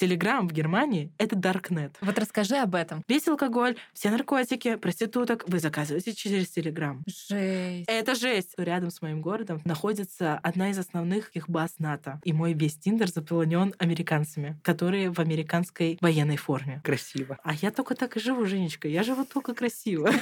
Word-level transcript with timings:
Телеграм 0.00 0.48
в 0.48 0.52
Германии— 0.52 1.12
это 1.18 1.36
Даркнет. 1.36 1.94
Вот 2.00 2.18
расскажи 2.18 2.56
об 2.56 2.74
этом. 2.74 3.04
Весь 3.06 3.28
алкоголь, 3.28 3.76
все 3.92 4.08
наркотики, 4.08 4.76
проституток 4.76 5.46
вы 5.46 5.58
заказываете 5.58 6.14
через 6.14 6.48
Телеграм. 6.48 7.04
Жесть. 7.06 7.84
Это 7.86 8.14
жесть. 8.14 8.54
Рядом 8.56 8.90
с 8.90 9.02
моим 9.02 9.20
городом 9.20 9.60
находится 9.66 10.38
одна 10.38 10.70
из 10.70 10.78
основных 10.78 11.28
их 11.36 11.50
баз 11.50 11.74
НАТО. 11.78 12.18
И 12.24 12.32
мой 12.32 12.54
весь 12.54 12.78
Тиндер 12.78 13.08
заполнен 13.08 13.74
американцами, 13.76 14.58
которые 14.62 15.12
в 15.12 15.18
американской 15.18 15.98
военной 16.00 16.38
форме. 16.38 16.80
Красиво. 16.82 17.38
А 17.44 17.52
я 17.52 17.70
только 17.70 17.94
так 17.94 18.16
и 18.16 18.20
живу, 18.20 18.46
Женечка. 18.46 18.88
Я 18.88 19.02
живу 19.02 19.26
только 19.26 19.54
красиво. 19.54 20.10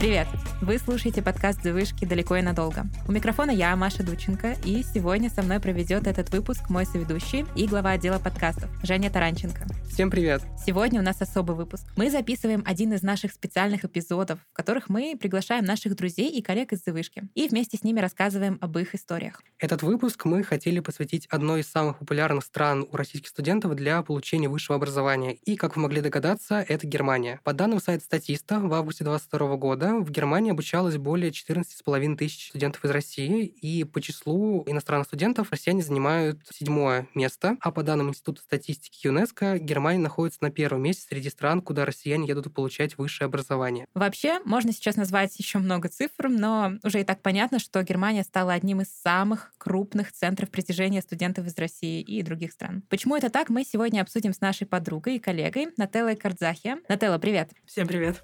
Привет! 0.00 0.26
Вы 0.62 0.78
слушаете 0.78 1.22
подкаст 1.22 1.60
«Завышки 1.64 2.04
далеко 2.04 2.36
и 2.36 2.40
надолго». 2.40 2.86
У 3.08 3.10
микрофона 3.10 3.50
я, 3.50 3.74
Маша 3.74 4.04
Дученко, 4.04 4.54
и 4.64 4.84
сегодня 4.84 5.28
со 5.28 5.42
мной 5.42 5.58
проведет 5.58 6.06
этот 6.06 6.30
выпуск 6.30 6.70
мой 6.70 6.86
соведущий 6.86 7.44
и 7.56 7.66
глава 7.66 7.90
отдела 7.90 8.20
подкастов 8.20 8.70
Женя 8.84 9.10
Таранченко. 9.10 9.66
Всем 9.90 10.08
привет! 10.08 10.40
Сегодня 10.64 11.00
у 11.00 11.02
нас 11.02 11.20
особый 11.20 11.56
выпуск. 11.56 11.84
Мы 11.96 12.12
записываем 12.12 12.62
один 12.64 12.92
из 12.92 13.02
наших 13.02 13.32
специальных 13.32 13.84
эпизодов, 13.84 14.38
в 14.52 14.56
которых 14.56 14.88
мы 14.88 15.16
приглашаем 15.20 15.64
наших 15.64 15.96
друзей 15.96 16.30
и 16.30 16.40
коллег 16.40 16.72
из 16.72 16.84
«Завышки» 16.84 17.24
и 17.34 17.48
вместе 17.48 17.76
с 17.76 17.82
ними 17.82 17.98
рассказываем 17.98 18.56
об 18.60 18.78
их 18.78 18.94
историях. 18.94 19.42
Этот 19.58 19.82
выпуск 19.82 20.24
мы 20.26 20.44
хотели 20.44 20.78
посвятить 20.78 21.26
одной 21.26 21.62
из 21.62 21.68
самых 21.68 21.98
популярных 21.98 22.44
стран 22.44 22.86
у 22.88 22.96
российских 22.96 23.30
студентов 23.30 23.74
для 23.74 24.00
получения 24.02 24.48
высшего 24.48 24.76
образования. 24.76 25.34
И, 25.44 25.56
как 25.56 25.74
вы 25.74 25.82
могли 25.82 26.00
догадаться, 26.00 26.64
это 26.66 26.86
Германия. 26.86 27.40
По 27.42 27.52
данным 27.52 27.80
сайта 27.80 28.04
Статиста, 28.04 28.60
в 28.60 28.72
августе 28.72 29.02
2022 29.02 29.56
года 29.56 29.98
в 29.98 30.08
Германии 30.10 30.51
обучалось 30.52 30.96
более 30.96 31.30
14,5 31.30 32.16
тысяч 32.16 32.48
студентов 32.48 32.84
из 32.84 32.90
России, 32.90 33.44
и 33.44 33.84
по 33.84 34.00
числу 34.00 34.62
иностранных 34.66 35.08
студентов 35.08 35.50
россияне 35.50 35.82
занимают 35.82 36.40
седьмое 36.50 37.08
место, 37.14 37.56
а 37.60 37.70
по 37.72 37.82
данным 37.82 38.10
Института 38.10 38.42
статистики 38.42 39.06
ЮНЕСКО, 39.06 39.58
Германия 39.58 39.98
находится 39.98 40.42
на 40.42 40.50
первом 40.50 40.82
месте 40.82 41.06
среди 41.08 41.30
стран, 41.30 41.60
куда 41.60 41.84
россияне 41.84 42.28
едут 42.28 42.52
получать 42.54 42.98
высшее 42.98 43.26
образование. 43.26 43.86
Вообще, 43.94 44.40
можно 44.44 44.72
сейчас 44.72 44.96
назвать 44.96 45.36
еще 45.38 45.58
много 45.58 45.88
цифр, 45.88 46.28
но 46.28 46.72
уже 46.82 47.00
и 47.00 47.04
так 47.04 47.22
понятно, 47.22 47.58
что 47.58 47.82
Германия 47.82 48.22
стала 48.22 48.52
одним 48.52 48.80
из 48.80 48.88
самых 48.88 49.52
крупных 49.58 50.12
центров 50.12 50.50
притяжения 50.50 51.02
студентов 51.02 51.46
из 51.46 51.56
России 51.56 52.00
и 52.00 52.22
других 52.22 52.52
стран. 52.52 52.82
Почему 52.88 53.16
это 53.16 53.30
так, 53.30 53.48
мы 53.48 53.64
сегодня 53.64 54.00
обсудим 54.00 54.32
с 54.32 54.40
нашей 54.40 54.66
подругой 54.66 55.16
и 55.16 55.18
коллегой 55.18 55.68
Нателлой 55.76 56.16
Кардзахи. 56.16 56.76
Нателла, 56.88 57.18
привет! 57.18 57.50
Всем 57.66 57.86
привет! 57.86 58.22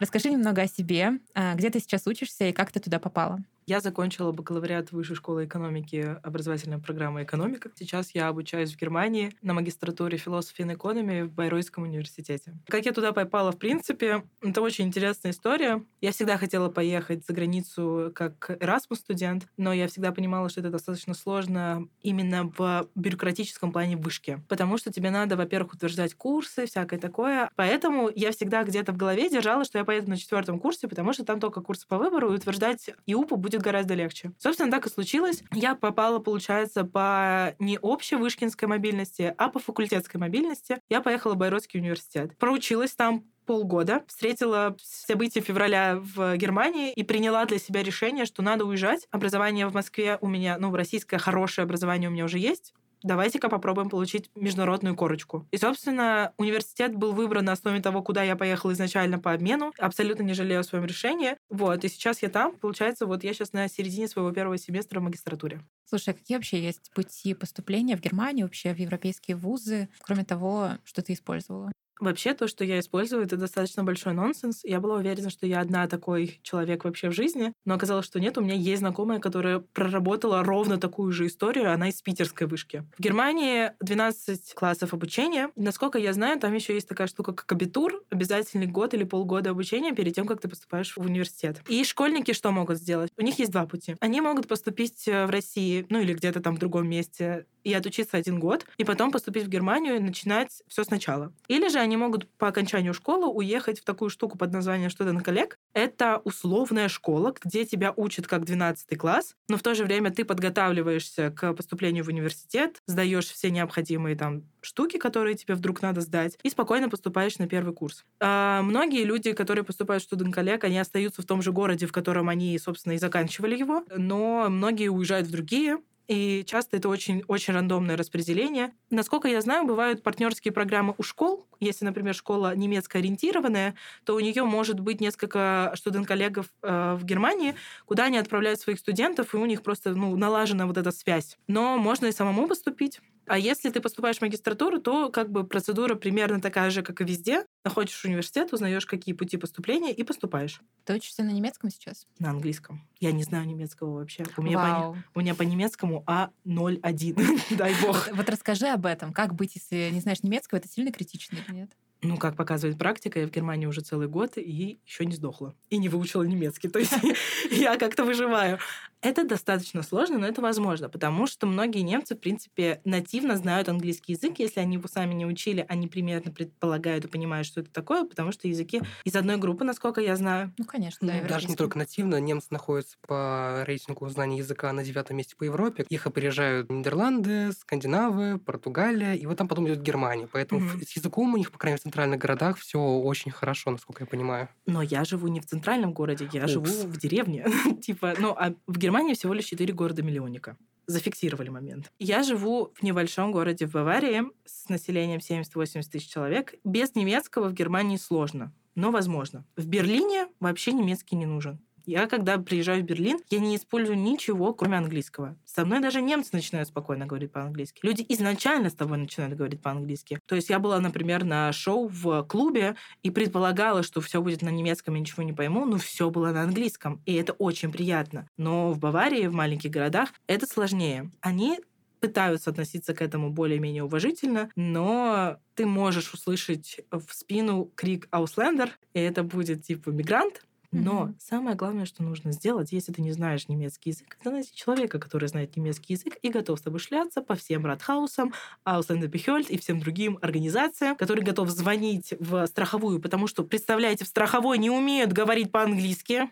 Расскажи 0.00 0.30
немного 0.30 0.62
о 0.62 0.66
себе, 0.66 1.20
а, 1.34 1.54
где 1.54 1.68
ты 1.68 1.78
сейчас 1.78 2.06
учишься 2.06 2.44
и 2.46 2.52
как 2.52 2.72
ты 2.72 2.80
туда 2.80 2.98
попала. 2.98 3.38
Я 3.70 3.78
закончила 3.78 4.32
бакалавриат 4.32 4.90
Высшей 4.90 5.14
школы 5.14 5.44
экономики, 5.44 6.16
образовательная 6.24 6.80
программа 6.80 7.22
«Экономика». 7.22 7.70
Сейчас 7.76 8.16
я 8.16 8.26
обучаюсь 8.26 8.74
в 8.74 8.76
Германии 8.76 9.32
на 9.42 9.54
магистратуре 9.54 10.18
философии 10.18 10.64
и 10.68 10.74
экономии 10.74 11.22
в 11.22 11.32
Байройском 11.32 11.84
университете. 11.84 12.52
Как 12.66 12.84
я 12.84 12.92
туда 12.92 13.12
попала, 13.12 13.52
в 13.52 13.58
принципе, 13.58 14.24
это 14.42 14.60
очень 14.60 14.86
интересная 14.86 15.30
история. 15.30 15.84
Я 16.00 16.10
всегда 16.10 16.36
хотела 16.36 16.68
поехать 16.68 17.24
за 17.24 17.32
границу 17.32 18.10
как 18.12 18.50
Erasmus-студент, 18.60 19.46
но 19.56 19.72
я 19.72 19.86
всегда 19.86 20.10
понимала, 20.10 20.48
что 20.48 20.58
это 20.58 20.70
достаточно 20.70 21.14
сложно 21.14 21.86
именно 22.02 22.52
в 22.58 22.88
бюрократическом 22.96 23.70
плане 23.70 23.96
в 23.96 24.00
вышке. 24.00 24.42
Потому 24.48 24.78
что 24.78 24.92
тебе 24.92 25.12
надо, 25.12 25.36
во-первых, 25.36 25.74
утверждать 25.74 26.14
курсы, 26.14 26.66
всякое 26.66 26.98
такое. 26.98 27.48
Поэтому 27.54 28.10
я 28.12 28.32
всегда 28.32 28.64
где-то 28.64 28.90
в 28.90 28.96
голове 28.96 29.30
держала, 29.30 29.64
что 29.64 29.78
я 29.78 29.84
поеду 29.84 30.10
на 30.10 30.16
четвертом 30.16 30.58
курсе, 30.58 30.88
потому 30.88 31.12
что 31.12 31.24
там 31.24 31.38
только 31.38 31.60
курсы 31.60 31.86
по 31.86 31.98
выбору, 31.98 32.32
и 32.32 32.34
утверждать 32.34 32.90
ИУПу 33.06 33.36
будет 33.36 33.59
будет 33.60 33.62
гораздо 33.62 33.94
легче. 33.94 34.32
Собственно, 34.38 34.70
так 34.70 34.86
и 34.86 34.90
случилось. 34.90 35.42
Я 35.52 35.74
попала, 35.74 36.18
получается, 36.18 36.84
по 36.84 37.54
не 37.58 37.78
общей 37.78 38.16
вышкинской 38.16 38.68
мобильности, 38.68 39.34
а 39.36 39.48
по 39.48 39.58
факультетской 39.58 40.20
мобильности. 40.20 40.78
Я 40.88 41.00
поехала 41.00 41.34
в 41.34 41.36
Байротский 41.36 41.80
университет. 41.80 42.36
Проучилась 42.38 42.92
там 42.92 43.24
полгода, 43.46 44.04
встретила 44.06 44.76
события 44.82 45.40
февраля 45.40 45.98
в 46.00 46.36
Германии 46.36 46.92
и 46.92 47.02
приняла 47.02 47.44
для 47.46 47.58
себя 47.58 47.82
решение, 47.82 48.24
что 48.24 48.42
надо 48.42 48.64
уезжать. 48.64 49.08
Образование 49.10 49.66
в 49.66 49.74
Москве 49.74 50.18
у 50.20 50.28
меня, 50.28 50.56
ну, 50.58 50.74
российское 50.74 51.18
хорошее 51.18 51.64
образование 51.64 52.08
у 52.08 52.12
меня 52.12 52.24
уже 52.24 52.38
есть 52.38 52.74
давайте-ка 53.02 53.48
попробуем 53.48 53.88
получить 53.88 54.30
международную 54.34 54.96
корочку. 54.96 55.46
И, 55.50 55.56
собственно, 55.56 56.32
университет 56.36 56.94
был 56.94 57.12
выбран 57.12 57.44
на 57.44 57.52
основе 57.52 57.80
того, 57.80 58.02
куда 58.02 58.22
я 58.22 58.36
поехала 58.36 58.72
изначально 58.72 59.18
по 59.18 59.32
обмену. 59.32 59.72
Абсолютно 59.78 60.22
не 60.22 60.34
жалею 60.34 60.60
о 60.60 60.64
своем 60.64 60.84
решении. 60.84 61.36
Вот, 61.48 61.84
и 61.84 61.88
сейчас 61.88 62.22
я 62.22 62.28
там. 62.28 62.56
Получается, 62.56 63.06
вот 63.06 63.24
я 63.24 63.32
сейчас 63.32 63.52
на 63.52 63.68
середине 63.68 64.08
своего 64.08 64.30
первого 64.32 64.58
семестра 64.58 65.00
в 65.00 65.02
магистратуре. 65.02 65.60
Слушай, 65.84 66.10
а 66.10 66.14
какие 66.14 66.36
вообще 66.36 66.62
есть 66.62 66.90
пути 66.94 67.34
поступления 67.34 67.96
в 67.96 68.00
Германию, 68.00 68.46
вообще 68.46 68.72
в 68.72 68.78
европейские 68.78 69.36
вузы, 69.36 69.88
кроме 70.02 70.24
того, 70.24 70.72
что 70.84 71.02
ты 71.02 71.14
использовала? 71.14 71.72
Вообще, 72.00 72.34
то, 72.34 72.48
что 72.48 72.64
я 72.64 72.80
использую, 72.80 73.22
это 73.22 73.36
достаточно 73.36 73.84
большой 73.84 74.14
нонсенс. 74.14 74.60
Я 74.64 74.80
была 74.80 74.96
уверена, 74.96 75.30
что 75.30 75.46
я 75.46 75.60
одна 75.60 75.86
такой 75.86 76.40
человек 76.42 76.84
вообще 76.84 77.10
в 77.10 77.12
жизни, 77.12 77.52
но 77.64 77.74
оказалось, 77.74 78.06
что 78.06 78.18
нет. 78.18 78.38
У 78.38 78.40
меня 78.40 78.54
есть 78.54 78.80
знакомая, 78.80 79.18
которая 79.18 79.58
проработала 79.58 80.42
ровно 80.42 80.78
такую 80.78 81.12
же 81.12 81.26
историю. 81.26 81.72
Она 81.72 81.88
из 81.90 82.00
питерской 82.00 82.46
вышки. 82.46 82.84
В 82.96 83.02
Германии 83.02 83.72
12 83.80 84.54
классов 84.54 84.94
обучения. 84.94 85.50
Насколько 85.56 85.98
я 85.98 86.12
знаю, 86.12 86.40
там 86.40 86.54
еще 86.54 86.74
есть 86.74 86.88
такая 86.88 87.06
штука, 87.06 87.32
как 87.32 87.50
абитур, 87.52 88.02
обязательный 88.10 88.66
год 88.66 88.94
или 88.94 89.04
полгода 89.04 89.50
обучения 89.50 89.92
перед 89.92 90.14
тем, 90.14 90.26
как 90.26 90.40
ты 90.40 90.48
поступаешь 90.48 90.96
в 90.96 91.00
университет. 91.00 91.60
И 91.68 91.84
школьники 91.84 92.32
что 92.32 92.50
могут 92.50 92.78
сделать? 92.78 93.10
У 93.16 93.22
них 93.22 93.38
есть 93.38 93.52
два 93.52 93.66
пути. 93.66 93.96
Они 94.00 94.20
могут 94.20 94.48
поступить 94.48 95.06
в 95.06 95.28
России, 95.30 95.86
ну 95.90 96.00
или 96.00 96.14
где-то 96.14 96.40
там 96.40 96.56
в 96.56 96.58
другом 96.58 96.88
месте, 96.88 97.46
и 97.64 97.74
отучиться 97.74 98.16
один 98.16 98.38
год, 98.38 98.64
и 98.78 98.84
потом 98.84 99.10
поступить 99.10 99.44
в 99.44 99.48
Германию 99.48 99.96
и 99.96 100.00
начинать 100.00 100.62
все 100.68 100.84
сначала. 100.84 101.32
Или 101.48 101.68
же 101.68 101.78
они 101.78 101.89
могут 101.96 102.28
по 102.38 102.48
окончанию 102.48 102.94
школы 102.94 103.26
уехать 103.26 103.80
в 103.80 103.84
такую 103.84 104.10
штуку 104.10 104.38
под 104.38 104.52
названием 104.52 104.90
«Что-то 104.90 105.12
на 105.12 105.22
коллег». 105.22 105.56
Это 105.72 106.20
условная 106.24 106.88
школа, 106.88 107.34
где 107.40 107.64
тебя 107.64 107.92
учат 107.96 108.26
как 108.26 108.44
12 108.44 108.98
класс, 108.98 109.34
но 109.48 109.56
в 109.56 109.62
то 109.62 109.74
же 109.74 109.84
время 109.84 110.10
ты 110.10 110.24
подготавливаешься 110.24 111.30
к 111.30 111.52
поступлению 111.54 112.04
в 112.04 112.08
университет, 112.08 112.82
сдаешь 112.86 113.26
все 113.26 113.50
необходимые 113.50 114.16
там 114.16 114.44
штуки, 114.60 114.98
которые 114.98 115.34
тебе 115.34 115.54
вдруг 115.54 115.82
надо 115.82 116.00
сдать, 116.00 116.38
и 116.42 116.50
спокойно 116.50 116.88
поступаешь 116.88 117.38
на 117.38 117.48
первый 117.48 117.74
курс. 117.74 118.04
А 118.20 118.62
многие 118.62 119.04
люди, 119.04 119.32
которые 119.32 119.64
поступают 119.64 120.02
в 120.02 120.06
студент 120.06 120.34
коллег, 120.34 120.64
они 120.64 120.78
остаются 120.78 121.22
в 121.22 121.26
том 121.26 121.42
же 121.42 121.52
городе, 121.52 121.86
в 121.86 121.92
котором 121.92 122.28
они, 122.28 122.58
собственно, 122.58 122.94
и 122.94 122.98
заканчивали 122.98 123.56
его, 123.56 123.84
но 123.96 124.46
многие 124.48 124.88
уезжают 124.88 125.26
в 125.26 125.30
другие, 125.30 125.78
и 126.10 126.44
часто 126.44 126.76
это 126.76 126.88
очень, 126.88 127.22
очень 127.28 127.54
рандомное 127.54 127.96
распределение. 127.96 128.72
Насколько 128.90 129.28
я 129.28 129.40
знаю, 129.40 129.64
бывают 129.64 130.02
партнерские 130.02 130.50
программы 130.50 130.92
у 130.98 131.04
школ. 131.04 131.46
Если, 131.60 131.84
например, 131.84 132.16
школа 132.16 132.56
немецко 132.56 132.98
ориентированная, 132.98 133.76
то 134.04 134.16
у 134.16 134.20
нее 134.20 134.42
может 134.42 134.80
быть 134.80 135.00
несколько 135.00 135.72
студент-коллегов 135.76 136.46
э, 136.62 136.96
в 136.98 137.04
Германии, 137.04 137.54
куда 137.86 138.06
они 138.06 138.18
отправляют 138.18 138.58
своих 138.60 138.80
студентов, 138.80 139.34
и 139.34 139.36
у 139.36 139.46
них 139.46 139.62
просто 139.62 139.94
ну, 139.94 140.16
налажена 140.16 140.66
вот 140.66 140.78
эта 140.78 140.90
связь. 140.90 141.38
Но 141.46 141.78
можно 141.78 142.06
и 142.06 142.12
самому 142.12 142.48
поступить. 142.48 143.00
А 143.26 143.38
если 143.38 143.70
ты 143.70 143.80
поступаешь 143.80 144.18
в 144.18 144.22
магистратуру, 144.22 144.80
то 144.80 145.10
как 145.10 145.30
бы 145.30 145.46
процедура 145.46 145.94
примерно 145.94 146.40
такая 146.40 146.70
же, 146.70 146.82
как 146.82 147.00
и 147.00 147.04
везде. 147.04 147.44
Находишь 147.62 148.04
университет, 148.06 148.52
узнаешь, 148.52 148.86
какие 148.86 149.14
пути 149.14 149.36
поступления, 149.36 149.92
и 149.92 150.02
поступаешь. 150.02 150.60
Ты 150.84 150.94
учишься 150.94 151.22
на 151.22 151.30
немецком 151.30 151.68
сейчас? 151.70 152.06
На 152.18 152.30
английском. 152.30 152.88
Я 153.00 153.12
не 153.12 153.22
знаю 153.22 153.46
немецкого 153.46 153.98
вообще. 153.98 154.24
У 154.38 154.42
меня, 154.42 154.56
Вау. 154.56 154.94
по, 154.94 155.18
у 155.18 155.20
меня 155.20 155.34
по 155.34 155.42
немецкому 155.42 156.02
А01. 156.06 157.40
Дай 157.56 157.74
бог. 157.82 158.06
Вот, 158.06 158.16
вот 158.16 158.30
расскажи 158.30 158.66
об 158.68 158.86
этом. 158.86 159.12
Как 159.12 159.34
быть, 159.34 159.56
если 159.56 159.90
не 159.92 160.00
знаешь 160.00 160.22
немецкого? 160.22 160.58
Это 160.58 160.68
сильно 160.68 160.90
критично 160.90 161.36
или 161.36 161.54
нет? 161.54 161.70
Ну, 162.02 162.16
как 162.16 162.36
показывает 162.36 162.78
практика, 162.78 163.20
я 163.20 163.26
в 163.26 163.30
Германии 163.30 163.66
уже 163.66 163.82
целый 163.82 164.08
год 164.08 164.36
и 164.36 164.78
еще 164.86 165.04
не 165.04 165.14
сдохла. 165.14 165.54
И 165.68 165.78
не 165.78 165.88
выучила 165.88 166.22
немецкий. 166.22 166.68
То 166.68 166.78
есть 166.78 166.94
я 167.50 167.76
как-то 167.76 168.04
выживаю. 168.04 168.58
Это 169.02 169.24
достаточно 169.24 169.82
сложно, 169.82 170.18
но 170.18 170.26
это 170.26 170.42
возможно, 170.42 170.90
потому 170.90 171.26
что 171.26 171.46
многие 171.46 171.80
немцы, 171.80 172.14
в 172.14 172.20
принципе, 172.20 172.82
нативно 172.84 173.36
знают 173.36 173.70
английский 173.70 174.12
язык. 174.12 174.38
Если 174.38 174.60
они 174.60 174.76
его 174.76 174.88
сами 174.88 175.14
не 175.14 175.24
учили, 175.24 175.64
они 175.70 175.88
примерно 175.88 176.30
предполагают 176.30 177.06
и 177.06 177.08
понимают, 177.08 177.46
что 177.46 177.62
это 177.62 177.70
такое, 177.70 178.04
потому 178.04 178.30
что 178.30 178.46
языки 178.46 178.82
из 179.04 179.16
одной 179.16 179.38
группы, 179.38 179.64
насколько 179.64 180.02
я 180.02 180.16
знаю. 180.16 180.52
Ну, 180.58 180.66
конечно, 180.66 181.08
да. 181.08 181.14
Ну, 181.22 181.28
даже 181.28 181.48
не 181.48 181.56
только 181.56 181.78
нативно. 181.78 182.20
Немцы 182.20 182.48
находятся 182.50 182.98
по 183.06 183.64
рейтингу 183.64 184.06
знаний 184.10 184.36
языка 184.38 184.70
на 184.72 184.84
девятом 184.84 185.16
месте 185.16 185.34
по 185.34 185.44
Европе. 185.44 185.86
Их 185.88 186.06
опережают 186.06 186.70
Нидерланды, 186.70 187.52
Скандинавы, 187.52 188.38
Португалия, 188.38 189.14
и 189.14 189.24
вот 189.24 189.38
там 189.38 189.48
потом 189.48 189.66
идет 189.66 189.80
Германия. 189.80 190.28
Поэтому 190.30 190.60
mm-hmm. 190.60 190.84
с 190.86 190.96
языком 190.96 191.32
у 191.32 191.38
них, 191.38 191.50
по 191.50 191.58
крайней 191.58 191.74
мере, 191.74 191.82
центральных 191.90 192.20
городах 192.20 192.56
все 192.58 192.78
очень 192.78 193.32
хорошо, 193.32 193.70
насколько 193.72 194.04
я 194.04 194.06
понимаю. 194.06 194.48
Но 194.66 194.80
я 194.80 195.04
живу 195.04 195.26
не 195.28 195.40
в 195.40 195.46
центральном 195.46 195.92
городе, 195.92 196.28
я 196.32 196.44
Упс. 196.44 196.52
живу 196.52 196.88
в 196.88 196.96
деревне. 196.98 197.46
типа, 197.82 198.14
ну, 198.18 198.30
а 198.30 198.54
в 198.66 198.78
Германии 198.78 199.14
всего 199.14 199.34
лишь 199.34 199.46
4 199.46 199.72
города-миллионника. 199.74 200.56
зафиксировали 200.86 201.48
момент. 201.50 201.90
Я 201.98 202.22
живу 202.22 202.72
в 202.74 202.82
небольшом 202.82 203.32
городе 203.32 203.66
в 203.66 203.72
Баварии 203.72 204.22
с 204.44 204.68
населением 204.68 205.18
70-80 205.18 205.82
тысяч 205.90 206.08
человек. 206.08 206.54
Без 206.64 206.94
немецкого 206.94 207.48
в 207.48 207.54
Германии 207.54 207.96
сложно, 207.96 208.52
но 208.76 208.90
возможно. 208.90 209.44
В 209.56 209.66
Берлине 209.66 210.28
вообще 210.40 210.72
немецкий 210.72 211.16
не 211.16 211.26
нужен. 211.26 211.58
Я, 211.90 212.06
когда 212.06 212.38
приезжаю 212.38 212.84
в 212.84 212.86
Берлин, 212.86 213.18
я 213.30 213.40
не 213.40 213.56
использую 213.56 213.98
ничего, 213.98 214.54
кроме 214.54 214.76
английского. 214.76 215.36
Со 215.44 215.64
мной 215.64 215.80
даже 215.80 216.00
немцы 216.00 216.30
начинают 216.30 216.68
спокойно 216.68 217.04
говорить 217.04 217.32
по-английски. 217.32 217.80
Люди 217.82 218.06
изначально 218.10 218.70
с 218.70 218.74
тобой 218.74 218.96
начинают 218.96 219.34
говорить 219.34 219.60
по-английски. 219.60 220.20
То 220.26 220.36
есть 220.36 220.50
я 220.50 220.60
была, 220.60 220.78
например, 220.78 221.24
на 221.24 221.52
шоу 221.52 221.88
в 221.88 222.22
клубе 222.28 222.76
и 223.02 223.10
предполагала, 223.10 223.82
что 223.82 224.00
все 224.00 224.22
будет 224.22 224.40
на 224.40 224.50
немецком, 224.50 224.94
я 224.94 225.00
ничего 225.00 225.24
не 225.24 225.32
пойму, 225.32 225.64
но 225.64 225.78
все 225.78 226.10
было 226.10 226.30
на 226.30 226.42
английском. 226.42 227.02
И 227.06 227.14
это 227.14 227.32
очень 227.32 227.72
приятно. 227.72 228.28
Но 228.36 228.70
в 228.70 228.78
Баварии, 228.78 229.26
в 229.26 229.34
маленьких 229.34 229.72
городах, 229.72 230.10
это 230.28 230.46
сложнее. 230.46 231.10
Они 231.20 231.58
пытаются 231.98 232.50
относиться 232.50 232.94
к 232.94 233.02
этому 233.02 233.30
более-менее 233.30 233.82
уважительно, 233.82 234.48
но 234.54 235.38
ты 235.56 235.66
можешь 235.66 236.14
услышать 236.14 236.80
в 236.90 237.12
спину 237.12 237.70
крик 237.74 238.06
«Ауслендер», 238.12 238.78
и 238.94 239.00
это 239.00 239.24
будет 239.24 239.64
типа 239.64 239.90
«мигрант», 239.90 240.44
но 240.72 241.06
mm-hmm. 241.06 241.14
самое 241.18 241.56
главное, 241.56 241.84
что 241.84 242.02
нужно 242.04 242.30
сделать, 242.30 242.70
если 242.70 242.92
ты 242.92 243.02
не 243.02 243.10
знаешь 243.10 243.48
немецкий 243.48 243.90
язык, 243.90 244.16
это 244.20 244.30
найти 244.30 244.54
человека, 244.54 245.00
который 245.00 245.28
знает 245.28 245.56
немецкий 245.56 245.94
язык 245.94 246.16
и 246.22 246.28
готов 246.28 246.60
с 246.60 246.62
тобой 246.62 246.78
шляться 246.78 247.22
по 247.22 247.34
всем 247.34 247.66
Радхаусам, 247.66 248.32
Ауслендер 248.62 249.08
Бихёльд 249.08 249.50
и 249.50 249.58
всем 249.58 249.80
другим 249.80 250.18
организациям, 250.22 250.94
который 250.94 251.24
готов 251.24 251.48
звонить 251.48 252.14
в 252.20 252.46
страховую, 252.46 253.00
потому 253.00 253.26
что, 253.26 253.42
представляете, 253.42 254.04
в 254.04 254.08
страховой 254.08 254.58
не 254.58 254.70
умеют 254.70 255.12
говорить 255.12 255.50
по-английски. 255.50 256.30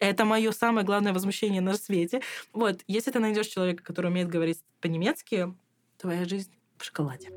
Это 0.00 0.24
мое 0.24 0.52
самое 0.52 0.84
главное 0.86 1.12
возмущение 1.12 1.60
на 1.60 1.74
свете. 1.74 2.20
Вот, 2.52 2.80
если 2.86 3.10
ты 3.10 3.18
найдешь 3.18 3.46
человека, 3.46 3.82
который 3.82 4.10
умеет 4.10 4.28
говорить 4.28 4.62
по-немецки, 4.80 5.52
твоя 5.96 6.24
жизнь 6.24 6.52
в 6.76 6.84
шоколаде. 6.84 7.30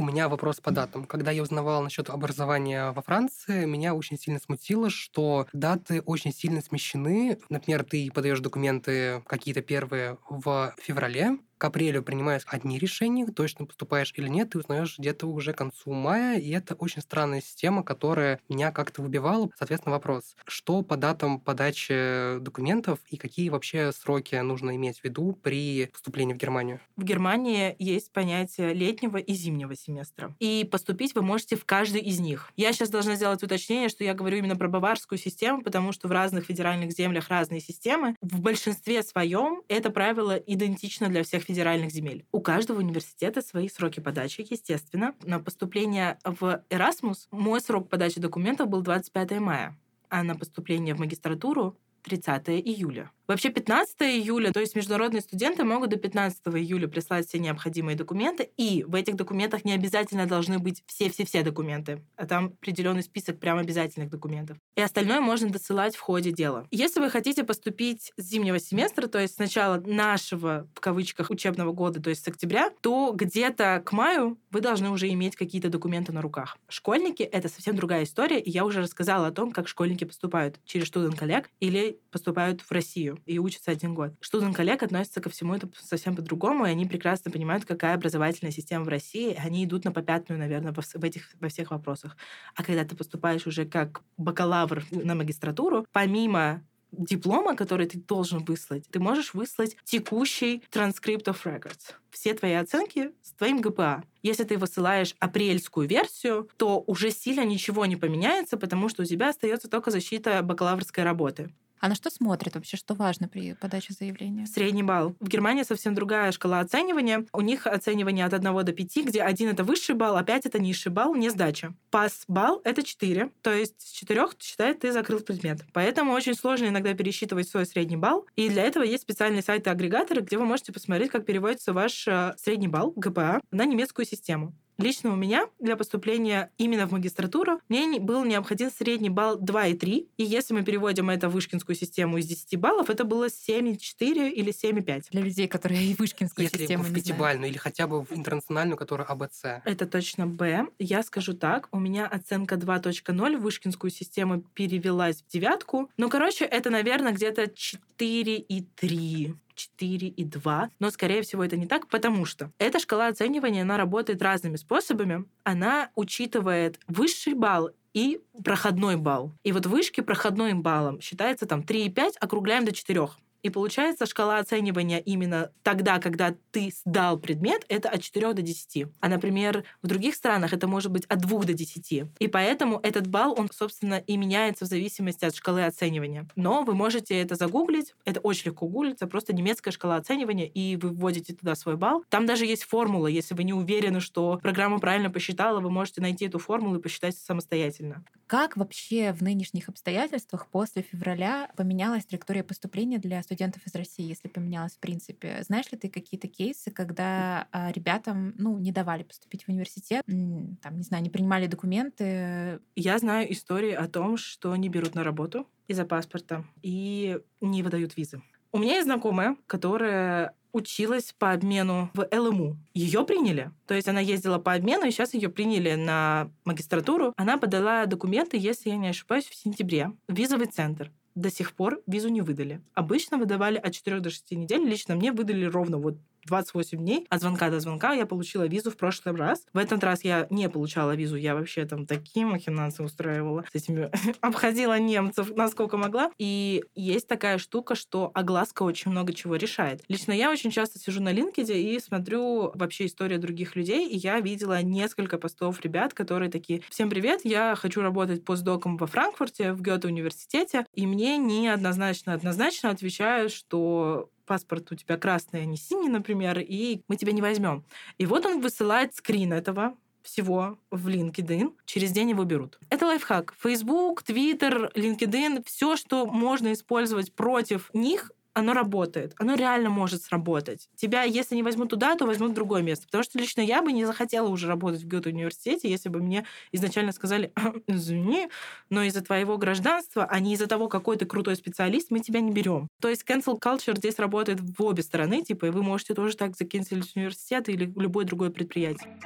У 0.00 0.02
меня 0.02 0.30
вопрос 0.30 0.60
по 0.62 0.70
датам. 0.70 1.04
Когда 1.04 1.30
я 1.30 1.42
узнавал 1.42 1.82
насчет 1.82 2.08
образования 2.08 2.90
во 2.92 3.02
Франции, 3.02 3.66
меня 3.66 3.94
очень 3.94 4.16
сильно 4.16 4.40
смутило, 4.40 4.88
что 4.88 5.46
даты 5.52 6.00
очень 6.00 6.32
сильно 6.32 6.62
смещены. 6.62 7.38
Например, 7.50 7.84
ты 7.84 8.10
подаешь 8.10 8.40
документы 8.40 9.22
какие-то 9.26 9.60
первые 9.60 10.16
в 10.30 10.74
феврале, 10.78 11.36
к 11.60 11.64
апрелю 11.64 12.02
принимаешь 12.02 12.42
одни 12.46 12.78
решения, 12.78 13.26
точно 13.26 13.66
поступаешь 13.66 14.14
или 14.16 14.28
нет, 14.28 14.50
ты 14.50 14.58
узнаешь 14.58 14.98
где-то 14.98 15.26
уже 15.26 15.52
к 15.52 15.58
концу 15.58 15.92
мая, 15.92 16.38
и 16.38 16.48
это 16.50 16.74
очень 16.74 17.02
странная 17.02 17.42
система, 17.42 17.82
которая 17.82 18.40
меня 18.48 18.72
как-то 18.72 19.02
выбивала. 19.02 19.50
Соответственно, 19.58 19.94
вопрос, 19.94 20.36
что 20.46 20.80
по 20.80 20.96
датам 20.96 21.38
подачи 21.38 22.38
документов 22.40 22.98
и 23.10 23.18
какие 23.18 23.50
вообще 23.50 23.92
сроки 23.92 24.36
нужно 24.36 24.74
иметь 24.76 25.00
в 25.00 25.04
виду 25.04 25.38
при 25.42 25.90
поступлении 25.92 26.32
в 26.32 26.38
Германию? 26.38 26.80
В 26.96 27.04
Германии 27.04 27.76
есть 27.78 28.10
понятие 28.10 28.72
летнего 28.72 29.18
и 29.18 29.34
зимнего 29.34 29.76
семестра. 29.76 30.34
И 30.38 30.66
поступить 30.70 31.14
вы 31.14 31.20
можете 31.20 31.56
в 31.56 31.66
каждый 31.66 32.00
из 32.00 32.20
них. 32.20 32.50
Я 32.56 32.72
сейчас 32.72 32.88
должна 32.88 33.16
сделать 33.16 33.42
уточнение, 33.42 33.90
что 33.90 34.02
я 34.02 34.14
говорю 34.14 34.38
именно 34.38 34.56
про 34.56 34.68
баварскую 34.68 35.18
систему, 35.18 35.60
потому 35.60 35.92
что 35.92 36.08
в 36.08 36.12
разных 36.12 36.46
федеральных 36.46 36.92
землях 36.92 37.28
разные 37.28 37.60
системы. 37.60 38.16
В 38.22 38.40
большинстве 38.40 39.02
своем 39.02 39.60
это 39.68 39.90
правило 39.90 40.36
идентично 40.36 41.08
для 41.08 41.22
всех 41.22 41.49
федеральных 41.50 41.90
земель. 41.90 42.24
У 42.30 42.40
каждого 42.40 42.78
университета 42.78 43.42
свои 43.42 43.68
сроки 43.68 43.98
подачи, 43.98 44.46
естественно. 44.48 45.14
На 45.24 45.40
поступление 45.40 46.16
в 46.24 46.62
Erasmus 46.70 47.26
мой 47.32 47.60
срок 47.60 47.88
подачи 47.88 48.20
документов 48.20 48.68
был 48.68 48.82
25 48.82 49.40
мая, 49.40 49.76
а 50.08 50.22
на 50.22 50.36
поступление 50.36 50.94
в 50.94 51.00
магистратуру 51.00 51.76
30 52.02 52.50
июля. 52.50 53.10
Вообще 53.30 53.50
15 53.50 53.94
июля, 54.02 54.50
то 54.50 54.58
есть 54.58 54.74
международные 54.74 55.20
студенты 55.20 55.62
могут 55.62 55.90
до 55.90 55.96
15 55.96 56.40
июля 56.48 56.88
прислать 56.88 57.28
все 57.28 57.38
необходимые 57.38 57.96
документы, 57.96 58.50
и 58.56 58.82
в 58.82 58.96
этих 58.96 59.14
документах 59.14 59.64
не 59.64 59.72
обязательно 59.72 60.26
должны 60.26 60.58
быть 60.58 60.82
все-все-все 60.86 61.44
документы, 61.44 62.02
а 62.16 62.26
там 62.26 62.46
определенный 62.46 63.04
список 63.04 63.38
прям 63.38 63.58
обязательных 63.58 64.10
документов. 64.10 64.58
И 64.74 64.80
остальное 64.80 65.20
можно 65.20 65.48
досылать 65.48 65.94
в 65.94 66.00
ходе 66.00 66.32
дела. 66.32 66.66
Если 66.72 66.98
вы 66.98 67.08
хотите 67.08 67.44
поступить 67.44 68.12
с 68.16 68.22
зимнего 68.24 68.58
семестра, 68.58 69.06
то 69.06 69.20
есть 69.20 69.36
с 69.36 69.38
начала 69.38 69.80
нашего, 69.80 70.68
в 70.74 70.80
кавычках, 70.80 71.30
учебного 71.30 71.70
года, 71.70 72.02
то 72.02 72.10
есть 72.10 72.24
с 72.24 72.26
октября, 72.26 72.72
то 72.80 73.12
где-то 73.14 73.80
к 73.86 73.92
маю 73.92 74.40
вы 74.50 74.60
должны 74.60 74.90
уже 74.90 75.08
иметь 75.08 75.36
какие-то 75.36 75.68
документы 75.68 76.10
на 76.10 76.20
руках. 76.20 76.58
Школьники— 76.68 77.22
это 77.32 77.48
совсем 77.48 77.76
другая 77.76 78.02
история, 78.02 78.40
и 78.40 78.50
я 78.50 78.64
уже 78.64 78.80
рассказала 78.80 79.28
о 79.28 79.30
том, 79.30 79.52
как 79.52 79.68
школьники 79.68 80.02
поступают 80.02 80.58
через 80.64 80.88
студент 80.88 81.16
коллег 81.16 81.48
или 81.60 82.00
поступают 82.10 82.62
в 82.62 82.72
Россию 82.72 83.19
и 83.26 83.38
учатся 83.38 83.70
один 83.70 83.94
год. 83.94 84.12
Студент 84.20 84.56
коллег 84.56 84.82
относятся 84.82 85.20
ко 85.20 85.30
всему 85.30 85.54
это 85.54 85.68
совсем 85.80 86.16
по-другому, 86.16 86.66
и 86.66 86.70
они 86.70 86.86
прекрасно 86.86 87.30
понимают, 87.30 87.64
какая 87.64 87.94
образовательная 87.94 88.52
система 88.52 88.84
в 88.84 88.88
России. 88.88 89.36
Они 89.38 89.64
идут 89.64 89.84
на 89.84 89.92
попятную, 89.92 90.38
наверное, 90.38 90.72
в 90.72 91.04
этих, 91.04 91.30
во 91.40 91.48
всех 91.48 91.70
вопросах. 91.70 92.16
А 92.54 92.62
когда 92.62 92.84
ты 92.84 92.96
поступаешь 92.96 93.46
уже 93.46 93.64
как 93.64 94.02
бакалавр 94.16 94.84
на 94.90 95.14
магистратуру, 95.14 95.86
помимо 95.92 96.62
диплома, 96.92 97.54
который 97.54 97.86
ты 97.86 97.98
должен 97.98 98.44
выслать, 98.44 98.84
ты 98.90 98.98
можешь 98.98 99.34
выслать 99.34 99.76
текущий 99.84 100.62
транскрипт 100.70 101.28
of 101.28 101.38
records. 101.44 101.94
Все 102.10 102.34
твои 102.34 102.54
оценки 102.54 103.12
с 103.22 103.32
твоим 103.32 103.60
ГПА. 103.60 104.02
Если 104.22 104.44
ты 104.44 104.58
высылаешь 104.58 105.14
апрельскую 105.20 105.88
версию, 105.88 106.48
то 106.56 106.82
уже 106.86 107.10
сильно 107.10 107.44
ничего 107.44 107.86
не 107.86 107.96
поменяется, 107.96 108.56
потому 108.56 108.88
что 108.88 109.02
у 109.02 109.06
тебя 109.06 109.30
остается 109.30 109.68
только 109.68 109.90
защита 109.90 110.42
бакалаврской 110.42 111.04
работы. 111.04 111.50
А 111.80 111.88
на 111.88 111.94
что 111.94 112.10
смотрят 112.10 112.54
вообще? 112.54 112.76
Что 112.76 112.94
важно 112.94 113.26
при 113.26 113.54
подаче 113.54 113.94
заявления? 113.94 114.46
Средний 114.46 114.82
балл. 114.82 115.16
В 115.18 115.28
Германии 115.28 115.62
совсем 115.62 115.94
другая 115.94 116.30
шкала 116.30 116.60
оценивания. 116.60 117.24
У 117.32 117.40
них 117.40 117.66
оценивание 117.66 118.26
от 118.26 118.34
1 118.34 118.64
до 118.64 118.72
5, 118.72 118.96
где 119.06 119.22
1— 119.22 119.48
это 119.50 119.64
высший 119.64 119.94
балл, 119.94 120.16
а 120.16 120.22
5— 120.22 120.44
это 120.46 120.58
низший 120.58 120.92
балл, 120.92 121.14
не 121.14 121.30
сдача. 121.30 121.72
Пас-балл— 121.90 122.60
это 122.64 122.82
4. 122.82 123.30
То 123.40 123.52
есть 123.52 123.80
с 123.80 123.92
4 123.92 124.28
считает, 124.38 124.80
ты 124.80 124.92
закрыл 124.92 125.20
предмет. 125.20 125.64
Поэтому 125.72 126.12
очень 126.12 126.34
сложно 126.34 126.66
иногда 126.66 126.92
пересчитывать 126.92 127.48
свой 127.48 127.64
средний 127.64 127.96
балл. 127.96 128.26
И 128.36 128.50
для 128.50 128.62
этого 128.64 128.84
есть 128.84 129.04
специальные 129.04 129.42
сайты-агрегаторы, 129.42 130.20
где 130.20 130.36
вы 130.36 130.44
можете 130.44 130.72
посмотреть, 130.72 131.10
как 131.10 131.24
переводится 131.24 131.72
ваш 131.72 132.06
э, 132.06 132.34
средний 132.36 132.68
балл, 132.68 132.92
ГПА, 132.94 133.40
на 133.50 133.64
немецкую 133.64 134.04
систему. 134.04 134.52
Лично 134.80 135.12
у 135.12 135.16
меня 135.16 135.46
для 135.58 135.76
поступления 135.76 136.50
именно 136.56 136.86
в 136.86 136.92
магистратуру 136.92 137.60
мне 137.68 138.00
был 138.00 138.24
необходим 138.24 138.70
средний 138.70 139.10
балл 139.10 139.38
2,3. 139.38 140.08
И 140.16 140.22
если 140.22 140.54
мы 140.54 140.62
переводим 140.62 141.10
это 141.10 141.28
в 141.28 141.32
вышкинскую 141.32 141.76
систему 141.76 142.16
из 142.16 142.26
10 142.26 142.58
баллов, 142.58 142.88
это 142.88 143.04
было 143.04 143.26
7,4 143.26 144.30
или 144.30 144.52
7,5. 144.52 145.04
Для 145.10 145.20
людей, 145.20 145.48
которые 145.48 145.84
и 145.84 145.94
вышкинскую 145.94 146.44
если 146.44 146.58
систему 146.58 146.84
в 146.84 146.94
пятибальную 146.94 147.50
или 147.50 147.58
хотя 147.58 147.86
бы 147.86 148.04
в 148.04 148.12
интернациональную, 148.12 148.78
которая 148.78 149.06
АБЦ. 149.06 149.62
Это 149.66 149.86
точно 149.86 150.26
Б. 150.26 150.66
Я 150.78 151.02
скажу 151.02 151.34
так, 151.34 151.68
у 151.72 151.78
меня 151.78 152.06
оценка 152.06 152.54
2.0 152.54 153.36
в 153.36 153.42
вышкинскую 153.42 153.90
систему 153.90 154.40
перевелась 154.54 155.22
в 155.22 155.30
девятку. 155.30 155.90
Ну, 155.98 156.08
короче, 156.08 156.46
это, 156.46 156.70
наверное, 156.70 157.12
где-то 157.12 157.44
4,3. 157.44 159.34
4 159.60 160.08
и 160.08 160.24
2. 160.24 160.70
Но, 160.78 160.90
скорее 160.90 161.22
всего, 161.22 161.44
это 161.44 161.56
не 161.56 161.66
так, 161.66 161.86
потому 161.88 162.24
что 162.24 162.50
эта 162.58 162.78
шкала 162.78 163.08
оценивания, 163.08 163.62
она 163.62 163.76
работает 163.76 164.22
разными 164.22 164.56
способами. 164.56 165.24
Она 165.44 165.90
учитывает 165.94 166.80
высший 166.88 167.34
балл 167.34 167.70
и 167.92 168.20
проходной 168.44 168.96
балл. 168.96 169.32
И 169.42 169.52
вот 169.52 169.66
вышки 169.66 170.00
проходной 170.00 170.54
баллом 170.54 171.00
считается 171.00 171.46
там 171.46 171.60
3,5, 171.60 172.14
округляем 172.20 172.64
до 172.64 172.72
4. 172.72 173.08
И 173.42 173.50
получается, 173.50 174.06
шкала 174.06 174.38
оценивания 174.38 174.98
именно 174.98 175.50
тогда, 175.62 175.98
когда 175.98 176.34
ты 176.50 176.72
сдал 176.84 177.18
предмет, 177.18 177.64
это 177.68 177.88
от 177.88 178.02
4 178.02 178.32
до 178.34 178.42
10. 178.42 178.86
А, 179.00 179.08
например, 179.08 179.64
в 179.82 179.86
других 179.86 180.14
странах 180.14 180.52
это 180.52 180.66
может 180.66 180.90
быть 180.90 181.04
от 181.06 181.20
2 181.20 181.44
до 181.44 181.52
10. 181.54 182.04
И 182.18 182.28
поэтому 182.28 182.80
этот 182.82 183.06
балл, 183.06 183.34
он, 183.38 183.48
собственно, 183.52 183.94
и 183.94 184.16
меняется 184.16 184.64
в 184.64 184.68
зависимости 184.68 185.24
от 185.24 185.34
шкалы 185.34 185.64
оценивания. 185.64 186.28
Но 186.36 186.62
вы 186.62 186.74
можете 186.74 187.20
это 187.20 187.34
загуглить, 187.34 187.94
это 188.04 188.20
очень 188.20 188.46
легко 188.46 188.66
гуглиться, 188.66 189.06
просто 189.06 189.34
немецкая 189.34 189.70
шкала 189.70 189.96
оценивания, 189.96 190.46
и 190.46 190.76
вы 190.76 190.90
вводите 190.90 191.34
туда 191.34 191.54
свой 191.54 191.76
балл. 191.76 192.04
Там 192.08 192.26
даже 192.26 192.46
есть 192.46 192.64
формула, 192.64 193.06
если 193.06 193.34
вы 193.34 193.44
не 193.44 193.52
уверены, 193.52 194.00
что 194.00 194.38
программа 194.42 194.78
правильно 194.78 195.10
посчитала, 195.10 195.60
вы 195.60 195.70
можете 195.70 196.00
найти 196.00 196.26
эту 196.26 196.38
формулу 196.38 196.78
и 196.78 196.82
посчитать 196.82 197.16
самостоятельно. 197.16 198.04
Как 198.26 198.56
вообще 198.56 199.12
в 199.12 199.22
нынешних 199.22 199.68
обстоятельствах 199.68 200.46
после 200.46 200.82
февраля 200.82 201.50
поменялась 201.56 202.04
траектория 202.04 202.44
поступления 202.44 202.98
для 202.98 203.22
студентов 203.30 203.64
из 203.64 203.74
России, 203.76 204.08
если 204.08 204.26
поменялось 204.26 204.72
в 204.72 204.80
принципе. 204.80 205.42
Знаешь 205.46 205.70
ли 205.70 205.78
ты 205.78 205.88
какие-то 205.88 206.26
кейсы, 206.26 206.72
когда 206.72 207.46
а, 207.52 207.70
ребятам 207.70 208.34
ну, 208.36 208.58
не 208.58 208.72
давали 208.72 209.04
поступить 209.04 209.44
в 209.44 209.48
университет, 209.48 210.04
там, 210.04 210.76
не 210.76 210.82
знаю, 210.82 211.04
не 211.04 211.10
принимали 211.10 211.46
документы? 211.46 212.58
Я 212.74 212.98
знаю 212.98 213.32
истории 213.32 213.72
о 213.72 213.86
том, 213.86 214.16
что 214.16 214.56
не 214.56 214.68
берут 214.68 214.96
на 214.96 215.04
работу 215.04 215.46
из-за 215.68 215.84
паспорта 215.84 216.44
и 216.60 217.20
не 217.40 217.62
выдают 217.62 217.96
визы. 217.96 218.20
У 218.50 218.58
меня 218.58 218.74
есть 218.74 218.86
знакомая, 218.86 219.36
которая 219.46 220.34
училась 220.52 221.14
по 221.16 221.30
обмену 221.30 221.88
в 221.94 222.08
ЛМУ. 222.10 222.56
Ее 222.74 223.04
приняли. 223.04 223.52
То 223.68 223.74
есть 223.74 223.86
она 223.86 224.00
ездила 224.00 224.38
по 224.38 224.54
обмену, 224.54 224.86
и 224.86 224.90
сейчас 224.90 225.14
ее 225.14 225.28
приняли 225.28 225.74
на 225.74 226.32
магистратуру. 226.44 227.12
Она 227.16 227.38
подала 227.38 227.86
документы, 227.86 228.36
если 228.36 228.70
я 228.70 228.76
не 228.76 228.88
ошибаюсь, 228.88 229.26
в 229.26 229.36
сентябре 229.36 229.92
в 230.08 230.14
визовый 230.14 230.48
центр 230.48 230.90
до 231.20 231.30
сих 231.30 231.52
пор 231.52 231.82
визу 231.86 232.08
не 232.08 232.22
выдали. 232.22 232.60
Обычно 232.74 233.18
выдавали 233.18 233.56
от 233.56 233.72
4 233.72 234.00
до 234.00 234.10
6 234.10 234.32
недель. 234.32 234.64
Лично 234.66 234.96
мне 234.96 235.12
выдали 235.12 235.44
ровно 235.44 235.78
вот 235.78 235.98
28 236.26 236.78
дней 236.78 237.06
от 237.10 237.20
звонка 237.20 237.50
до 237.50 237.60
звонка 237.60 237.92
я 237.92 238.06
получила 238.06 238.46
визу 238.46 238.70
в 238.70 238.76
прошлый 238.76 239.14
раз. 239.14 239.44
В 239.52 239.58
этот 239.58 239.82
раз 239.84 240.04
я 240.04 240.26
не 240.30 240.48
получала 240.48 240.94
визу, 240.94 241.16
я 241.16 241.34
вообще 241.34 241.64
там 241.64 241.86
такие 241.86 242.26
махинации 242.26 242.82
устраивала 242.82 243.44
с 243.50 243.54
этими, 243.54 243.90
обходила 244.20 244.78
немцев 244.78 245.30
насколько 245.34 245.76
могла. 245.76 246.10
И 246.18 246.64
есть 246.74 247.06
такая 247.08 247.38
штука, 247.38 247.74
что 247.74 248.10
огласка 248.14 248.62
очень 248.62 248.90
много 248.90 249.12
чего 249.12 249.36
решает. 249.36 249.82
Лично 249.88 250.12
я 250.12 250.30
очень 250.30 250.50
часто 250.50 250.78
сижу 250.78 251.02
на 251.02 251.12
LinkedIn 251.12 251.60
и 251.60 251.80
смотрю 251.80 252.52
вообще 252.54 252.86
историю 252.86 253.18
других 253.18 253.56
людей, 253.56 253.88
и 253.88 253.96
я 253.96 254.20
видела 254.20 254.62
несколько 254.62 255.18
постов 255.18 255.60
ребят, 255.62 255.94
которые 255.94 256.30
такие, 256.30 256.62
всем 256.68 256.90
привет, 256.90 257.20
я 257.24 257.54
хочу 257.56 257.80
работать 257.80 258.24
постдоком 258.24 258.76
во 258.76 258.86
Франкфурте, 258.86 259.52
в 259.52 259.62
Гёте-университете, 259.62 260.66
и 260.74 260.86
мне 260.86 261.16
неоднозначно 261.18 262.14
однозначно 262.14 262.70
отвечают, 262.70 263.32
что 263.32 264.10
паспорт 264.30 264.70
у 264.70 264.76
тебя 264.76 264.96
красный, 264.96 265.42
а 265.42 265.44
не 265.44 265.56
синий, 265.56 265.88
например, 265.88 266.38
и 266.38 266.82
мы 266.86 266.94
тебя 266.94 267.10
не 267.10 267.20
возьмем. 267.20 267.64
И 267.98 268.06
вот 268.06 268.24
он 268.26 268.40
высылает 268.40 268.94
скрин 268.94 269.32
этого 269.32 269.74
всего 270.04 270.56
в 270.70 270.86
LinkedIn, 270.86 271.52
через 271.64 271.90
день 271.90 272.10
его 272.10 272.22
берут. 272.22 272.60
Это 272.70 272.86
лайфхак. 272.86 273.34
Facebook, 273.36 274.04
Twitter, 274.04 274.72
LinkedIn, 274.74 275.42
все, 275.46 275.74
что 275.74 276.06
можно 276.06 276.52
использовать 276.52 277.12
против 277.12 277.70
них, 277.74 278.12
оно 278.34 278.52
работает. 278.52 279.14
Оно 279.18 279.34
реально 279.34 279.70
может 279.70 280.02
сработать. 280.02 280.68
Тебя, 280.76 281.02
если 281.02 281.34
не 281.34 281.42
возьмут 281.42 281.70
туда, 281.70 281.96
то 281.96 282.06
возьмут 282.06 282.30
в 282.30 282.34
другое 282.34 282.62
место. 282.62 282.86
Потому 282.86 283.04
что 283.04 283.18
лично 283.18 283.40
я 283.40 283.62
бы 283.62 283.72
не 283.72 283.84
захотела 283.84 284.28
уже 284.28 284.46
работать 284.46 284.82
в 284.82 284.86
Гёте-университете, 284.86 285.68
если 285.68 285.88
бы 285.88 286.00
мне 286.00 286.24
изначально 286.52 286.92
сказали, 286.92 287.32
извини, 287.66 288.28
но 288.68 288.82
из-за 288.84 289.02
твоего 289.02 289.36
гражданства, 289.36 290.04
а 290.04 290.20
не 290.20 290.34
из-за 290.34 290.46
того, 290.46 290.68
какой 290.68 290.96
ты 290.96 291.06
крутой 291.06 291.36
специалист, 291.36 291.90
мы 291.90 292.00
тебя 292.00 292.20
не 292.20 292.30
берем. 292.30 292.68
То 292.80 292.88
есть 292.88 293.04
cancel 293.08 293.38
culture 293.40 293.76
здесь 293.76 293.98
работает 293.98 294.40
в 294.40 294.62
обе 294.62 294.82
стороны, 294.82 295.22
типа, 295.22 295.46
и 295.46 295.50
вы 295.50 295.62
можете 295.62 295.94
тоже 295.94 296.16
так 296.16 296.36
закинцелить 296.36 296.94
университет 296.96 297.48
или 297.48 297.72
любое 297.76 298.04
другое 298.04 298.30
предприятие. 298.30 298.98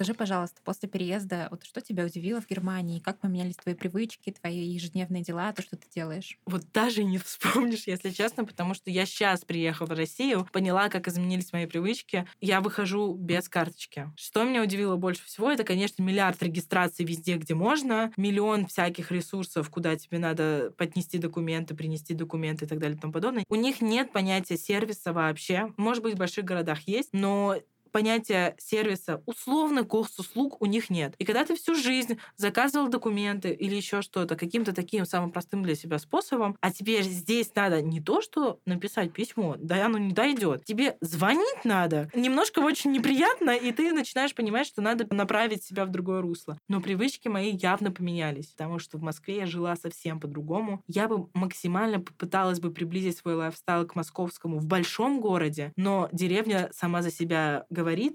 Скажи, 0.00 0.14
пожалуйста, 0.14 0.62
после 0.64 0.88
переезда, 0.88 1.48
вот 1.50 1.62
что 1.62 1.82
тебя 1.82 2.06
удивило 2.06 2.40
в 2.40 2.48
Германии? 2.48 3.00
Как 3.00 3.18
поменялись 3.18 3.56
твои 3.56 3.74
привычки, 3.74 4.30
твои 4.30 4.60
ежедневные 4.60 5.22
дела, 5.22 5.52
то, 5.52 5.60
что 5.60 5.76
ты 5.76 5.86
делаешь? 5.94 6.38
Вот 6.46 6.62
даже 6.72 7.04
не 7.04 7.18
вспомнишь, 7.22 7.86
если 7.86 8.08
честно, 8.08 8.46
потому 8.46 8.72
что 8.72 8.90
я 8.90 9.04
сейчас 9.04 9.44
приехала 9.44 9.88
в 9.88 9.90
Россию, 9.90 10.48
поняла, 10.54 10.88
как 10.88 11.06
изменились 11.06 11.52
мои 11.52 11.66
привычки. 11.66 12.26
Я 12.40 12.62
выхожу 12.62 13.12
без 13.12 13.50
карточки. 13.50 14.10
Что 14.16 14.44
меня 14.44 14.62
удивило 14.62 14.96
больше 14.96 15.22
всего, 15.26 15.50
это, 15.50 15.64
конечно, 15.64 16.02
миллиард 16.02 16.42
регистраций 16.42 17.04
везде, 17.04 17.36
где 17.36 17.52
можно, 17.52 18.10
миллион 18.16 18.68
всяких 18.68 19.12
ресурсов, 19.12 19.68
куда 19.68 19.96
тебе 19.96 20.18
надо 20.18 20.72
поднести 20.78 21.18
документы, 21.18 21.74
принести 21.74 22.14
документы 22.14 22.64
и 22.64 22.68
так 22.68 22.78
далее 22.78 22.96
и 22.96 22.98
тому 22.98 23.12
подобное. 23.12 23.44
У 23.50 23.54
них 23.54 23.82
нет 23.82 24.12
понятия 24.12 24.56
сервиса 24.56 25.12
вообще. 25.12 25.74
Может 25.76 26.02
быть, 26.02 26.14
в 26.14 26.18
больших 26.18 26.46
городах 26.46 26.88
есть, 26.88 27.10
но 27.12 27.56
понятия 27.90 28.54
сервиса 28.58 29.22
условно 29.26 29.82
госуслуг 29.82 30.60
у 30.60 30.66
них 30.66 30.90
нет. 30.90 31.14
И 31.18 31.24
когда 31.24 31.44
ты 31.44 31.54
всю 31.56 31.74
жизнь 31.74 32.18
заказывал 32.36 32.88
документы 32.88 33.50
или 33.50 33.74
еще 33.74 34.02
что-то 34.02 34.36
каким-то 34.36 34.74
таким 34.74 35.04
самым 35.04 35.30
простым 35.30 35.62
для 35.62 35.74
себя 35.74 35.98
способом, 35.98 36.56
а 36.60 36.72
тебе 36.72 37.02
здесь 37.02 37.54
надо 37.54 37.82
не 37.82 38.00
то, 38.00 38.20
что 38.20 38.60
написать 38.66 39.12
письмо, 39.12 39.56
да 39.58 39.84
оно 39.84 39.98
не 39.98 40.12
дойдет. 40.12 40.64
Тебе 40.64 40.96
звонить 41.00 41.64
надо. 41.64 42.10
Немножко 42.14 42.60
очень 42.60 42.92
неприятно, 42.92 43.50
и 43.50 43.72
ты 43.72 43.92
начинаешь 43.92 44.34
понимать, 44.34 44.66
что 44.66 44.82
надо 44.82 45.06
направить 45.14 45.64
себя 45.64 45.84
в 45.84 45.90
другое 45.90 46.20
русло. 46.20 46.58
Но 46.68 46.80
привычки 46.80 47.28
мои 47.28 47.50
явно 47.50 47.90
поменялись, 47.90 48.48
потому 48.48 48.78
что 48.78 48.98
в 48.98 49.02
Москве 49.02 49.38
я 49.38 49.46
жила 49.46 49.76
совсем 49.76 50.20
по-другому. 50.20 50.82
Я 50.86 51.08
бы 51.08 51.28
максимально 51.34 52.00
попыталась 52.00 52.60
бы 52.60 52.70
приблизить 52.70 53.18
свой 53.18 53.34
лайфстайл 53.34 53.86
к 53.86 53.94
московскому 53.94 54.58
в 54.58 54.66
большом 54.66 55.20
городе, 55.20 55.72
но 55.76 56.08
деревня 56.12 56.70
сама 56.72 57.02
за 57.02 57.10
себя 57.10 57.66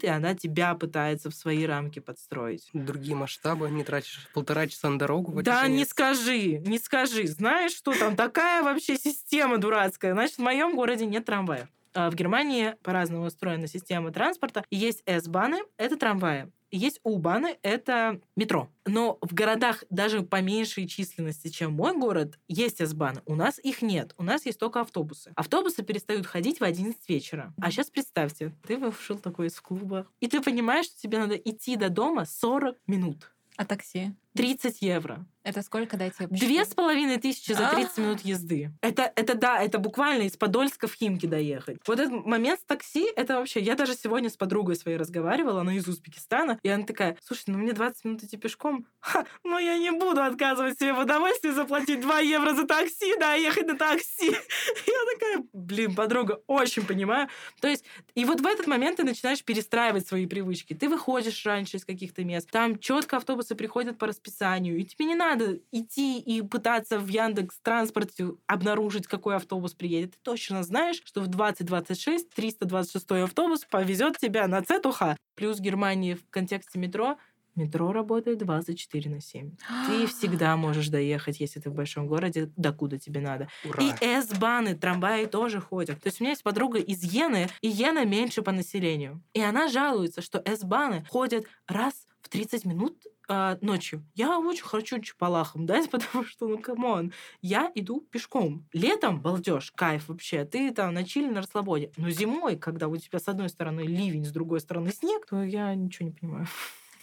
и 0.04 0.08
она 0.08 0.34
тебя 0.34 0.74
пытается 0.74 1.30
в 1.30 1.34
свои 1.34 1.64
рамки 1.64 1.98
подстроить. 1.98 2.68
Другие 2.72 3.16
масштабы, 3.16 3.70
не 3.70 3.84
тратишь 3.84 4.28
полтора 4.34 4.66
часа 4.66 4.90
на 4.90 4.98
дорогу. 4.98 5.32
В 5.32 5.42
да, 5.42 5.66
не 5.68 5.84
скажи, 5.84 6.58
не 6.58 6.78
скажи. 6.78 7.26
Знаешь, 7.26 7.72
что 7.72 7.92
там 7.98 8.16
такая 8.16 8.62
вообще 8.62 8.96
система 8.96 9.58
дурацкая? 9.58 10.12
Значит, 10.14 10.36
в 10.36 10.42
моем 10.42 10.76
городе 10.76 11.06
нет 11.06 11.24
трамвая. 11.24 11.68
А 11.96 12.10
в 12.10 12.14
Германии 12.14 12.74
по-разному 12.82 13.24
устроена 13.24 13.66
система 13.66 14.12
транспорта. 14.12 14.62
Есть 14.70 15.02
S-баны, 15.06 15.62
это 15.78 15.96
трамваи. 15.96 16.52
Есть 16.70 17.00
У-баны, 17.04 17.56
это 17.62 18.20
метро. 18.36 18.68
Но 18.84 19.16
в 19.22 19.32
городах 19.32 19.84
даже 19.88 20.20
по 20.20 20.42
меньшей 20.42 20.86
численности, 20.86 21.48
чем 21.48 21.72
мой 21.72 21.96
город, 21.96 22.38
есть 22.48 22.82
S-баны. 22.82 23.22
У 23.24 23.34
нас 23.34 23.58
их 23.58 23.80
нет. 23.80 24.14
У 24.18 24.22
нас 24.22 24.44
есть 24.44 24.58
только 24.58 24.82
автобусы. 24.82 25.32
Автобусы 25.36 25.82
перестают 25.82 26.26
ходить 26.26 26.60
в 26.60 26.64
11 26.64 27.08
вечера. 27.08 27.54
А 27.62 27.70
сейчас 27.70 27.88
представьте, 27.88 28.52
ты 28.66 28.76
вышел 28.76 29.18
такой 29.18 29.46
из 29.46 29.58
клуба, 29.58 30.06
и 30.20 30.26
ты 30.26 30.42
понимаешь, 30.42 30.86
что 30.86 31.00
тебе 31.00 31.18
надо 31.18 31.36
идти 31.36 31.76
до 31.76 31.88
дома 31.88 32.26
40 32.26 32.76
минут. 32.86 33.32
А 33.56 33.64
такси? 33.64 34.12
30 34.36 34.82
евро. 34.82 35.26
Это 35.46 35.62
сколько, 35.62 35.96
дайте 35.96 36.16
я 36.18 36.26
Две 36.26 36.64
с 36.64 36.74
половиной 36.74 37.18
тысячи 37.18 37.52
за 37.52 37.68
30 37.68 37.98
минут 37.98 38.20
езды. 38.22 38.72
Это, 38.80 39.12
это 39.14 39.36
да, 39.36 39.62
это 39.62 39.78
буквально 39.78 40.22
из 40.22 40.36
Подольска 40.36 40.88
в 40.88 40.94
Химки 40.94 41.26
доехать. 41.26 41.78
Вот 41.86 42.00
этот 42.00 42.26
момент 42.26 42.58
с 42.58 42.64
такси, 42.64 43.06
это 43.14 43.36
вообще... 43.36 43.60
Я 43.60 43.76
даже 43.76 43.94
сегодня 43.94 44.28
с 44.28 44.36
подругой 44.36 44.74
своей 44.74 44.96
разговаривала, 44.96 45.60
она 45.60 45.76
из 45.76 45.86
Узбекистана, 45.86 46.58
и 46.64 46.68
она 46.68 46.84
такая, 46.84 47.16
слушай, 47.24 47.44
ну 47.46 47.58
мне 47.58 47.72
20 47.72 48.04
минут 48.04 48.24
идти 48.24 48.36
пешком, 48.36 48.86
Ха, 48.98 49.24
ну 49.44 49.56
я 49.56 49.78
не 49.78 49.92
буду 49.92 50.20
отказывать 50.20 50.80
себе 50.80 50.94
в 50.94 50.98
удовольствии 50.98 51.50
заплатить 51.50 52.00
2 52.00 52.18
евро 52.20 52.52
за 52.52 52.66
такси, 52.66 53.14
да, 53.20 53.34
ехать 53.34 53.68
на 53.68 53.78
такси. 53.78 54.30
Я 54.86 55.14
такая, 55.14 55.44
блин, 55.52 55.94
подруга, 55.94 56.40
очень 56.48 56.84
понимаю. 56.84 57.28
То 57.60 57.68
есть, 57.68 57.84
и 58.16 58.24
вот 58.24 58.40
в 58.40 58.46
этот 58.46 58.66
момент 58.66 58.96
ты 58.96 59.04
начинаешь 59.04 59.44
перестраивать 59.44 60.08
свои 60.08 60.26
привычки. 60.26 60.74
Ты 60.74 60.88
выходишь 60.88 61.46
раньше 61.46 61.76
из 61.76 61.84
каких-то 61.84 62.24
мест, 62.24 62.50
там 62.50 62.80
четко 62.80 63.18
автобусы 63.18 63.54
приходят 63.54 63.96
по 63.96 64.08
расписанию, 64.08 64.25
и 64.28 64.84
тебе 64.84 65.06
не 65.06 65.14
надо 65.14 65.60
идти 65.72 66.18
и 66.18 66.42
пытаться 66.42 66.98
в 66.98 67.06
Яндекс 67.08 67.58
транспорте 67.60 68.32
обнаружить, 68.46 69.06
какой 69.06 69.36
автобус 69.36 69.74
приедет. 69.74 70.12
Ты 70.12 70.18
точно 70.22 70.62
знаешь, 70.62 71.02
что 71.04 71.20
в 71.20 71.28
2026 71.28 72.30
326 72.30 73.10
автобус 73.12 73.64
повезет 73.64 74.18
тебя 74.18 74.46
на 74.48 74.62
Цетуха. 74.62 75.16
Плюс 75.34 75.58
в 75.58 75.60
Германии 75.60 76.14
в 76.14 76.28
контексте 76.30 76.78
метро 76.78 77.16
Метро 77.56 77.90
работает 77.90 78.38
24 78.38 79.10
на 79.10 79.20
7. 79.22 79.56
Ты 79.86 80.06
всегда 80.14 80.56
можешь 80.58 80.88
доехать, 80.88 81.40
если 81.40 81.58
ты 81.58 81.70
в 81.70 81.74
большом 81.74 82.06
городе, 82.06 82.52
докуда 82.56 82.98
тебе 82.98 83.20
надо. 83.20 83.48
Ура. 83.64 83.82
И 83.82 84.04
S-Bahn 84.04 84.57
ы, 84.57 84.74
трамваи 84.74 85.24
тоже 85.24 85.60
ходят. 85.60 86.00
То 86.02 86.08
есть 86.08 86.20
у 86.20 86.24
меня 86.24 86.32
есть 86.32 86.42
подруга 86.42 86.78
из 86.78 87.02
Йены, 87.02 87.48
и 87.62 87.68
Йена 87.68 88.04
меньше 88.04 88.42
по 88.42 88.52
населению. 88.52 89.22
И 89.32 89.40
она 89.40 89.68
жалуется, 89.68 90.20
что 90.20 90.42
S-Bahn 90.44 90.97
ы 90.97 91.06
ходят 91.08 91.46
раз 91.66 91.94
в 92.20 92.28
30 92.28 92.66
минут 92.66 93.02
а, 93.28 93.58
ночью. 93.60 94.04
Я 94.14 94.38
очень 94.38 94.64
хочу 94.64 95.00
чапалахом 95.00 95.66
дать, 95.66 95.90
потому 95.90 96.24
что, 96.24 96.48
ну, 96.48 96.58
come 96.58 96.89
on, 96.89 97.12
я 97.42 97.70
иду 97.74 98.00
пешком. 98.10 98.66
Летом 98.72 99.20
балдеж, 99.20 99.72
кайф 99.72 100.08
вообще, 100.08 100.44
ты 100.44 100.72
там 100.72 100.94
на 100.94 101.04
chill 101.04 101.21
е, 101.21 101.28
на 101.28 101.40
расслабоне. 101.40 101.90
Но 101.96 102.10
зимой, 102.10 102.56
когда 102.56 102.88
у 102.88 102.96
тебя 102.96 103.18
с 103.18 103.28
одной 103.28 103.48
стороны 103.48 103.80
ливень, 103.80 104.24
с 104.24 104.30
другой 104.30 104.60
стороны 104.60 104.92
снег, 104.92 105.26
то 105.26 105.42
я 105.42 105.74
ничего 105.74 106.08
не 106.08 106.14
понимаю. 106.14 106.46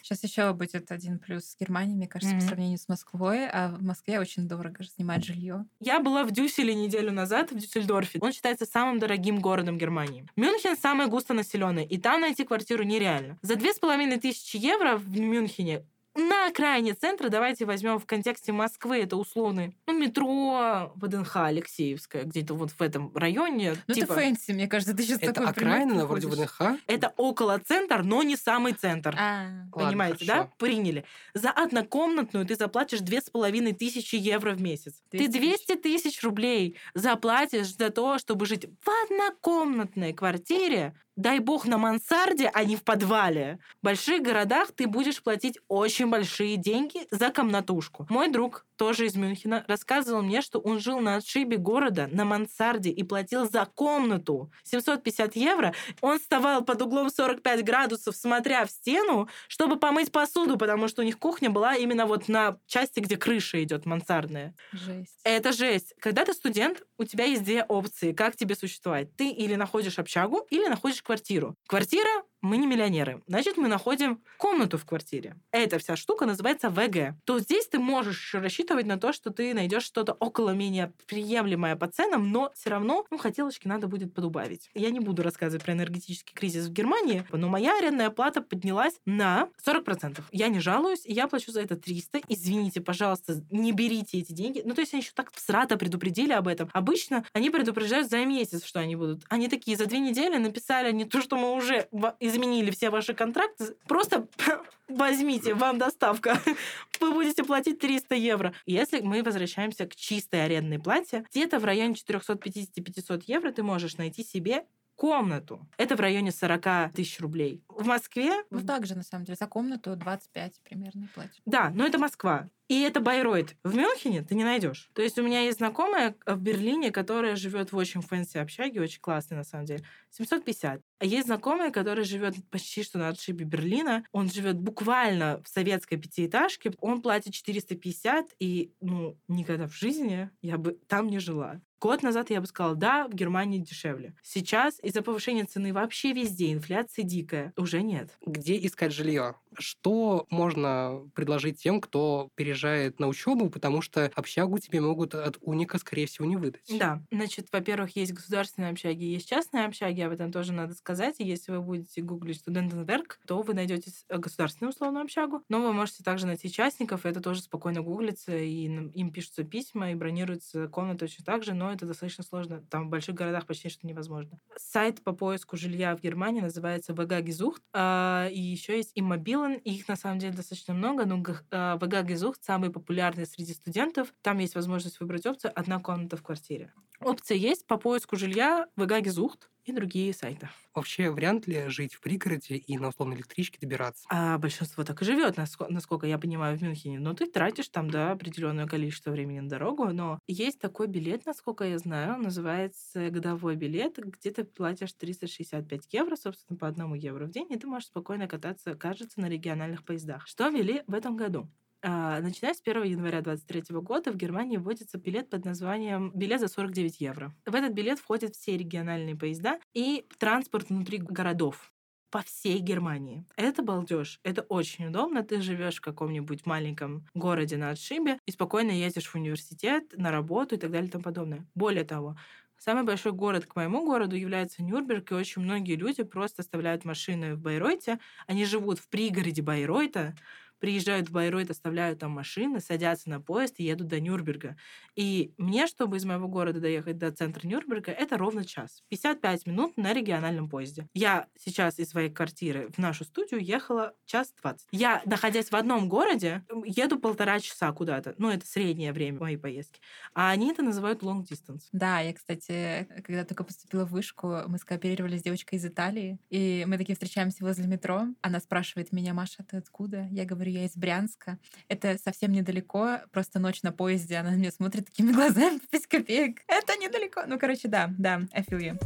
Сейчас 0.04 0.22
еще 0.24 0.52
будет 0.52 0.92
один 0.92 1.18
плюс 1.18 1.46
с 1.46 1.58
Германией, 1.58 1.96
мне 1.96 2.08
кажется, 2.10 2.36
mm-hmm. 2.36 2.40
по 2.40 2.46
сравнению 2.46 2.78
с 2.78 2.90
Москвой. 2.90 3.48
А 3.48 3.70
в 3.70 3.82
Москве 3.82 4.20
очень 4.20 4.50
дорого 4.50 4.84
снимать 4.84 5.24
жилье. 5.24 5.66
Я 5.80 6.02
была 6.02 6.26
в 6.26 6.32
Дюсселе 6.32 6.76
неделю 6.76 7.14
назад, 7.14 7.52
в 7.52 7.56
Дюссельдорфе. 7.56 8.20
Он 8.20 8.34
считается 8.34 8.66
самым 8.66 9.00
дорогим 9.00 9.40
городом 9.40 9.78
Германии. 9.78 10.28
Мюнхен 10.36 10.76
самый 10.76 11.08
густонаселенный, 11.08 11.86
и 11.86 11.98
там 11.98 12.20
найти 12.20 12.44
квартиру 12.44 12.84
нереально. 12.84 13.40
За 13.42 13.56
две 13.56 13.72
с 13.74 13.80
половиной 13.80 14.20
тысячи 14.20 14.58
евро 14.58 14.98
в 14.98 15.18
Мюнхене 15.18 15.86
на 16.16 16.48
окраине 16.48 16.94
центра, 16.94 17.30
давайте 17.30 17.66
возьмем 17.66 18.00
в 18.00 18.06
контексте 18.06 18.52
Москвы, 18.52 19.00
это 19.00 19.18
условный, 19.18 19.76
ну, 19.88 19.98
метро 19.98 20.92
ВДНХ 20.96 21.38
Алексеевская, 21.38 22.24
где-то 22.24 22.54
вот 22.54 22.72
в 22.72 22.82
этом 22.82 23.12
районе. 23.16 23.76
Ну, 23.88 23.94
типа... 23.94 24.06
это 24.06 24.14
fancy, 24.14 24.52
мне 24.52 24.68
кажется, 24.68 24.96
ты 24.96 25.04
сейчас 25.04 25.20
Это 25.20 25.34
такой 25.34 25.50
окраина, 25.50 26.06
вроде 26.06 26.28
ВДНХ? 26.28 26.80
Это 26.88 27.14
около 27.18 27.60
центр, 27.60 28.04
но 28.04 28.22
не 28.24 28.36
самый 28.36 28.74
центр. 28.74 29.16
А, 29.18 29.48
Понимаете, 29.72 30.26
Ладно, 30.28 30.44
да? 30.44 30.52
Приняли. 30.58 31.06
За 31.34 31.50
однокомнатную 31.50 32.46
ты 32.46 32.56
заплатишь 32.56 33.00
две 33.00 33.22
с 33.22 33.30
половиной 33.30 33.74
тысячи 33.74 34.16
евро 34.16 34.52
в 34.52 34.62
месяц. 34.62 35.02
200 35.12 35.26
ты 35.26 35.32
200 35.32 35.76
тысяч 35.78 36.24
рублей 36.24 36.78
заплатишь 36.94 37.76
за 37.76 37.90
то, 37.90 38.20
чтобы 38.20 38.46
жить 38.46 38.68
в 38.82 38.90
однокомнатной 39.06 40.14
квартире 40.14 40.94
дай 41.16 41.40
бог, 41.40 41.66
на 41.66 41.78
мансарде, 41.78 42.50
а 42.54 42.64
не 42.64 42.76
в 42.76 42.84
подвале. 42.84 43.60
В 43.82 43.86
больших 43.86 44.22
городах 44.22 44.72
ты 44.72 44.88
будешь 44.88 45.22
платить 45.22 45.60
очень 45.68 46.10
большие 46.10 46.58
деньги 46.58 47.08
за 47.12 47.30
комнатушку. 47.30 48.06
Мой 48.10 48.30
друг, 48.30 48.66
тоже 48.78 49.06
из 49.06 49.16
Мюнхена, 49.16 49.64
рассказывал 49.68 50.22
мне, 50.24 50.42
что 50.42 50.60
он 50.60 50.80
жил 50.80 51.00
на 51.00 51.18
отшибе 51.18 51.58
города 51.58 52.10
на 52.12 52.26
мансарде 52.26 52.90
и 52.90 53.04
платил 53.04 53.50
за 53.50 53.66
комнату 53.66 54.52
750 54.64 55.36
евро. 55.36 55.74
Он 56.02 56.20
вставал 56.20 56.64
под 56.64 56.82
углом 56.82 57.10
45 57.10 57.64
градусов, 57.64 58.16
смотря 58.16 58.66
в 58.66 58.72
стену, 58.72 59.30
чтобы 59.48 59.78
помыть 59.78 60.12
посуду, 60.12 60.58
потому 60.58 60.88
что 60.88 61.02
у 61.02 61.06
них 61.06 61.20
кухня 61.20 61.50
была 61.50 61.76
именно 61.76 62.06
вот 62.06 62.28
на 62.28 62.58
части, 62.66 63.00
где 63.00 63.18
крыша 63.18 63.64
идет 63.64 63.86
мансардная. 63.86 64.56
Жесть. 64.72 65.20
Это 65.24 65.52
жесть. 65.52 65.94
Когда 66.00 66.26
ты 66.26 66.34
студент, 66.34 66.82
у 66.98 67.04
тебя 67.04 67.26
есть 67.26 67.44
две 67.44 67.64
опции, 67.64 68.14
как 68.14 68.36
тебе 68.36 68.56
существовать. 68.56 69.16
Ты 69.16 69.30
или 69.30 69.56
находишь 69.56 70.00
общагу, 70.00 70.48
или 70.50 70.68
находишь 70.68 71.03
квартиру. 71.04 71.56
Квартира 71.68 72.24
мы 72.44 72.58
не 72.58 72.68
миллионеры. 72.68 73.24
Значит, 73.26 73.58
мы 73.58 73.68
находим 73.70 74.22
комнату 74.38 74.78
в 74.78 74.86
квартире. 74.86 75.38
Эта 75.52 75.80
вся 75.80 75.96
штука 75.96 76.26
называется 76.26 76.70
ВГ. 76.70 77.16
То 77.24 77.40
здесь 77.40 77.68
ты 77.68 77.80
можешь 77.80 78.20
еще 78.20 78.40
рассчитывать 78.40 78.86
на 78.86 79.00
то, 79.00 79.14
что 79.14 79.32
ты 79.32 79.54
найдешь 79.54 79.84
что-то 79.84 80.14
около 80.14 80.52
менее 80.52 80.92
приемлемое 81.08 81.78
по 81.78 81.88
ценам, 81.88 82.32
но 82.32 82.52
все 82.54 82.70
равно 82.70 83.06
ну, 83.10 83.18
хотелочки 83.18 83.68
надо 83.68 83.88
будет 83.88 84.14
подубавить. 84.14 84.70
Я 84.74 84.92
не 84.92 85.00
буду 85.00 85.24
рассказывать 85.24 85.64
про 85.64 85.74
энергетический 85.74 86.34
кризис 86.36 86.68
в 86.68 86.74
Германии, 86.74 87.26
но 87.32 87.48
моя 87.48 87.78
арендная 87.78 88.10
плата 88.10 88.42
поднялась 88.42 89.00
на 89.06 89.48
40%. 89.66 90.22
Я 90.32 90.50
не 90.50 90.60
жалуюсь, 90.60 91.04
я 91.06 91.28
плачу 91.28 91.52
за 91.52 91.62
это 91.62 91.78
300. 91.78 92.24
Извините, 92.28 92.82
пожалуйста, 92.82 93.42
не 93.52 93.72
берите 93.72 94.20
эти 94.20 94.34
деньги. 94.34 94.62
Ну, 94.66 94.74
то 94.74 94.82
есть 94.82 94.94
они 94.94 95.02
еще 95.02 95.14
так 95.16 95.32
срато 95.38 95.78
предупредили 95.78 96.34
об 96.34 96.50
этом. 96.50 96.70
Обычно 96.74 97.24
они 97.32 97.50
предупреждают 97.50 98.10
за 98.10 98.26
месяц, 98.26 98.66
что 98.66 98.82
они 98.82 98.98
будут. 98.98 99.24
Они 99.30 99.48
такие 99.48 99.78
за 99.78 99.86
две 99.86 100.00
недели 100.00 100.36
написали 100.36 100.92
не 100.92 101.06
то, 101.06 101.22
что 101.22 101.38
мы 101.38 101.54
уже 101.54 101.88
изменили 102.34 102.72
все 102.72 102.90
ваши 102.90 103.14
контракты, 103.14 103.76
просто 103.88 104.28
возьмите, 104.88 105.54
вам 105.54 105.78
доставка. 105.78 106.40
Вы 107.00 107.14
будете 107.14 107.44
платить 107.44 107.80
300 107.80 108.16
евро. 108.16 108.54
Если 108.66 109.02
мы 109.02 109.24
возвращаемся 109.24 109.86
к 109.86 109.96
чистой 109.96 110.46
арендной 110.46 110.80
плате, 110.80 111.26
где-то 111.32 111.60
в 111.60 111.66
районе 111.66 111.94
450-500 111.94 113.24
евро 113.28 113.52
ты 113.52 113.64
можешь 113.64 113.98
найти 113.98 114.24
себе 114.24 114.66
комнату. 114.96 115.68
Это 115.78 115.96
в 115.96 116.00
районе 116.00 116.32
40 116.32 116.94
тысяч 116.94 117.20
рублей. 117.20 117.64
В 117.68 117.86
Москве... 117.86 118.32
Ну, 118.52 118.62
так 118.62 118.86
же, 118.86 118.96
на 118.96 119.04
самом 119.04 119.26
деле. 119.26 119.36
За 119.40 119.48
комнату 119.48 119.96
25 119.96 120.62
примерно 120.64 121.08
платят. 121.14 121.42
Да, 121.46 121.72
но 121.74 121.86
это 121.86 121.98
Москва. 121.98 122.50
И 122.74 122.82
это 122.82 123.02
Байройт. 123.02 123.56
В 123.64 123.76
Мюнхене 123.76 124.24
ты 124.24 124.34
не 124.34 124.44
найдешь. 124.44 124.90
То 124.94 125.04
есть 125.04 125.20
у 125.20 125.22
меня 125.22 125.42
есть 125.42 125.60
знакомая 125.60 126.16
в 126.26 126.42
Берлине, 126.42 126.90
которая 126.90 127.36
живет 127.36 127.72
в 127.72 127.78
очень 127.78 128.02
fancy 128.02 128.40
общаге, 128.40 128.82
очень 128.82 129.00
классной 129.00 129.38
на 129.38 129.44
самом 129.44 129.66
деле. 129.66 129.84
750. 130.10 130.82
А 130.98 131.06
есть 131.06 131.28
знакомая, 131.28 131.70
которая 131.70 132.04
живет 132.04 132.34
почти 132.50 132.82
что 132.82 132.98
на 132.98 133.10
отшибе 133.10 133.46
Берлина. 133.46 134.04
Он 134.12 134.28
живет 134.28 134.58
буквально 134.58 135.40
в 135.44 135.50
советской 135.50 135.98
пятиэтажке. 135.98 136.74
Он 136.80 137.04
платит 137.04 137.34
450, 137.34 138.30
и 138.40 138.74
ну, 138.82 139.20
никогда 139.28 139.68
в 139.68 139.76
жизни 139.76 140.32
я 140.42 140.58
бы 140.58 140.80
там 140.88 141.10
не 141.10 141.20
жила. 141.20 141.62
Год 141.84 142.02
назад 142.02 142.30
я 142.30 142.40
бы 142.40 142.48
сказала, 142.48 142.76
да, 142.76 143.10
в 143.10 143.14
Германии 143.14 143.60
дешевле. 143.60 144.16
Сейчас 144.24 144.80
из-за 144.82 145.02
повышения 145.02 145.44
цены 145.44 145.74
вообще 145.74 146.14
везде, 146.14 146.54
инфляция 146.54 147.04
дикая, 147.04 147.52
уже 147.58 147.82
нет. 147.82 148.18
Где 148.26 148.56
искать 148.66 148.94
жилье? 148.94 149.36
Что 149.58 150.26
можно 150.30 151.02
предложить 151.14 151.62
тем, 151.62 151.82
кто 151.82 152.30
переезжает 152.64 153.00
на 153.00 153.08
учебу, 153.08 153.50
потому 153.50 153.82
что 153.82 154.10
общагу 154.16 154.58
тебе 154.60 154.82
могут 154.82 155.16
от 155.16 155.38
уника, 155.42 155.78
скорее 155.78 156.08
всего, 156.08 156.26
не 156.28 156.36
выдать? 156.38 156.68
Да, 156.70 157.02
значит, 157.12 157.48
во-первых, 157.52 157.96
есть 157.96 158.14
государственные 158.14 158.72
общаги, 158.72 159.04
есть 159.04 159.28
частные 159.28 159.66
общаги, 159.66 160.02
об 160.02 160.12
этом 160.14 160.32
тоже 160.32 160.54
надо 160.54 160.74
сказать. 160.74 161.16
И 161.20 161.24
если 161.26 161.52
вы 161.52 161.62
будете 161.62 162.02
гуглить 162.02 162.38
студентенверк, 162.40 163.20
то 163.28 163.42
вы 163.42 163.54
найдете 163.54 163.92
государственную 164.10 164.72
условную 164.72 165.04
общагу, 165.04 165.44
но 165.50 165.62
вы 165.62 165.74
можете 165.74 166.04
также 166.04 166.26
найти 166.26 166.52
частников, 166.52 167.06
и 167.06 167.10
это 167.10 167.22
тоже 167.22 167.42
спокойно 167.42 167.82
гуглится, 167.82 168.36
и 168.38 168.64
им 168.64 169.12
пишутся 169.12 169.44
письма, 169.44 169.92
и 169.92 169.96
бронируются 169.96 170.68
комнаты 170.68 171.00
точно 171.00 171.26
так 171.26 171.44
же, 171.44 171.54
но 171.54 171.72
это 171.72 171.86
достаточно 171.86 172.24
сложно. 172.24 172.64
Там 172.70 172.88
в 172.88 172.90
больших 172.90 173.16
городах 173.16 173.46
почти 173.46 173.70
что 173.70 173.86
невозможно. 173.88 174.40
Сайт 174.58 175.04
по 175.04 175.14
поиску 175.14 175.58
жилья 175.58 175.96
в 175.96 176.02
Германии 176.02 176.42
называется 176.42 176.94
VG 176.94 177.24
Gesucht, 177.24 177.62
а, 177.74 178.28
и 178.32 178.40
еще 178.40 178.78
есть 178.78 178.96
Immobilien, 178.98 179.60
их 179.60 179.88
на 179.88 179.96
самом 179.96 180.20
деле 180.20 180.34
достаточно 180.34 180.74
много, 180.74 181.06
но 181.06 181.18
VG 181.22 182.06
Gesucht 182.08 182.38
самый 182.44 182.70
популярный 182.70 183.26
среди 183.26 183.54
студентов. 183.54 184.14
Там 184.22 184.40
есть 184.40 184.56
возможность 184.56 185.00
выбрать 185.00 185.26
опцию 185.26 185.52
«одна 185.58 185.80
комната 185.80 186.18
в 186.18 186.24
квартире». 186.24 186.74
Опция 187.00 187.38
есть 187.38 187.66
по 187.68 187.78
поиску 187.78 188.16
жилья 188.16 188.68
VG 188.78 189.02
Gesucht 189.04 189.40
и 189.66 189.72
другие 189.72 190.14
сайты. 190.14 190.50
Вообще, 190.74 191.10
вариант 191.10 191.48
ли 191.48 191.68
жить 191.68 191.94
в 191.94 192.02
пригороде 192.02 192.56
и 192.56 192.78
на 192.78 192.90
условной 192.90 193.18
электричке 193.18 193.58
добираться? 193.60 194.06
А 194.10 194.38
большинство 194.38 194.84
так 194.84 195.02
и 195.02 195.06
живет, 195.06 195.38
насколько 195.38 196.06
я 196.08 196.18
понимаю, 196.18 196.58
в 196.58 196.62
Мюнхене. 196.62 197.00
Но 197.00 197.14
ты 197.14 197.26
тратишь 197.30 197.70
там, 197.70 197.90
да, 197.90 198.12
определенное 198.12 198.68
количество 198.68 199.12
времени 199.12 199.40
на 199.40 199.50
дорогу. 199.50 199.86
Но 199.88 200.20
есть 200.28 200.60
такой 200.60 200.88
билет, 200.88 201.26
насколько 201.26 201.64
я 201.66 201.78
знаю, 201.78 202.22
называется 202.22 203.10
годовой 203.10 203.56
билет, 203.56 203.98
где 203.98 204.32
ты 204.32 204.44
платишь 204.44 204.94
365 204.94 205.94
евро, 205.94 206.16
собственно, 206.16 206.58
по 206.58 206.68
одному 206.68 206.96
евро 206.96 207.26
в 207.26 207.32
день, 207.32 207.52
и 207.52 207.58
ты 207.58 207.68
можешь 207.68 207.88
спокойно 207.88 208.28
кататься, 208.28 208.76
кажется, 208.76 209.20
на 209.22 209.30
региональных 209.30 209.84
поездах. 209.86 210.28
Что 210.28 210.50
ввели 210.50 210.84
в 210.88 210.94
этом 210.94 211.16
году? 211.16 211.50
А, 211.86 212.22
начиная 212.22 212.54
с 212.54 212.62
1 212.62 212.84
января 212.84 213.22
2023 213.22 213.82
года 213.82 214.12
в 214.14 214.16
Германии 214.16 214.56
вводится 214.56 214.98
билет 214.98 215.30
под 215.30 215.44
названием 215.44 216.12
«Билет 216.16 216.40
за 216.40 216.48
49 216.48 217.02
евро». 217.02 217.36
В 217.46 217.54
этот 217.54 217.74
билет 217.74 218.00
входят 218.00 218.36
все 218.36 218.58
региональные 218.58 219.18
поезда 219.18 219.60
и 219.74 220.06
транспорт 220.18 220.70
внутри 220.70 220.98
городов 221.00 221.74
по 222.10 222.22
всей 222.22 222.60
Германии. 222.60 223.26
Это 223.36 223.64
балдеж. 223.64 224.22
Это 224.24 224.44
очень 224.44 224.86
удобно. 224.86 225.24
Ты 225.24 225.42
живешь 225.42 225.78
в 225.78 225.82
каком-нибудь 225.82 226.46
маленьком 226.46 227.06
городе 227.14 227.58
на 227.58 227.72
отшибе 227.72 228.20
и 228.26 228.32
спокойно 228.32 228.72
ездишь 228.72 229.08
в 229.08 229.16
университет, 229.16 229.94
на 229.98 230.12
работу 230.12 230.56
и 230.56 230.60
так 230.60 230.72
далее 230.72 230.88
и 230.88 230.92
тому 230.92 231.04
подобное. 231.04 231.46
Более 231.54 231.84
того, 231.84 232.16
Самый 232.64 232.86
большой 232.86 233.12
город 233.12 233.46
к 233.46 233.58
моему 233.58 233.86
городу 233.86 234.16
является 234.16 234.64
Нюрнберг, 234.64 235.12
и 235.12 235.16
очень 235.16 235.42
многие 235.42 235.76
люди 235.76 236.02
просто 236.04 236.44
оставляют 236.44 236.86
машины 236.86 237.36
в 237.36 237.42
Байройте. 237.42 238.00
Они 238.26 238.46
живут 238.46 238.80
в 238.80 238.88
пригороде 238.88 239.42
Байройта, 239.42 240.16
приезжают 240.64 241.10
в 241.10 241.12
Байройт, 241.12 241.50
оставляют 241.52 242.00
там 242.00 242.12
машины, 242.12 242.62
садятся 242.62 243.10
на 243.10 243.20
поезд 243.20 243.56
и 243.58 243.66
едут 243.66 243.90
до 243.90 244.00
Нюрнберга. 244.00 244.56
И 244.96 245.34
мне, 245.38 245.68
чтобы 245.68 245.98
из 245.98 246.06
моего 246.06 246.30
города 246.30 246.62
доехать 246.62 246.98
до 246.98 247.12
центра 247.12 247.46
Нюрнберга, 247.46 247.92
это 247.92 248.18
ровно 248.18 248.46
час. 248.46 248.82
55 248.88 249.46
минут 249.46 249.76
на 249.76 249.92
региональном 249.92 250.48
поезде. 250.48 250.88
Я 250.94 251.28
сейчас 251.38 251.80
из 251.80 251.90
своей 251.90 252.10
квартиры 252.10 252.70
в 252.70 252.78
нашу 252.78 253.04
студию 253.04 253.44
ехала 253.44 253.94
час 254.06 254.34
20. 254.42 254.70
Я, 254.72 255.02
находясь 255.04 255.52
в 255.52 255.54
одном 255.54 255.90
городе, 255.90 256.46
еду 256.64 256.98
полтора 256.98 257.42
часа 257.42 257.70
куда-то. 257.74 258.16
Ну, 258.18 258.30
это 258.30 258.48
среднее 258.48 258.94
время 258.94 259.20
моей 259.20 259.38
поездки. 259.38 259.82
А 260.14 260.30
они 260.30 260.50
это 260.50 260.64
называют 260.64 261.04
long 261.04 261.26
distance. 261.30 261.64
Да, 261.74 262.00
я, 262.00 262.14
кстати, 262.14 262.88
когда 263.04 263.26
только 263.26 263.44
поступила 263.44 263.86
в 263.86 263.92
вышку, 263.92 264.44
мы 264.48 264.58
скооперировали 264.58 265.18
с 265.18 265.24
девочкой 265.24 265.60
из 265.60 265.66
Италии, 265.66 266.20
и 266.30 266.64
мы 266.70 266.78
такие 266.78 266.96
встречаемся 266.96 267.44
возле 267.44 267.68
метро. 267.68 268.06
Она 268.22 268.40
спрашивает 268.40 268.94
меня, 268.94 269.14
Маша, 269.14 269.44
ты 269.44 269.58
откуда? 269.58 270.08
Я 270.10 270.24
говорю, 270.24 270.53
я 270.54 270.66
из 270.66 270.76
Брянска. 270.76 271.40
Это 271.68 271.98
совсем 271.98 272.32
недалеко, 272.32 273.00
просто 273.12 273.40
ночь 273.40 273.64
на 273.64 273.72
поезде, 273.72 274.18
она 274.18 274.32
на 274.32 274.36
меня 274.36 274.52
смотрит 274.52 274.86
такими 274.86 275.12
глазами, 275.14 275.60
5 275.70 275.88
копеек. 275.88 276.42
Это 276.48 276.78
недалеко. 276.78 277.24
Ну, 277.28 277.40
короче, 277.40 277.68
да, 277.68 277.90
да, 277.98 278.22
I 278.34 278.44
feel 278.44 278.60
you. 278.60 278.80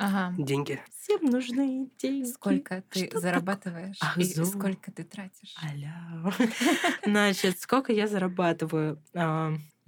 Ага. 0.00 0.32
Деньги. 0.38 0.80
Всем 1.00 1.24
нужны 1.24 1.90
деньги. 1.98 2.28
Сколько 2.28 2.84
ты 2.90 3.06
Что 3.06 3.18
зарабатываешь 3.18 3.96
Ах, 4.00 4.16
и 4.16 4.24
сколько 4.24 4.92
ты 4.92 5.02
тратишь? 5.02 5.56
Аля. 5.60 6.22
Значит, 7.04 7.58
сколько 7.58 7.92
я 7.92 8.06
зарабатываю? 8.06 9.02